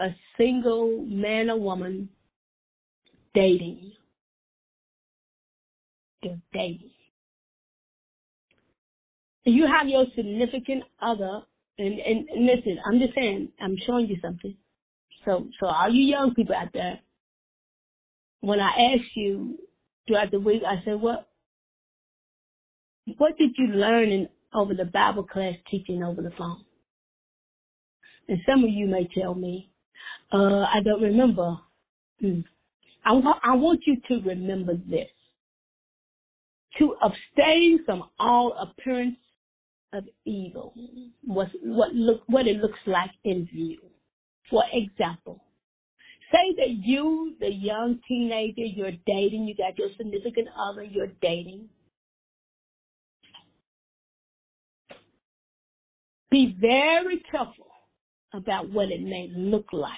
a 0.00 0.08
single 0.36 1.04
man 1.06 1.50
or 1.50 1.58
woman 1.58 2.08
dating. 3.34 3.92
You're 6.22 6.38
dating. 6.52 6.90
You 9.44 9.66
have 9.66 9.88
your 9.88 10.04
significant 10.14 10.84
other, 11.00 11.42
and, 11.78 11.98
and, 11.98 12.28
and 12.28 12.46
listen, 12.46 12.78
I'm 12.84 12.98
just 12.98 13.14
saying, 13.14 13.50
I'm 13.60 13.76
showing 13.86 14.06
you 14.08 14.16
something. 14.20 14.56
So, 15.24 15.46
so 15.60 15.66
all 15.66 15.90
you 15.90 16.04
young 16.04 16.34
people 16.34 16.54
out 16.54 16.72
there, 16.72 16.98
when 18.40 18.60
I 18.60 18.94
ask 18.94 19.04
you 19.14 19.58
throughout 20.06 20.30
the 20.30 20.40
week, 20.40 20.62
I 20.66 20.82
said, 20.84 21.00
what, 21.00 21.28
what 23.18 23.38
did 23.38 23.50
you 23.56 23.68
learn 23.68 24.10
in, 24.10 24.28
over 24.54 24.74
the 24.74 24.86
Bible 24.86 25.24
class 25.24 25.54
teaching 25.70 26.02
over 26.02 26.20
the 26.22 26.32
phone? 26.36 26.64
And 28.28 28.38
some 28.46 28.64
of 28.64 28.70
you 28.70 28.86
may 28.86 29.08
tell 29.16 29.34
me, 29.34 29.70
uh, 30.32 30.64
I 30.64 30.80
don't 30.84 31.02
remember. 31.02 31.56
Mm. 32.22 32.44
I, 33.04 33.12
I 33.42 33.54
want 33.56 33.80
you 33.86 33.96
to 34.08 34.28
remember 34.28 34.74
this. 34.74 35.08
To 36.78 36.94
abstain 37.02 37.84
from 37.84 38.04
all 38.18 38.52
appearance 38.60 39.16
of 39.92 40.04
evil, 40.24 40.74
mm-hmm. 40.78 41.32
what, 41.32 41.48
what, 41.62 41.94
look, 41.94 42.22
what 42.26 42.46
it 42.46 42.56
looks 42.56 42.78
like 42.86 43.10
in 43.24 43.48
view. 43.52 43.78
For 44.50 44.62
example, 44.72 45.42
say 46.32 46.54
that 46.56 46.70
you, 46.70 47.34
the 47.40 47.50
young 47.50 47.98
teenager, 48.06 48.62
you're 48.62 48.92
dating, 49.06 49.44
you 49.44 49.54
got 49.54 49.78
your 49.78 49.88
significant 49.96 50.48
other, 50.58 50.82
you're 50.82 51.12
dating. 51.20 51.68
Be 56.30 56.56
very 56.60 57.22
careful 57.30 57.68
about 58.34 58.70
what 58.70 58.90
it 58.90 59.00
may 59.00 59.30
look 59.34 59.72
like. 59.72 59.92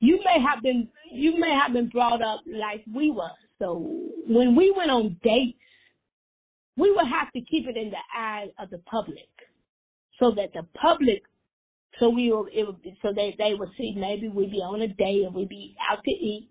You 0.00 0.18
may 0.24 0.42
have 0.42 0.62
been 0.62 0.88
you 1.12 1.38
may 1.38 1.52
have 1.52 1.74
been 1.74 1.88
brought 1.88 2.22
up 2.22 2.40
like 2.46 2.82
we 2.92 3.10
were. 3.10 3.28
So 3.58 4.08
when 4.26 4.56
we 4.56 4.72
went 4.74 4.90
on 4.90 5.18
dates, 5.22 5.58
we 6.80 6.90
would 6.90 7.06
have 7.06 7.32
to 7.32 7.40
keep 7.40 7.68
it 7.68 7.76
in 7.76 7.90
the 7.90 8.04
eyes 8.16 8.48
of 8.58 8.70
the 8.70 8.78
public, 8.78 9.28
so 10.18 10.32
that 10.36 10.52
the 10.54 10.66
public, 10.80 11.22
so 11.98 12.08
we 12.08 12.30
will, 12.30 12.46
it 12.52 12.66
would, 12.66 12.80
so 13.02 13.12
they 13.14 13.34
they 13.38 13.54
would 13.54 13.70
see 13.76 13.94
maybe 13.96 14.28
we'd 14.28 14.50
be 14.50 14.58
on 14.58 14.80
a 14.82 14.88
date 14.88 15.24
and 15.26 15.34
we'd 15.34 15.48
be 15.48 15.76
out 15.90 16.02
to 16.04 16.10
eat. 16.10 16.48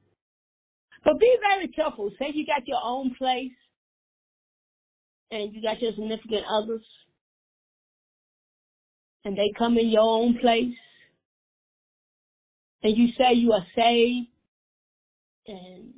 But 1.04 1.20
be 1.20 1.36
very 1.42 1.70
careful. 1.70 2.12
Say 2.20 2.28
you 2.34 2.46
got 2.46 2.68
your 2.68 2.82
own 2.84 3.16
place, 3.18 3.56
and 5.32 5.54
you 5.54 5.62
got 5.62 5.82
your 5.82 5.94
significant 5.94 6.44
others, 6.52 6.86
and 9.26 9.38
they 9.38 9.52
come 9.58 9.78
in 9.78 9.90
your 9.90 10.02
own 10.02 10.38
place 10.40 10.76
and 12.84 12.96
you 12.96 13.08
say 13.18 13.34
you 13.34 13.52
are 13.52 13.66
saved 13.76 14.28
and 15.48 15.94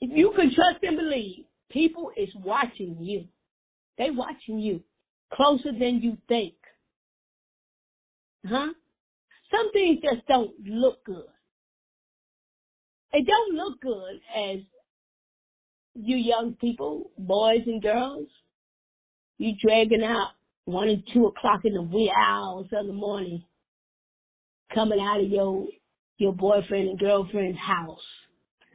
if 0.00 0.10
you 0.12 0.32
can 0.36 0.52
trust 0.54 0.82
and 0.82 0.96
believe, 0.96 1.44
people 1.70 2.10
is 2.16 2.28
watching 2.44 2.96
you. 3.00 3.24
They 3.98 4.10
watching 4.10 4.58
you 4.58 4.82
closer 5.32 5.72
than 5.72 6.00
you 6.02 6.16
think. 6.28 6.54
Huh? 8.46 8.72
Some 9.50 9.72
things 9.72 10.00
just 10.02 10.26
don't 10.26 10.52
look 10.64 11.04
good. 11.04 11.24
It 13.12 13.26
don't 13.26 13.54
look 13.54 13.80
good 13.80 14.20
as 14.36 14.60
you 15.94 16.16
young 16.16 16.54
people, 16.60 17.10
boys 17.16 17.62
and 17.66 17.82
girls, 17.82 18.28
you 19.38 19.54
dragging 19.62 20.02
out 20.02 20.30
one 20.64 20.88
and 20.88 21.02
two 21.14 21.26
o'clock 21.26 21.60
in 21.64 21.72
the 21.72 21.82
wee 21.82 22.12
hours 22.14 22.66
of 22.72 22.86
the 22.86 22.92
morning, 22.92 23.42
coming 24.74 25.00
out 25.00 25.20
of 25.20 25.28
your 25.28 25.66
your 26.18 26.32
boyfriend 26.32 26.88
and 26.88 26.98
girlfriend's 26.98 27.58
house, 27.58 28.00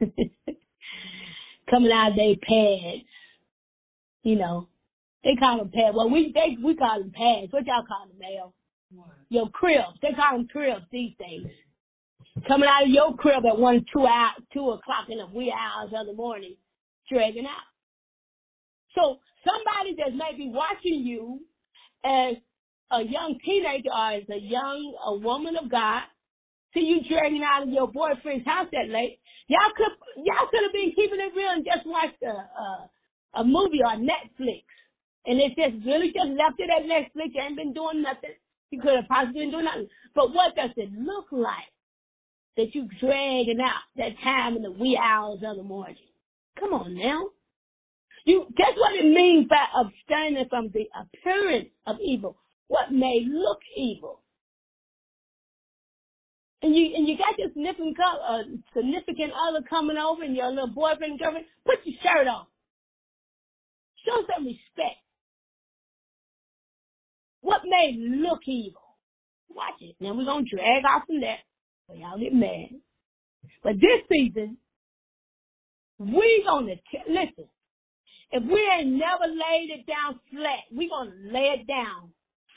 coming 1.70 1.92
out 1.92 2.10
of 2.10 2.16
their 2.16 2.36
pads, 2.36 3.04
you 4.22 4.36
know, 4.36 4.68
they 5.24 5.36
call 5.36 5.58
them 5.58 5.70
pads. 5.70 5.94
Well, 5.96 6.10
we 6.10 6.32
they 6.34 6.56
we 6.62 6.76
call 6.76 7.00
them 7.00 7.12
pads. 7.12 7.52
What 7.52 7.66
y'all 7.66 7.86
call 7.86 8.08
them, 8.08 8.18
Mel? 8.18 8.54
Your 9.28 9.48
cribs. 9.50 9.98
They 10.02 10.12
call 10.12 10.36
them 10.38 10.48
cribs 10.48 10.84
these 10.90 11.14
days. 11.18 11.46
Coming 12.48 12.68
out 12.68 12.84
of 12.84 12.90
your 12.90 13.14
crib 13.16 13.44
at 13.46 13.58
one, 13.58 13.84
two 13.92 14.06
out, 14.06 14.34
two 14.52 14.70
o'clock 14.70 15.06
in 15.08 15.18
the 15.18 15.26
wee 15.26 15.52
hours 15.52 15.92
of 15.94 16.06
the 16.06 16.14
morning, 16.14 16.56
dragging 17.10 17.46
out. 17.46 17.68
So 18.94 19.18
somebody 19.44 19.96
that 19.98 20.16
may 20.16 20.36
be 20.36 20.48
watching 20.48 21.04
you 21.04 21.40
as 22.04 22.36
a 22.90 23.02
young 23.02 23.38
teenager 23.44 23.88
or 23.88 24.12
as 24.12 24.28
a 24.28 24.40
young 24.40 24.94
a 25.06 25.18
woman 25.18 25.56
of 25.56 25.70
God, 25.70 26.02
see 26.74 26.80
you 26.80 27.00
dragging 27.08 27.42
out 27.44 27.64
of 27.64 27.68
your 27.68 27.88
boyfriend's 27.88 28.46
house 28.46 28.68
that 28.72 28.88
late, 28.88 29.20
y'all 29.48 29.72
could 29.76 29.92
y'all 30.24 30.48
could 30.50 30.64
have 30.64 30.72
been 30.72 30.92
keeping 30.96 31.20
it 31.20 31.36
real 31.36 31.52
and 31.52 31.64
just 31.64 31.86
watched 31.86 32.22
a 32.22 32.32
a, 32.32 32.90
a 33.40 33.44
movie 33.44 33.82
on 33.84 34.08
Netflix, 34.08 34.64
and 35.26 35.40
it 35.40 35.52
just 35.56 35.86
really 35.86 36.08
just 36.08 36.30
left 36.30 36.58
it 36.58 36.70
at 36.70 36.84
Netflix. 36.84 37.38
Ain't 37.38 37.56
been 37.56 37.72
doing 37.72 38.02
nothing. 38.02 38.34
You 38.70 38.80
could 38.80 38.96
have 38.96 39.08
possibly 39.08 39.42
been 39.42 39.50
doing 39.50 39.64
nothing. 39.64 39.88
But 40.14 40.34
what 40.34 40.56
does 40.56 40.70
it 40.76 40.90
look 40.92 41.26
like 41.30 41.70
that 42.56 42.74
you 42.74 42.88
dragging 43.00 43.60
out 43.60 43.82
that 43.96 44.18
time 44.22 44.56
in 44.56 44.62
the 44.62 44.72
wee 44.72 44.98
hours 45.00 45.40
of 45.44 45.56
the 45.56 45.62
morning? 45.62 45.96
Come 46.58 46.72
on 46.72 46.94
now. 46.94 47.30
You 48.24 48.46
that's 48.56 48.78
what 48.78 48.94
it 48.94 49.06
means 49.06 49.48
by 49.48 49.64
abstaining 49.74 50.46
from 50.48 50.70
the 50.72 50.86
appearance 50.94 51.70
of 51.86 51.96
evil, 52.00 52.36
what 52.68 52.92
may 52.92 53.26
look 53.28 53.58
evil. 53.76 54.20
And 56.62 56.74
you 56.74 56.94
and 56.94 57.08
you 57.08 57.18
got 57.18 57.36
your 57.38 57.48
significant 57.48 57.96
uh, 57.98 58.42
significant 58.74 59.32
other 59.34 59.66
coming 59.68 59.96
over 59.98 60.22
and 60.22 60.36
your 60.36 60.50
little 60.50 60.68
boyfriend 60.68 61.18
girlfriend, 61.18 61.46
put 61.66 61.78
your 61.84 61.98
shirt 62.02 62.28
on. 62.28 62.46
Show 64.06 64.22
some 64.32 64.46
respect. 64.46 65.01
What 67.42 67.62
may 67.64 67.96
look 67.98 68.40
evil. 68.46 68.80
Watch 69.50 69.80
it. 69.80 69.96
Now 70.00 70.14
we're 70.14 70.24
gonna 70.24 70.46
drag 70.50 70.84
off 70.84 71.06
from 71.06 71.20
that. 71.20 71.44
So 71.86 71.94
y'all 71.94 72.18
get 72.18 72.32
mad. 72.32 72.80
But 73.62 73.74
this 73.74 74.00
season, 74.10 74.56
we 75.98 76.42
gonna 76.46 76.76
t- 76.76 77.08
listen. 77.08 77.48
If 78.32 78.42
we 78.44 78.60
ain't 78.78 78.96
never 78.96 79.28
laid 79.28 79.68
it 79.68 79.86
down 79.86 80.18
flat, 80.30 80.64
we're 80.72 80.88
going 80.88 81.10
to 81.10 81.32
lay 81.32 81.60
it 81.60 81.66
down 81.66 82.10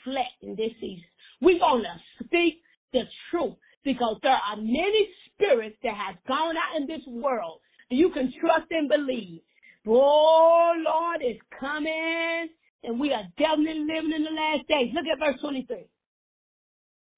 flat 0.04 0.32
in 0.40 0.56
this 0.56 0.72
season. 0.80 1.04
We're 1.42 1.58
going 1.58 1.82
to 1.82 2.24
speak 2.24 2.62
the 2.94 3.02
truth 3.30 3.56
because 3.84 4.16
there 4.22 4.32
are 4.32 4.56
many 4.56 5.08
spirits 5.28 5.76
that 5.82 5.92
have 5.94 6.16
gone 6.26 6.54
out 6.56 6.80
in 6.80 6.86
this 6.86 7.02
world. 7.06 7.60
You 7.90 8.10
can 8.10 8.32
trust 8.40 8.70
and 8.70 8.88
believe. 8.88 9.40
Oh, 9.86 10.72
Lord 10.78 11.20
is 11.22 11.36
coming 11.60 12.48
and 12.86 13.00
we 13.00 13.12
are 13.12 13.24
definitely 13.38 13.84
living 13.84 14.14
in 14.14 14.24
the 14.24 14.30
last 14.30 14.68
days. 14.68 14.94
Look 14.94 15.06
at 15.10 15.18
verse 15.18 15.40
23. 15.40 15.84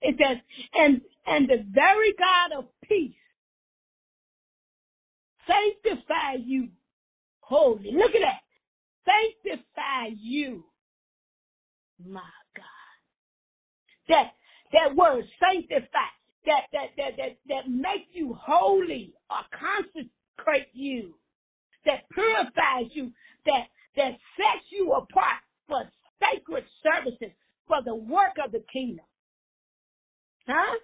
It 0.00 0.16
says, 0.16 0.38
and, 0.74 1.00
and 1.26 1.48
the 1.48 1.64
very 1.70 2.14
God 2.18 2.58
of 2.58 2.64
peace 2.84 3.14
sanctify 5.46 6.42
you 6.44 6.68
holy. 7.40 7.92
Look 7.92 8.14
at 8.14 8.20
that 8.20 8.42
sanctify 9.08 10.14
you. 10.20 10.64
My 12.04 12.20
God. 12.56 12.64
That 14.08 14.32
that 14.72 14.96
word 14.96 15.24
sanctify, 15.40 16.10
that 16.46 16.62
that 16.72 16.88
that 16.96 17.12
that 17.16 17.36
that 17.48 17.70
makes 17.70 18.08
you 18.12 18.36
holy 18.38 19.14
or 19.30 19.42
consecrate 19.52 20.68
you, 20.72 21.14
that 21.84 22.08
purifies 22.12 22.90
you, 22.94 23.10
that 23.46 23.66
that 23.96 24.12
sets 24.36 24.66
you 24.70 24.92
apart 24.92 25.42
for 25.68 25.84
sacred 26.18 26.64
services, 26.82 27.36
for 27.66 27.82
the 27.84 27.94
work 27.94 28.36
of 28.44 28.52
the 28.52 28.64
kingdom. 28.72 29.04
Huh? 30.46 30.78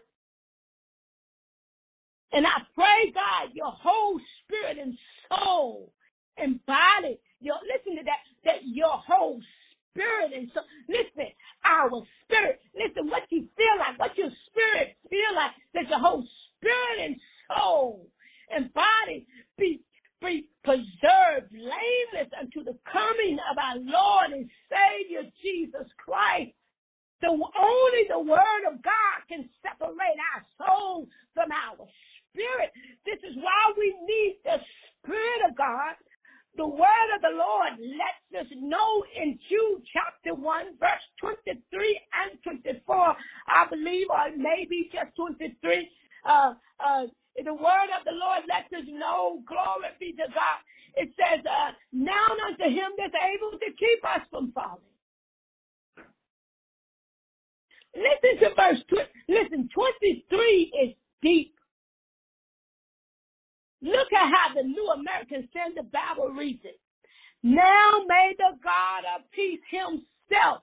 And 2.32 2.46
I 2.46 2.62
pray, 2.74 3.12
God, 3.14 3.54
your 3.54 3.72
whole 3.72 4.20
spirit 4.44 4.78
and 4.78 4.96
soul 5.28 5.92
and 6.36 6.64
body 6.66 7.18
your 7.44 7.60
listen 7.68 7.96
to 8.00 8.04
that 8.04 8.24
that 8.44 8.64
your 8.64 8.96
whole 9.06 9.40
spirit 9.92 10.32
and 10.34 10.50
soul. 10.52 10.64
listen, 10.88 11.28
our 11.64 11.90
spirit, 12.24 12.60
listen 12.74 13.08
what 13.08 13.22
you 13.30 13.46
feel 13.56 13.76
like, 13.78 13.98
what 13.98 14.16
your 14.16 14.30
spirit 14.48 14.96
feel 15.08 15.32
like, 15.36 15.52
that 15.74 15.88
your 15.88 16.00
whole 16.00 16.24
spirit 16.56 16.98
and 17.04 17.16
soul 17.48 18.08
and 18.50 18.72
body 18.74 19.26
be, 19.58 19.80
be 20.20 20.48
preserved 20.64 21.50
blameless 21.50 22.30
unto 22.38 22.64
the 22.64 22.76
coming 22.90 23.38
of 23.50 23.56
our 23.58 23.78
Lord 23.78 24.32
and 24.32 24.48
Savior 24.68 25.28
Jesus 25.42 25.88
Christ. 25.98 26.52
The 27.20 27.30
only 27.30 28.04
the 28.08 28.20
word 28.20 28.62
of 28.68 28.82
God 28.82 29.18
can 29.28 29.48
separate 29.62 30.18
our 30.34 30.42
soul 30.60 31.08
from 31.32 31.48
our 31.52 31.86
spirit. 32.30 32.70
This 33.06 33.18
is 33.24 33.36
why 33.36 33.72
we 33.78 33.94
need 34.04 34.38
the 34.44 34.58
spirit 35.00 35.40
of 35.48 35.56
God. 35.56 35.96
The 36.56 36.66
word 36.66 37.08
of 37.16 37.22
the 37.22 37.34
Lord 37.34 37.80
lets 37.80 38.46
us 38.46 38.50
know 38.60 39.04
in 39.16 39.38
Jude 39.48 39.82
chapter 39.92 40.34
1, 40.34 40.78
verse 40.78 41.06
23 41.20 41.58
and 42.14 42.38
24, 42.62 43.16
I 43.48 43.66
believe, 43.68 44.06
or 44.10 44.30
maybe 44.36 44.90
just 44.92 45.16
23. 45.16 45.90
Uh, 46.24 46.54
uh, 46.78 47.06
the 47.42 47.54
word 47.54 47.90
of 47.98 48.04
the 48.06 48.14
Lord 48.14 48.46
lets 48.46 48.70
us 48.70 48.86
know, 48.86 49.42
glory 49.46 49.90
be 49.98 50.12
to 50.12 50.28
God. 50.30 50.60
It 50.94 51.10
says, 51.18 51.42
uh, 51.42 51.72
now 51.92 52.30
unto 52.46 52.64
him 52.70 52.94
that's 52.98 53.14
able 53.18 53.58
to 53.58 53.70
keep 53.74 54.00
us 54.06 54.22
from 54.30 54.52
falling. 54.52 54.86
Listen 57.94 58.40
to 58.42 58.54
verse, 58.54 58.82
listen, 59.28 59.68
23 59.74 60.72
is 60.84 60.94
deep. 61.22 61.54
Look 63.82 64.10
at 64.12 64.30
how 64.32 64.54
the 64.54 64.66
New 64.66 64.88
American 64.96 65.48
Standard 65.50 65.92
Bible 65.92 66.30
reads 66.30 66.62
it. 66.64 66.80
Now 67.42 68.02
may 68.08 68.34
the 68.38 68.56
God 68.62 69.04
of 69.16 69.30
peace 69.30 69.60
himself, 69.70 70.62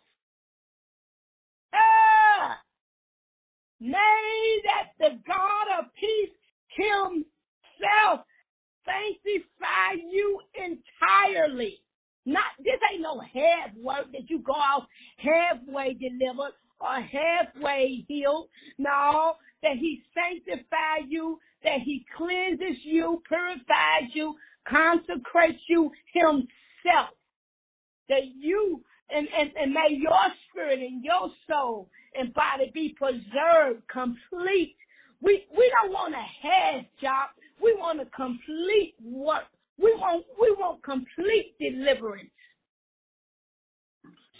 ah, 1.74 2.58
may 3.80 4.62
that 4.66 4.90
the 5.00 5.20
God 5.28 5.80
of 5.80 5.94
peace 5.94 6.36
himself 6.76 8.26
sanctify 8.86 10.02
you 10.12 10.40
entirely. 10.56 11.80
Not 12.26 12.54
this 12.60 12.80
ain't 12.92 13.02
no 13.02 13.20
half 13.20 13.76
work 13.78 14.12
that 14.12 14.30
you 14.30 14.40
go 14.40 14.54
off 14.54 14.84
halfway 15.18 15.94
delivered 15.94 16.54
or 16.80 17.02
halfway 17.02 18.06
healed. 18.08 18.50
No, 18.78 19.34
that 19.64 19.78
he 19.80 20.04
sanctifies 20.14 21.10
you, 21.10 21.40
that 21.64 21.80
he 21.84 22.06
cleanses 22.16 22.78
you, 22.84 23.22
purifies 23.28 24.14
you, 24.14 24.36
consecrates 24.68 25.62
you 25.68 25.92
himself. 26.14 27.16
That 28.10 28.26
you 28.38 28.84
and, 29.10 29.28
and, 29.38 29.52
and 29.60 29.74
may 29.74 29.98
your 29.98 30.14
spirit 30.50 30.80
and 30.80 31.04
your 31.04 31.30
soul 31.50 31.90
and 32.14 32.34
body 32.34 32.72
be 32.74 32.96
preserved 32.98 33.84
complete. 33.92 34.76
We 35.22 35.46
we 35.56 35.72
don't 35.82 35.94
want 35.94 36.14
a 36.16 36.48
half 36.48 36.86
job. 37.02 37.30
We 37.62 37.74
want 37.78 38.02
a 38.02 38.06
complete 38.16 38.96
work. 39.04 39.46
We 39.78 39.94
want 39.96 40.26
we 40.40 40.52
want 40.58 40.84
complete 40.84 41.56
deliverance. 41.60 42.32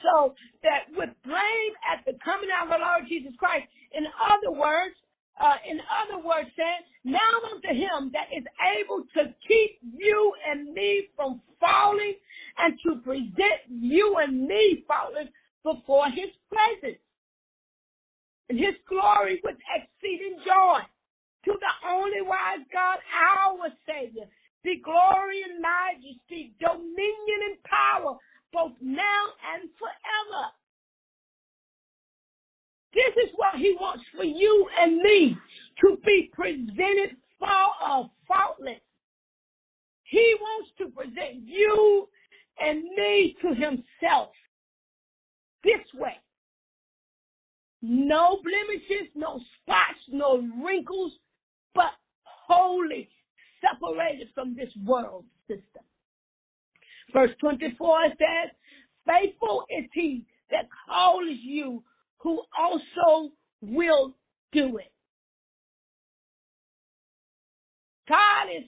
So 0.02 0.34
that 0.64 0.90
with 0.98 1.10
blame 1.24 1.74
at 1.86 2.04
the 2.06 2.18
coming 2.26 2.50
of 2.64 2.72
our 2.72 2.80
Lord 2.80 3.08
Jesus 3.08 3.34
Christ. 3.38 3.68
In 3.94 4.06
other 4.06 4.52
words, 4.58 4.96
uh, 5.40 5.58
in 5.70 5.80
other 5.80 6.22
words, 6.26 6.50
said, 6.56 6.86
now 7.04 7.34
unto 7.54 7.70
him 7.70 8.12
that 8.14 8.30
is 8.36 8.44
able 8.78 9.04
to 9.16 9.34
keep 9.48 9.80
you 9.82 10.34
and 10.50 10.74
me 10.74 11.08
from 11.16 11.42
falling 11.60 12.16
and 12.58 12.78
to 12.86 13.02
present 13.02 13.62
you 13.70 14.18
and 14.22 14.46
me 14.48 14.84
faultless 14.88 15.30
before 15.64 16.08
his 16.10 16.30
presence. 16.50 17.00
And 18.52 18.60
his 18.60 18.76
glory 18.90 19.40
with 19.46 19.56
exceeding 19.72 20.36
joy. 20.44 20.84
To 21.46 21.54
the 21.56 21.88
only 21.88 22.22
wise 22.22 22.68
God, 22.68 23.00
our 23.16 23.70
Savior, 23.88 24.28
be 24.62 24.82
glory 24.84 25.40
and 25.48 25.64
majesty, 25.64 26.52
dominion 26.60 27.40
and 27.48 27.64
power, 27.64 28.18
both 28.52 28.74
now 28.82 29.24
and 29.56 29.70
forever. 29.80 30.44
This 32.94 33.24
is 33.24 33.32
what 33.38 33.56
he 33.56 33.74
wants 33.80 34.04
for 34.18 34.26
you 34.26 34.68
and 34.82 34.98
me 34.98 35.38
to 35.80 35.98
be 36.06 36.30
presented 36.34 37.16
uh, 37.42 38.04
faultless. 38.28 38.84
He 40.04 40.36
wants 40.42 40.72
to 40.80 40.88
present 40.90 41.40
you 41.46 42.10
and 42.60 42.84
me 42.84 43.38
to 43.44 43.48
himself 43.48 44.34
this 45.64 45.80
way. 45.94 46.18
No 47.82 48.40
blemishes, 48.44 49.12
no 49.16 49.40
spots, 49.62 50.00
no 50.10 50.48
wrinkles, 50.64 51.14
but 51.74 51.92
holy, 52.24 53.10
separated 53.62 54.28
from 54.36 54.56
this 54.56 54.70
world 54.86 55.26
system. 55.48 55.84
Verse 57.14 57.32
24 57.40 58.10
says, 58.10 58.52
Faithful 59.06 59.66
is 59.70 59.86
he 59.94 60.26
that 60.52 60.68
calls 60.88 61.26
you, 61.42 61.84
who 62.20 62.42
also 62.58 63.32
will 63.62 64.16
do 64.52 64.78
it. 64.78 64.92
God 68.08 68.48
is 68.56 68.64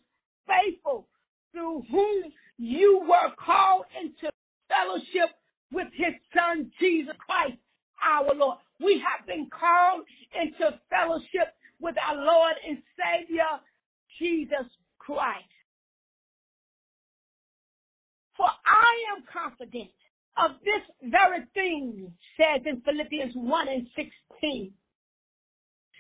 faithful 0.48 1.08
through 1.52 1.84
whom 1.92 2.24
you 2.58 3.02
were 3.08 3.36
called 3.44 3.86
into 4.02 4.32
fellowship 4.68 5.36
with 5.72 5.88
his 5.94 6.14
son 6.36 6.72
Jesus 6.80 7.16
Christ, 7.26 7.58
our 8.04 8.34
Lord. 8.36 8.58
We 8.80 9.02
have 9.02 9.26
been 9.28 9.50
called 9.50 10.06
into 10.36 10.80
fellowship 10.90 11.56
with 11.80 11.96
our 11.98 12.16
Lord 12.16 12.56
and 12.68 12.78
Savior, 12.98 13.60
Jesus 14.20 14.68
Christ. 15.00 15.46
For 18.38 18.48
I 18.48 19.16
am 19.16 19.24
confident 19.32 19.92
of 20.38 20.58
this 20.66 21.12
very 21.12 21.46
thing, 21.54 22.12
says 22.38 22.62
in 22.66 22.82
Philippians 22.82 23.34
1 23.36 23.68
and 23.68 23.88
16, 23.96 24.74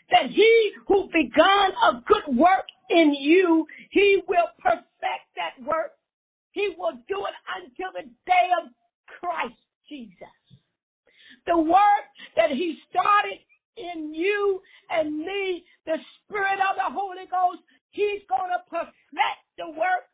that 0.09 0.29
he 0.29 0.71
who 0.87 1.07
begun 1.13 1.71
a 1.89 2.01
good 2.05 2.37
work 2.37 2.65
in 2.89 3.15
you, 3.19 3.65
he 3.91 4.21
will 4.27 4.49
perfect 4.59 5.27
that 5.35 5.63
work. 5.65 5.91
He 6.51 6.73
will 6.77 6.93
do 7.07 7.25
it 7.25 7.35
until 7.61 7.91
the 7.93 8.09
day 8.25 8.47
of 8.61 8.69
Christ 9.19 9.57
Jesus. 9.89 10.42
The 11.45 11.57
work 11.57 12.05
that 12.35 12.51
he 12.51 12.77
started 12.89 13.39
in 13.77 14.13
you 14.13 14.61
and 14.89 15.17
me, 15.17 15.63
the 15.85 15.97
Spirit 16.23 16.59
of 16.63 16.75
the 16.77 16.89
Holy 16.93 17.27
Ghost, 17.29 17.61
he's 17.91 18.21
going 18.29 18.51
to 18.51 18.61
perfect 18.69 19.43
the 19.57 19.69
work 19.69 20.07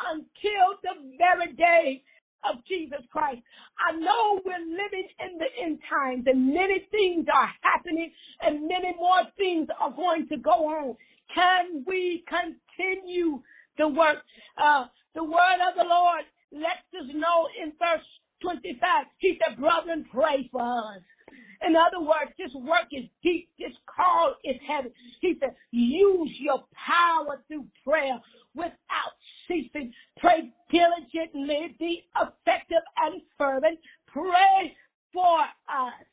until 0.00 0.78
the 0.82 1.16
very 1.18 1.52
day 1.54 2.02
of 2.44 2.58
Jesus 2.66 3.06
Christ. 3.12 3.40
I 3.78 3.92
know 3.94 4.40
we're 4.44 4.58
living 4.58 5.08
in 5.20 5.38
the 5.38 5.50
end 5.62 5.78
times 5.88 6.24
and 6.26 6.52
many 6.52 6.82
things 6.90 7.26
are 7.32 7.50
happening 7.62 8.10
and 8.40 8.66
many 8.66 8.94
more 8.98 9.22
things 9.36 9.68
are 9.80 9.92
going 9.92 10.26
to 10.28 10.36
go 10.38 10.66
on. 10.66 10.96
Can 11.34 11.84
we 11.86 12.24
continue 12.26 13.40
the 13.78 13.88
work? 13.88 14.18
Uh, 14.58 14.86
the 15.14 15.22
word 15.22 15.60
of 15.70 15.76
the 15.76 15.86
Lord 15.86 16.24
lets 16.52 16.88
us 16.98 17.08
know 17.14 17.48
in 17.62 17.72
verse 17.78 18.04
25. 18.42 19.06
He 19.18 19.38
said, 19.38 19.58
brethren, 19.58 20.04
pray 20.12 20.48
for 20.50 20.62
us. 20.62 21.02
In 21.66 21.76
other 21.76 22.00
words, 22.00 22.34
this 22.38 22.52
work 22.54 22.90
is 22.90 23.04
deep. 23.22 23.48
This 23.58 23.72
call 23.86 24.34
is 24.44 24.56
heavy. 24.66 24.90
He 25.20 25.36
said, 25.38 25.54
use 25.70 26.30
your 26.40 26.64
power 26.74 27.40
through 27.46 27.66
prayer 27.86 28.18
without 28.54 29.14
ceasing. 29.46 29.92
Pray 30.18 30.50
diligently, 30.70 31.76
be 31.78 32.02
effective 32.16 32.82
and 32.98 33.22
fervent. 33.38 33.78
Pray 34.08 34.74
for 35.12 35.40
us. 35.70 36.06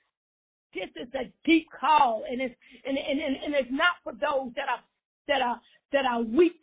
This 0.74 0.90
is 0.96 1.10
a 1.16 1.32
deep 1.46 1.66
call, 1.80 2.24
and 2.30 2.40
it's 2.40 2.54
and, 2.86 2.96
and, 2.96 3.20
and, 3.20 3.36
and 3.44 3.56
it's 3.56 3.72
not 3.72 3.98
for 4.04 4.14
those 4.14 4.54
that 4.56 4.70
are 4.70 4.84
that 5.28 5.42
are 5.42 5.60
that 5.92 6.06
are 6.06 6.22
weak. 6.22 6.62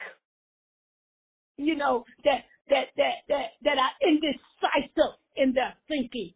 You 1.57 1.75
know 1.75 2.05
that 2.25 2.45
that 2.69 2.95
that 2.97 3.27
that 3.29 3.47
that 3.65 3.79
are 3.79 4.09
indecisive 4.09 5.19
in 5.37 5.53
their 5.53 5.75
thinking. 5.89 6.33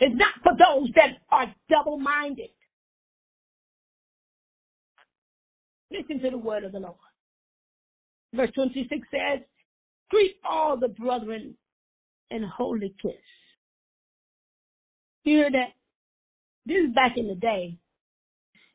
It's 0.00 0.14
not 0.16 0.34
for 0.42 0.52
those 0.52 0.90
that 0.94 1.18
are 1.30 1.54
double-minded. 1.68 2.50
Listen 5.90 6.20
to 6.20 6.30
the 6.30 6.38
word 6.38 6.64
of 6.64 6.72
the 6.72 6.80
Lord. 6.80 6.96
Verse 8.34 8.50
26 8.54 9.06
says, 9.10 9.40
Greet 10.10 10.36
all 10.48 10.76
the 10.76 10.88
brethren 10.88 11.54
in 12.30 12.42
holy 12.42 12.94
kiss. 13.00 13.12
You 15.24 15.36
hear 15.36 15.50
that? 15.50 15.72
This 16.66 16.88
is 16.88 16.94
back 16.94 17.12
in 17.16 17.28
the 17.28 17.34
day. 17.34 17.76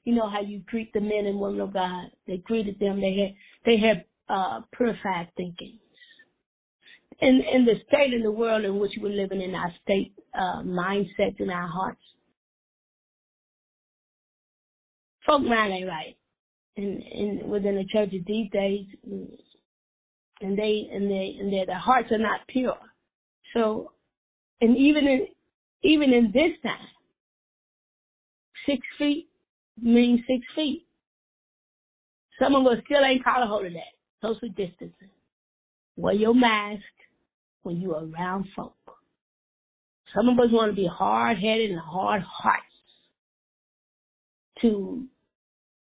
You 0.03 0.15
know 0.15 0.29
how 0.29 0.41
you 0.41 0.61
greet 0.67 0.91
the 0.93 1.01
men 1.01 1.25
and 1.25 1.39
women 1.39 1.61
of 1.61 1.73
God. 1.73 2.05
They 2.25 2.37
greeted 2.37 2.79
them. 2.79 3.01
They 3.01 3.15
had 3.15 3.35
they 3.65 3.77
had 3.77 4.05
uh, 4.33 4.61
purified 4.75 5.29
thinking. 5.35 5.79
In 7.21 7.41
in 7.53 7.65
the 7.65 7.75
state 7.87 8.13
in 8.13 8.23
the 8.23 8.31
world 8.31 8.65
in 8.65 8.79
which 8.79 8.93
we're 9.01 9.09
living 9.09 9.41
in, 9.41 9.53
our 9.55 9.73
state 9.83 10.13
uh, 10.33 10.63
mindset 10.63 11.39
in 11.39 11.49
our 11.49 11.67
hearts, 11.67 12.01
folk 15.25 15.41
mind 15.41 15.73
ain't 15.73 15.87
right. 15.87 16.15
in 16.79 17.41
within 17.45 17.75
the 17.75 17.85
churches 17.91 18.21
these 18.25 18.49
days, 18.51 18.85
and 19.03 20.57
they 20.57 20.87
and 20.93 21.09
they 21.09 21.35
and 21.39 21.51
their, 21.51 21.65
their 21.65 21.79
hearts 21.79 22.11
are 22.11 22.17
not 22.17 22.41
pure. 22.47 22.77
So, 23.53 23.91
and 24.61 24.77
even 24.77 25.07
in 25.07 25.27
even 25.83 26.13
in 26.13 26.31
this 26.33 26.51
time, 26.63 26.87
six 28.65 28.79
feet 28.97 29.27
means 29.81 30.21
six 30.27 30.45
feet. 30.55 30.85
Some 32.41 32.55
of 32.55 32.65
us 32.67 32.77
still 32.85 33.03
ain't 33.03 33.23
caught 33.23 33.43
a 33.43 33.47
hold 33.47 33.65
of 33.65 33.73
that. 33.73 33.93
Social 34.21 34.49
distancing. 34.49 35.09
Wear 35.97 36.13
your 36.13 36.33
mask 36.33 36.81
when 37.63 37.81
you're 37.81 38.07
around 38.07 38.47
folk. 38.55 38.75
Some 40.15 40.27
of 40.27 40.39
us 40.39 40.51
want 40.51 40.71
to 40.71 40.75
be 40.75 40.89
hard 40.91 41.37
headed 41.37 41.71
and 41.71 41.79
hard 41.79 42.21
hearts 42.21 42.63
to 44.61 45.05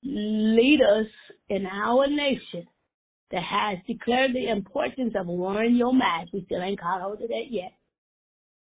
lead 0.03 0.81
us 0.81 1.07
in 1.49 1.67
our 1.67 2.07
nation 2.07 2.67
that 3.31 3.43
has 3.43 3.79
declared 3.87 4.33
the 4.35 4.49
importance 4.49 5.15
of 5.19 5.27
wearing 5.27 5.77
your 5.77 5.93
mask. 5.93 6.33
We 6.33 6.45
still 6.47 6.63
ain't 6.63 6.81
caught 6.81 7.03
hold 7.03 7.21
of 7.21 7.29
that 7.29 7.47
yet. 7.51 7.73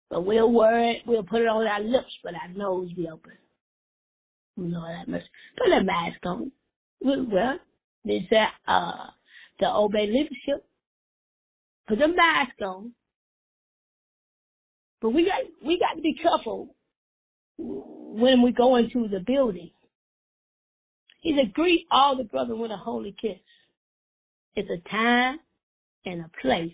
But 0.10 0.26
we'll 0.26 0.52
wear 0.52 0.92
it, 0.92 0.98
we'll 1.06 1.24
put 1.24 1.42
it 1.42 1.48
on 1.48 1.68
our 1.68 1.82
lips, 1.82 2.12
but 2.24 2.34
our 2.36 2.54
nose 2.56 2.92
be 2.94 3.08
open. 3.08 3.34
Lord 4.56 4.92
that 4.96 5.12
much. 5.12 5.24
Put 5.58 5.72
a 5.72 5.84
mask 5.84 6.20
on. 6.26 6.52
Well, 7.02 7.60
said, 8.30 8.48
uh, 8.68 9.08
to 9.60 9.66
obey 9.66 10.08
leadership. 10.08 10.66
Put 11.88 12.02
a 12.02 12.08
mask 12.08 12.62
on. 12.62 12.94
But 15.02 15.10
we 15.10 15.26
got, 15.26 15.42
we 15.66 15.80
got 15.80 15.96
to 15.96 16.02
be 16.02 16.16
careful 16.16 16.76
when 17.58 18.42
we 18.42 18.52
go 18.52 18.78
into 18.78 19.08
the 19.08 19.20
building. 19.20 19.72
He 21.22 21.38
said, 21.38 21.54
greet 21.54 21.86
all 21.92 22.18
the 22.18 22.24
brethren 22.24 22.60
with 22.60 22.72
a 22.72 22.78
holy 22.78 23.16
kiss. 23.20 23.40
It's 24.56 24.70
a 24.70 24.90
time 24.90 25.40
and 26.06 26.22
a 26.22 26.30
place 26.42 26.72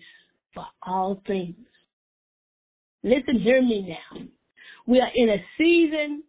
for 0.54 0.64
all 0.82 1.22
things. 1.26 1.56
Listen, 3.02 3.40
hear 3.40 3.62
me 3.62 3.96
now. 4.14 4.22
We 4.86 5.00
are 5.00 5.10
in 5.14 5.30
a 5.30 5.44
season 5.56 6.24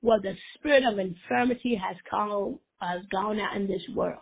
where 0.00 0.20
the 0.20 0.34
spirit 0.54 0.84
of 0.84 0.98
infirmity 0.98 1.74
has 1.76 1.96
gone, 2.10 2.58
has 2.80 3.02
gone 3.10 3.38
out 3.38 3.56
in 3.56 3.66
this 3.66 3.82
world. 3.94 4.18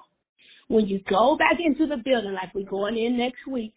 When 0.68 0.86
you 0.86 1.00
go 1.08 1.36
back 1.36 1.58
into 1.64 1.86
the 1.86 1.96
building 1.96 2.32
like 2.32 2.54
we're 2.54 2.68
going 2.68 2.96
in 2.96 3.18
next 3.18 3.46
week, 3.46 3.74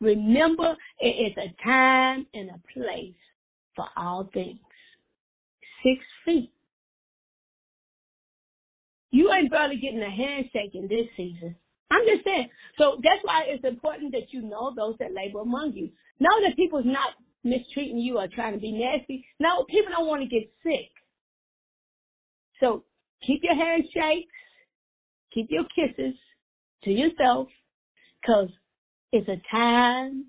remember 0.00 0.74
it 1.00 1.06
is 1.06 1.36
a 1.36 1.62
time 1.62 2.26
and 2.34 2.50
a 2.50 2.60
place 2.72 3.14
for 3.76 3.86
all 3.96 4.28
things. 4.32 4.58
Six 5.82 6.00
feet. 6.24 6.50
You 9.10 9.32
ain't 9.32 9.50
barely 9.50 9.76
getting 9.76 10.02
a 10.02 10.10
handshake 10.10 10.74
in 10.74 10.88
this 10.88 11.06
season. 11.16 11.54
I'm 11.90 12.04
just 12.06 12.24
saying. 12.24 12.48
So 12.78 12.96
that's 13.02 13.22
why 13.22 13.44
it's 13.46 13.64
important 13.64 14.12
that 14.12 14.32
you 14.32 14.42
know 14.42 14.72
those 14.74 14.96
that 14.98 15.14
labor 15.14 15.40
among 15.40 15.72
you. 15.74 15.90
Know 16.18 16.34
that 16.42 16.56
people's 16.56 16.86
not 16.86 17.14
mistreating 17.44 17.98
you 17.98 18.18
or 18.18 18.26
trying 18.26 18.54
to 18.54 18.58
be 18.58 18.72
nasty. 18.72 19.24
No, 19.38 19.64
people 19.68 19.92
don't 19.92 20.08
want 20.08 20.22
to 20.22 20.28
get 20.28 20.50
sick. 20.62 20.90
So 22.60 22.84
keep 23.26 23.40
your 23.42 23.54
handshakes, 23.54 24.32
keep 25.34 25.48
your 25.50 25.64
kisses 25.74 26.14
to 26.84 26.90
yourself, 26.90 27.48
because 28.20 28.48
it's 29.12 29.28
a 29.28 29.40
time 29.50 30.26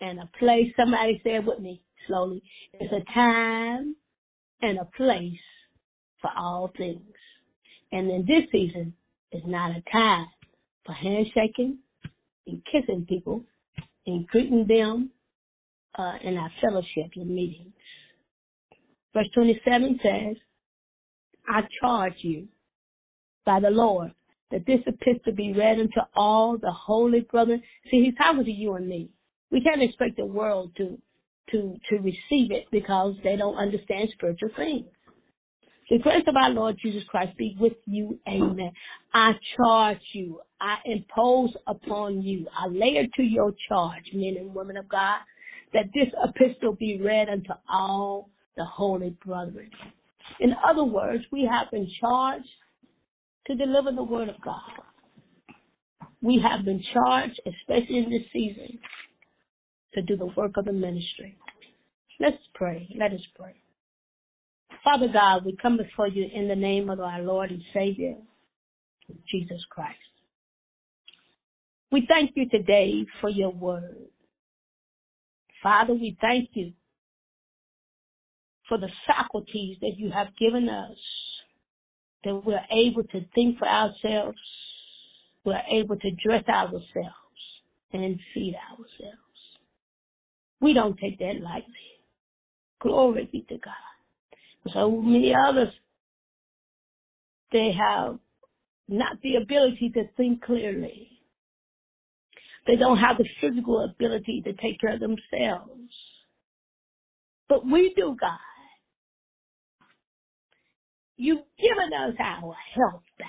and 0.00 0.18
a 0.18 0.30
place. 0.38 0.72
Somebody 0.76 1.20
said 1.22 1.46
with 1.46 1.60
me 1.60 1.82
slowly. 2.06 2.42
It's 2.74 2.92
a 2.92 3.12
time 3.12 3.94
and 4.62 4.78
a 4.78 4.88
place 4.96 5.38
for 6.20 6.30
all 6.36 6.72
things. 6.76 7.00
And 7.92 8.10
in 8.10 8.24
this 8.26 8.50
season, 8.50 8.94
it's 9.30 9.46
not 9.46 9.70
a 9.70 9.82
time 9.92 10.26
for 10.84 10.92
handshaking 10.92 11.78
and 12.46 12.62
kissing 12.72 13.06
people 13.08 13.44
and 14.06 14.26
greeting 14.28 14.66
them 14.66 15.10
uh, 15.98 16.14
in 16.22 16.36
our 16.36 16.50
fellowship 16.60 17.10
and 17.16 17.28
meetings. 17.28 17.72
Verse 19.14 19.28
27 19.34 20.00
says, 20.02 20.36
I 21.48 21.62
charge 21.80 22.14
you 22.18 22.48
by 23.44 23.60
the 23.60 23.70
Lord 23.70 24.12
that 24.50 24.66
this 24.66 24.80
epistle 24.86 25.32
be 25.34 25.52
read 25.52 25.78
unto 25.78 26.00
all 26.16 26.56
the 26.56 26.72
holy 26.72 27.20
brethren. 27.20 27.62
See, 27.90 28.04
he's 28.04 28.14
talking 28.16 28.44
to 28.44 28.50
you 28.50 28.74
and 28.74 28.88
me. 28.88 29.10
We 29.50 29.62
can't 29.62 29.82
expect 29.82 30.16
the 30.16 30.26
world 30.26 30.72
to 30.76 30.98
to 31.50 31.76
to 31.88 31.96
receive 31.96 32.50
it 32.50 32.66
because 32.70 33.14
they 33.24 33.36
don't 33.36 33.56
understand 33.56 34.10
spiritual 34.12 34.50
things. 34.56 34.86
The 35.90 35.98
grace 35.98 36.24
of 36.26 36.36
our 36.36 36.50
Lord 36.50 36.76
Jesus 36.82 37.02
Christ 37.08 37.36
be 37.38 37.56
with 37.58 37.72
you. 37.86 38.18
Amen. 38.28 38.72
I 39.14 39.32
charge 39.56 40.00
you. 40.12 40.40
I 40.60 40.76
impose 40.84 41.50
upon 41.66 42.20
you. 42.20 42.46
I 42.58 42.66
lay 42.68 42.98
it 42.98 43.10
to 43.14 43.22
your 43.22 43.54
charge, 43.68 44.04
men 44.12 44.36
and 44.38 44.54
women 44.54 44.76
of 44.76 44.86
God, 44.86 45.20
that 45.72 45.86
this 45.94 46.08
epistle 46.22 46.74
be 46.74 47.00
read 47.00 47.30
unto 47.30 47.52
all 47.70 48.28
the 48.56 48.66
holy 48.66 49.16
brethren. 49.24 49.70
In 50.40 50.54
other 50.62 50.84
words, 50.84 51.24
we 51.32 51.48
have 51.50 51.70
been 51.70 51.88
charged 51.98 52.46
to 53.48 53.54
deliver 53.54 53.90
the 53.92 54.02
word 54.02 54.28
of 54.28 54.40
God. 54.42 54.60
We 56.22 56.42
have 56.48 56.64
been 56.64 56.82
charged, 56.92 57.40
especially 57.46 57.98
in 57.98 58.10
this 58.10 58.30
season, 58.32 58.78
to 59.94 60.02
do 60.02 60.16
the 60.16 60.26
work 60.36 60.52
of 60.56 60.66
the 60.66 60.72
ministry. 60.72 61.36
Let's 62.20 62.36
pray. 62.54 62.88
Let 62.98 63.12
us 63.12 63.20
pray. 63.36 63.54
Father 64.84 65.08
God, 65.12 65.44
we 65.44 65.56
come 65.60 65.76
before 65.76 66.08
you 66.08 66.26
in 66.32 66.48
the 66.48 66.56
name 66.56 66.90
of 66.90 67.00
our 67.00 67.22
Lord 67.22 67.50
and 67.50 67.62
Savior, 67.72 68.14
Jesus 69.30 69.60
Christ. 69.70 69.98
We 71.90 72.06
thank 72.08 72.32
you 72.34 72.48
today 72.48 73.06
for 73.20 73.30
your 73.30 73.50
word. 73.50 74.08
Father, 75.62 75.94
we 75.94 76.16
thank 76.20 76.50
you 76.52 76.72
for 78.68 78.78
the 78.78 78.90
faculties 79.06 79.78
that 79.80 79.94
you 79.96 80.10
have 80.10 80.28
given 80.38 80.68
us, 80.68 80.96
that 82.24 82.34
we're 82.44 82.64
able 82.70 83.04
to 83.04 83.20
think 83.34 83.58
for 83.58 83.68
ourselves, 83.68 84.38
we're 85.44 85.62
able 85.70 85.96
to 85.96 86.10
dress 86.24 86.44
ourselves 86.48 86.82
and 87.92 88.18
feed 88.34 88.56
ourselves. 88.70 89.18
We 90.60 90.74
don't 90.74 90.98
take 90.98 91.18
that 91.20 91.40
lightly. 91.40 91.74
Glory 92.80 93.28
be 93.30 93.42
to 93.48 93.58
God. 93.58 94.72
So 94.72 94.90
many 94.90 95.34
others, 95.34 95.72
they 97.52 97.72
have 97.78 98.18
not 98.88 99.20
the 99.22 99.36
ability 99.36 99.90
to 99.94 100.04
think 100.16 100.42
clearly. 100.42 101.08
They 102.66 102.76
don't 102.76 102.98
have 102.98 103.16
the 103.16 103.28
physical 103.40 103.84
ability 103.84 104.42
to 104.44 104.52
take 104.54 104.80
care 104.80 104.94
of 104.94 105.00
themselves. 105.00 105.90
But 107.48 107.64
we 107.64 107.94
do, 107.96 108.16
God. 108.20 108.38
You've 111.18 111.44
given 111.58 111.92
us 111.92 112.14
our 112.20 112.54
health 112.74 113.02
back. 113.18 113.26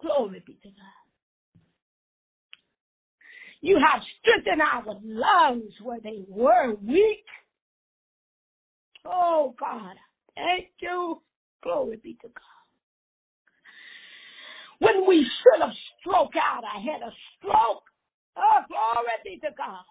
Glory 0.00 0.42
be 0.46 0.52
to 0.62 0.68
God. 0.68 1.04
You 3.62 3.78
have 3.78 4.02
strengthened 4.20 4.60
our 4.60 4.84
lungs 5.02 5.72
where 5.82 6.00
they 6.04 6.22
were 6.28 6.74
weak. 6.74 7.24
Oh 9.06 9.54
God, 9.58 9.96
thank 10.34 10.68
you. 10.80 11.22
Glory 11.62 11.96
be 11.96 12.12
to 12.20 12.28
God. 12.28 12.54
When 14.80 15.08
we 15.08 15.24
should 15.24 15.62
have 15.62 15.74
struck 15.98 16.30
out, 16.36 16.62
I 16.64 16.78
had 16.80 17.00
a 17.00 17.12
stroke. 17.38 17.84
Oh, 18.36 18.60
glory 18.68 19.16
be 19.24 19.40
to 19.40 19.54
God. 19.56 19.84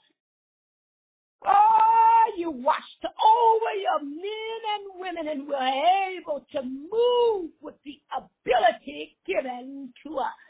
Oh, 1.45 2.25
you 2.37 2.51
watched 2.51 3.03
over 3.03 3.71
your 3.81 4.01
men 4.03 4.59
and 4.75 4.99
women 4.99 5.27
and 5.27 5.47
were 5.47 6.17
able 6.17 6.45
to 6.53 6.61
move 6.63 7.51
with 7.61 7.75
the 7.85 7.99
ability 8.15 9.17
given 9.27 9.93
to 10.05 10.17
us. 10.19 10.41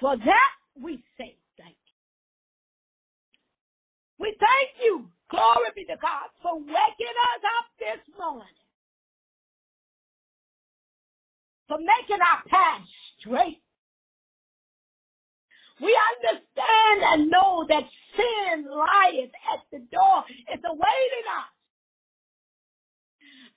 For 0.00 0.16
that 0.16 0.52
we 0.80 1.02
say 1.18 1.36
thank 1.58 1.76
you. 1.76 1.94
We 4.18 4.36
thank 4.38 4.70
you, 4.84 5.08
glory 5.30 5.70
be 5.74 5.84
to 5.84 5.96
God, 6.00 6.28
for 6.42 6.58
waking 6.58 7.16
us 7.34 7.42
up 7.44 7.66
this 7.78 8.14
morning 8.18 8.54
for 11.68 11.78
making 11.78 12.20
our 12.20 12.42
path 12.48 12.86
straight. 13.20 13.63
We 15.80 15.90
understand 15.90 16.98
and 17.02 17.30
know 17.30 17.66
that 17.68 17.84
sin 18.16 18.64
lieth 18.66 19.34
at 19.54 19.60
the 19.72 19.80
door. 19.90 20.24
It's 20.48 20.62
awaiting 20.64 21.26
us. 21.34 21.50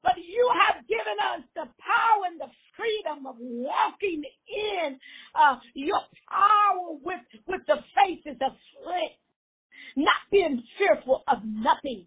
But 0.03 0.17
you 0.17 0.49
have 0.65 0.87
given 0.87 1.17
us 1.35 1.43
the 1.53 1.67
power 1.81 2.21
and 2.31 2.39
the 2.39 2.51
freedom 2.77 3.25
of 3.25 3.35
walking 3.39 4.23
in 4.23 4.99
uh, 5.35 5.57
your 5.73 6.01
power 6.29 6.95
with, 7.03 7.21
with 7.47 7.61
the 7.67 7.81
faces 7.97 8.37
of 8.41 8.53
flint, 8.77 9.17
not 9.97 10.21
being 10.31 10.63
fearful 10.77 11.23
of 11.27 11.39
nothing. 11.43 12.05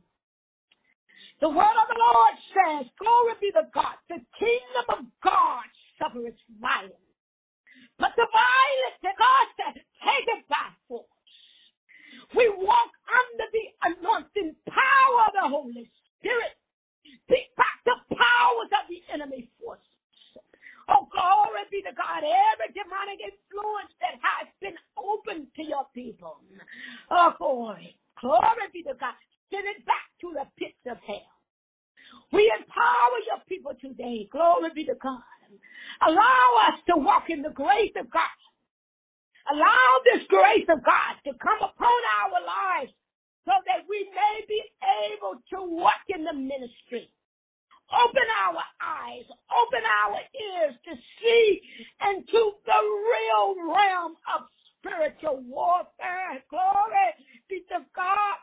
The 1.40 1.48
word 1.48 1.76
of 1.76 1.88
the 1.88 1.98
Lord 1.98 2.34
says, 2.52 2.92
Glory 3.00 3.34
be 3.40 3.50
to 3.52 3.64
God, 3.74 3.96
the 4.08 4.20
kingdom 4.38 4.86
of 4.88 5.00
God 5.24 5.64
suffereth 5.98 6.36
violence. 6.60 6.94
But 7.98 8.12
the 8.16 8.28
violence 8.28 8.98
that 9.02 9.16
God 9.18 9.46
said, 9.56 9.82
take 10.02 10.26
it 10.28 10.44
by 10.48 10.68
force. 10.88 11.06
We 12.36 12.48
walk 12.56 12.92
under 13.08 13.46
the 13.52 13.66
anointing 13.84 14.56
power 14.68 15.18
of 15.28 15.32
the 15.34 15.46
Holy 15.48 15.90
Spirit. 16.18 16.56
Beat 17.28 17.50
back 17.56 17.78
the 17.84 17.96
powers 18.14 18.70
of 18.74 18.84
the 18.88 19.00
enemy 19.12 19.48
forces. 19.60 19.84
Oh, 20.90 21.06
glory 21.10 21.64
be 21.70 21.82
to 21.86 21.94
God. 21.94 22.22
Every 22.26 22.74
demonic 22.74 23.22
influence 23.22 23.94
that 24.02 24.18
has 24.18 24.50
been 24.58 24.74
opened 24.98 25.46
to 25.54 25.62
your 25.62 25.86
people. 25.94 26.42
Oh, 27.10 27.34
glory. 27.38 27.94
Glory 28.20 28.66
be 28.72 28.82
to 28.84 28.94
God. 28.98 29.14
Send 29.50 29.66
it 29.66 29.86
back 29.86 30.06
to 30.22 30.34
the 30.34 30.46
pits 30.58 30.82
of 30.90 30.98
hell. 31.06 31.30
We 32.32 32.50
empower 32.58 33.18
your 33.26 33.42
people 33.46 33.74
today. 33.80 34.28
Glory 34.30 34.70
be 34.74 34.84
to 34.86 34.94
God. 35.02 35.22
Allow 36.06 36.46
us 36.70 36.78
to 36.90 36.98
walk 36.98 37.30
in 37.30 37.42
the 37.42 37.50
grace 37.54 37.94
of 37.98 38.10
God. 38.10 38.38
Allow 39.48 39.88
this 40.04 40.26
grace 40.28 40.68
of 40.68 40.84
God 40.84 41.16
to 41.24 41.32
come 41.40 41.60
upon 41.64 42.00
our 42.20 42.40
lives 42.44 42.92
so 43.48 43.56
that 43.66 43.88
we 43.88 44.04
may 44.12 44.36
be 44.46 44.60
able 45.16 45.40
to 45.56 45.58
work 45.64 46.04
in 46.12 46.24
the 46.24 46.36
ministry. 46.36 47.08
Open 47.90 48.28
our 48.46 48.62
eyes, 48.78 49.26
open 49.50 49.82
our 49.82 50.20
ears 50.20 50.74
to 50.86 50.92
see 50.94 51.60
into 52.12 52.54
the 52.62 52.80
real 52.84 53.46
realm 53.66 54.14
of 54.36 54.46
spiritual 54.78 55.42
warfare. 55.48 56.38
Glory 56.50 57.08
be 57.48 57.64
to 57.72 57.82
God. 57.96 58.38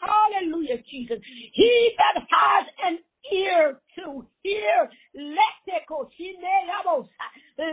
Hallelujah, 0.00 0.82
Jesus. 0.90 1.20
He 1.52 1.92
that 1.98 2.24
has 2.24 2.64
an 2.88 2.98
ear 3.32 3.78
to 4.00 4.26
hear, 4.42 4.90
let 5.14 5.54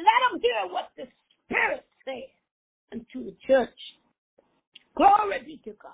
let 0.03 0.21
him 0.29 0.41
hear 0.41 0.61
what 0.69 0.91
the 0.97 1.07
Spirit 1.47 1.86
says 2.07 2.31
unto 2.93 3.25
the 3.25 3.35
church. 3.45 3.77
Glory 4.95 5.43
be 5.45 5.61
to 5.65 5.75
God. 5.81 5.91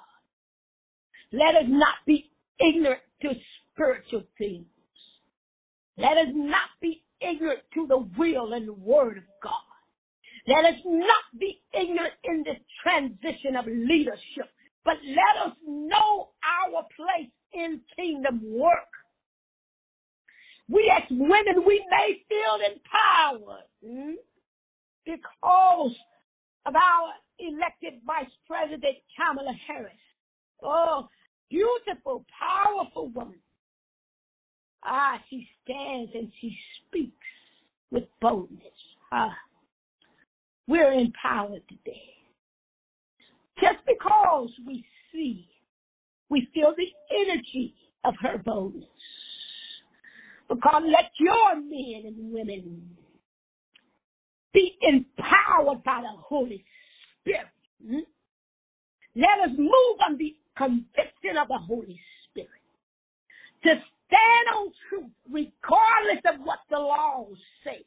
Let 1.31 1.55
us 1.55 1.67
not 1.67 1.95
be 2.05 2.29
ignorant 2.59 3.01
to 3.23 3.29
spiritual 3.73 4.23
things. 4.37 4.65
Let 5.97 6.17
us 6.17 6.31
not 6.33 6.69
be 6.81 7.01
ignorant 7.19 7.61
to 7.73 7.87
the 7.87 8.05
will 8.17 8.53
and 8.53 8.67
the 8.67 8.73
word 8.73 9.17
of 9.17 9.23
God. 9.41 9.51
Let 10.45 10.73
us 10.73 10.79
not 10.85 11.39
be 11.39 11.61
ignorant 11.73 12.13
in 12.23 12.43
this 12.45 12.61
transition 12.83 13.55
of 13.57 13.65
leadership 13.65 14.53
but 14.85 14.95
let 15.03 15.51
us 15.51 15.57
know 15.65 16.29
our 16.43 16.83
place 16.95 17.31
in 17.53 17.79
kingdom 17.95 18.41
work. 18.43 18.91
We 20.69 20.91
as 20.95 21.09
women, 21.09 21.65
we 21.65 21.83
may 21.89 22.23
feel 22.27 22.55
empowered 22.73 23.67
hmm, 23.85 24.15
because 25.05 25.95
of 26.65 26.75
our 26.75 27.13
elected 27.39 28.01
Vice 28.05 28.31
President 28.47 28.97
Kamala 29.17 29.53
Harris. 29.67 29.93
Oh, 30.61 31.07
beautiful, 31.49 32.25
powerful 32.39 33.09
woman. 33.09 33.39
Ah, 34.83 35.19
she 35.29 35.47
stands 35.63 36.11
and 36.13 36.31
she 36.39 36.55
speaks 36.87 37.13
with 37.91 38.03
boldness. 38.21 38.59
Ah, 39.11 39.35
we're 40.67 40.93
empowered 40.93 41.63
today. 41.67 42.13
Just 43.59 43.85
because 43.85 44.49
we 44.65 44.85
see, 45.11 45.47
we 46.29 46.47
feel 46.53 46.73
the 46.75 46.87
energy 47.15 47.73
of 48.03 48.13
her 48.21 48.37
boldness. 48.37 48.85
Because 50.49 50.83
let 50.85 51.11
your 51.19 51.55
men 51.55 52.03
and 52.05 52.33
women 52.33 52.95
be 54.53 54.77
empowered 54.81 55.83
by 55.83 56.01
the 56.01 56.15
Holy 56.15 56.63
Spirit. 57.19 57.47
Hmm? 57.85 58.05
Let 59.15 59.49
us 59.49 59.55
move 59.57 59.97
on 60.09 60.17
the 60.17 60.35
conviction 60.57 61.37
of 61.41 61.47
the 61.47 61.57
Holy 61.57 61.99
Spirit 62.29 62.49
to 63.63 63.69
stand 64.07 64.45
on 64.57 64.71
truth 64.89 65.13
regardless 65.29 66.21
of 66.29 66.41
what 66.45 66.59
the 66.69 66.77
laws 66.77 67.37
say, 67.63 67.81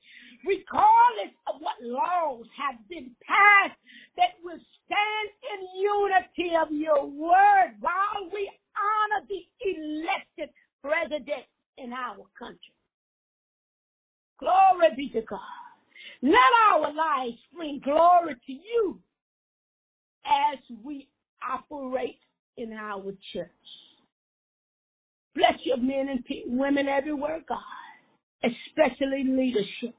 regardless 0.44 1.34
of 1.46 1.60
what 1.60 1.78
laws 1.82 2.46
have 2.56 2.76
been 2.88 3.10
passed 3.22 3.78
that 4.16 4.38
will 4.42 4.58
stand 4.86 5.28
in 5.52 5.60
unity 5.78 6.50
of 6.56 6.70
your 6.70 7.06
word 7.06 7.78
while 7.80 8.26
we 8.32 8.50
honor 8.74 9.26
the 9.28 9.42
elected 9.62 10.50
president 10.82 11.46
in 11.78 11.92
our 11.92 12.26
country. 12.38 12.74
Glory 14.38 14.94
be 14.96 15.08
to 15.10 15.22
God. 15.22 15.65
Let 16.22 16.34
our 16.70 16.92
lives 16.92 17.38
bring 17.54 17.80
glory 17.84 18.34
to 18.46 18.52
you 18.52 18.98
as 20.24 20.58
we 20.84 21.08
operate 21.48 22.18
in 22.56 22.72
our 22.72 23.12
church. 23.32 23.50
Bless 25.34 25.54
your 25.64 25.76
men 25.76 26.08
and 26.08 26.24
women 26.46 26.88
everywhere, 26.88 27.40
God, 27.46 27.58
especially 28.42 29.24
leadership. 29.24 29.94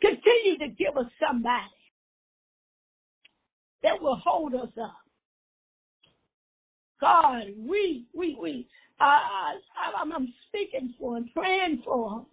Continue 0.00 0.58
to 0.60 0.68
give 0.68 0.96
us 0.96 1.10
somebody 1.26 1.64
that 3.82 4.00
will 4.00 4.20
hold 4.22 4.54
us 4.54 4.70
up. 4.80 4.96
God, 7.00 7.44
we, 7.58 8.04
we, 8.14 8.36
we, 8.40 8.66
uh, 9.00 9.04
I'm, 9.98 10.12
I'm 10.12 10.32
speaking 10.48 10.94
for 10.98 11.16
and 11.16 11.32
praying 11.32 11.82
for 11.84 12.26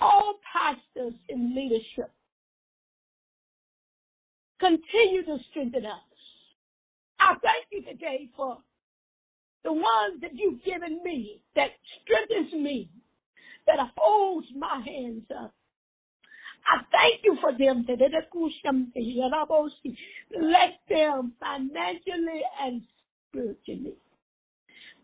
all 0.00 0.34
pastors 0.52 1.14
in 1.28 1.54
leadership. 1.54 2.12
Continue 4.60 5.24
to 5.24 5.38
strengthen 5.50 5.86
us. 5.86 6.02
I 7.20 7.34
thank 7.42 7.66
you 7.70 7.82
today 7.82 8.28
for 8.36 8.58
the 9.64 9.72
ones 9.72 10.20
that 10.22 10.30
you've 10.34 10.62
given 10.64 11.00
me 11.04 11.42
that 11.56 11.70
strengthens 12.02 12.52
me, 12.52 12.90
that 13.66 13.78
holds 13.96 14.46
my 14.56 14.82
hands 14.84 15.24
up. 15.36 15.54
I 16.66 16.82
thank 16.92 17.24
you 17.24 17.36
for 17.40 17.52
them. 17.56 17.84
Today. 17.86 18.08
Bless 20.30 20.72
them 20.88 21.32
financially 21.40 22.42
and 22.62 22.82
spiritually. 23.28 23.96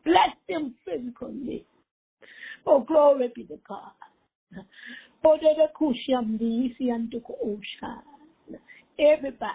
Bless 0.05 0.36
them 0.49 0.74
physically. 0.84 1.66
Oh, 2.66 2.80
glory 2.80 3.32
be 3.34 3.45
to 3.45 3.59
God. 3.68 3.92
Everybody, 8.98 9.52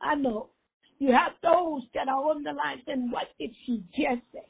I 0.00 0.14
know 0.14 0.48
you 0.98 1.12
have 1.12 1.32
those 1.42 1.82
that 1.94 2.08
are 2.08 2.30
on 2.30 2.42
the 2.42 2.52
line 2.52 2.82
saying, 2.86 3.10
what 3.10 3.28
did 3.38 3.50
she 3.66 3.82
just 3.90 4.22
say? 4.32 4.46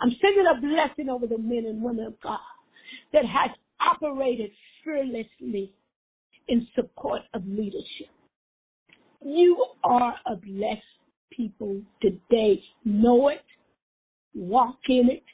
I'm 0.00 0.10
sending 0.20 0.46
a 0.46 0.60
blessing 0.60 1.08
over 1.08 1.26
the 1.26 1.38
men 1.38 1.66
and 1.66 1.82
women 1.82 2.06
of 2.06 2.20
God 2.20 2.38
that 3.12 3.24
has 3.24 3.50
operated 3.80 4.50
fearlessly 4.84 5.72
in 6.48 6.66
support 6.74 7.22
of 7.34 7.46
leadership. 7.46 8.08
You 9.24 9.64
are 9.84 10.14
a 10.26 10.36
blessed 10.36 10.82
people 11.30 11.80
today. 12.00 12.62
Know 12.84 13.28
it, 13.28 13.44
walk 14.34 14.78
in 14.88 15.10
it, 15.10 15.24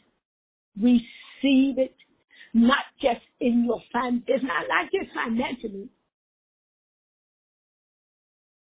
receive 0.81 1.79
it, 1.79 1.95
not 2.55 2.85
just 3.01 3.21
in 3.41 3.65
your 3.65 3.81
fan. 3.93 4.23
It's 4.27 4.45
not 4.45 4.69
like 4.69 4.91
just 4.93 5.15
financially, 5.15 5.89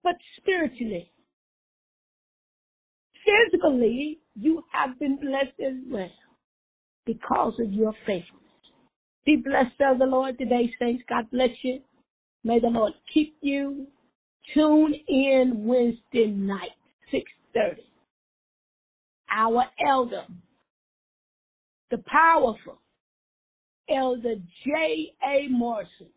but 0.03 0.15
spiritually. 0.37 1.11
Physically, 3.25 4.19
you 4.35 4.63
have 4.71 4.97
been 4.99 5.17
blessed 5.17 5.59
as 5.59 5.75
well 5.87 6.11
because 7.05 7.53
of 7.59 7.71
your 7.71 7.93
faithfulness. 8.05 8.43
Be 9.25 9.37
blessed 9.37 9.79
of 9.81 9.99
the 9.99 10.05
Lord 10.05 10.37
today, 10.37 10.71
saints. 10.79 11.03
God 11.07 11.29
bless 11.31 11.49
you. 11.63 11.81
May 12.43 12.59
the 12.59 12.67
Lord 12.67 12.93
keep 13.13 13.35
you. 13.41 13.87
Tune 14.53 14.95
in 15.07 15.65
Wednesday 15.65 16.27
night, 16.27 16.71
6.30. 17.13 17.77
Our 19.31 19.65
elder, 19.87 20.23
the 21.91 21.99
powerful 22.07 22.79
Elder 23.95 24.35
J.A. 24.65 25.47
Morrison. 25.49 26.09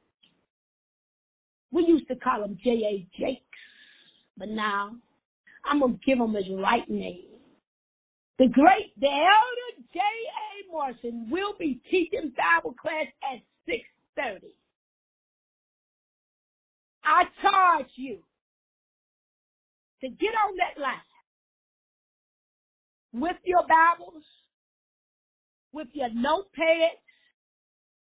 We 1.70 1.86
used 1.86 2.08
to 2.08 2.16
call 2.16 2.44
him 2.44 2.58
J.A. 2.62 3.06
Jakes, 3.18 3.42
but 4.36 4.48
now 4.48 4.92
I'm 5.64 5.80
going 5.80 5.94
to 5.94 6.00
give 6.04 6.18
him 6.18 6.34
his 6.34 6.46
right 6.58 6.88
name. 6.88 7.24
The 8.38 8.48
great, 8.48 8.92
the 9.00 9.06
elder 9.06 9.86
J.A. 9.92 10.72
Morrison 10.72 11.28
will 11.30 11.54
be 11.58 11.80
teaching 11.90 12.32
Bible 12.36 12.74
class 12.80 13.06
at 13.32 13.40
6.30. 13.68 14.40
I 17.04 17.24
charge 17.40 17.90
you 17.96 18.18
to 20.00 20.08
get 20.08 20.34
on 20.46 20.56
that 20.56 20.80
line 20.80 20.96
with 23.12 23.36
your 23.44 23.62
Bibles, 23.68 24.24
with 25.72 25.88
your 25.92 26.08
notepads, 26.10 27.11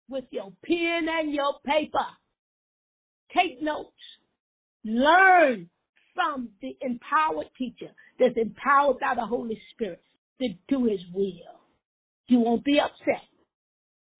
with 0.09 0.25
your 0.31 0.51
pen 0.65 1.07
and 1.09 1.33
your 1.33 1.53
paper. 1.65 2.05
Take 3.35 3.61
notes. 3.61 3.91
Learn 4.83 5.69
from 6.13 6.49
the 6.61 6.75
empowered 6.81 7.47
teacher 7.57 7.91
that's 8.19 8.37
empowered 8.37 8.99
by 8.99 9.15
the 9.15 9.25
Holy 9.25 9.59
Spirit 9.73 10.01
to 10.41 10.49
do 10.67 10.85
his 10.85 10.99
will. 11.13 11.59
You 12.27 12.39
won't 12.39 12.63
be 12.63 12.79
upset. 12.79 13.23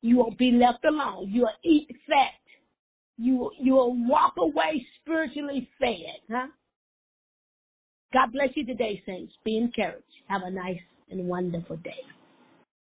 You 0.02 0.18
won't 0.18 0.38
be 0.38 0.52
left 0.52 0.84
alone. 0.86 1.30
You'll 1.32 1.50
eat 1.64 1.88
fat. 2.08 2.34
You, 3.18 3.52
you'll 3.60 3.96
walk 4.08 4.34
away 4.38 4.86
spiritually 5.02 5.70
fed, 5.80 6.20
huh? 6.30 6.48
God 8.14 8.32
bless 8.32 8.50
you 8.56 8.66
today, 8.66 9.02
saints. 9.06 9.34
Be 9.44 9.58
encouraged. 9.58 10.04
Have 10.28 10.42
a 10.46 10.52
nice 10.52 10.80
and 11.10 11.28
wonderful 11.28 11.78
day. 11.78 11.92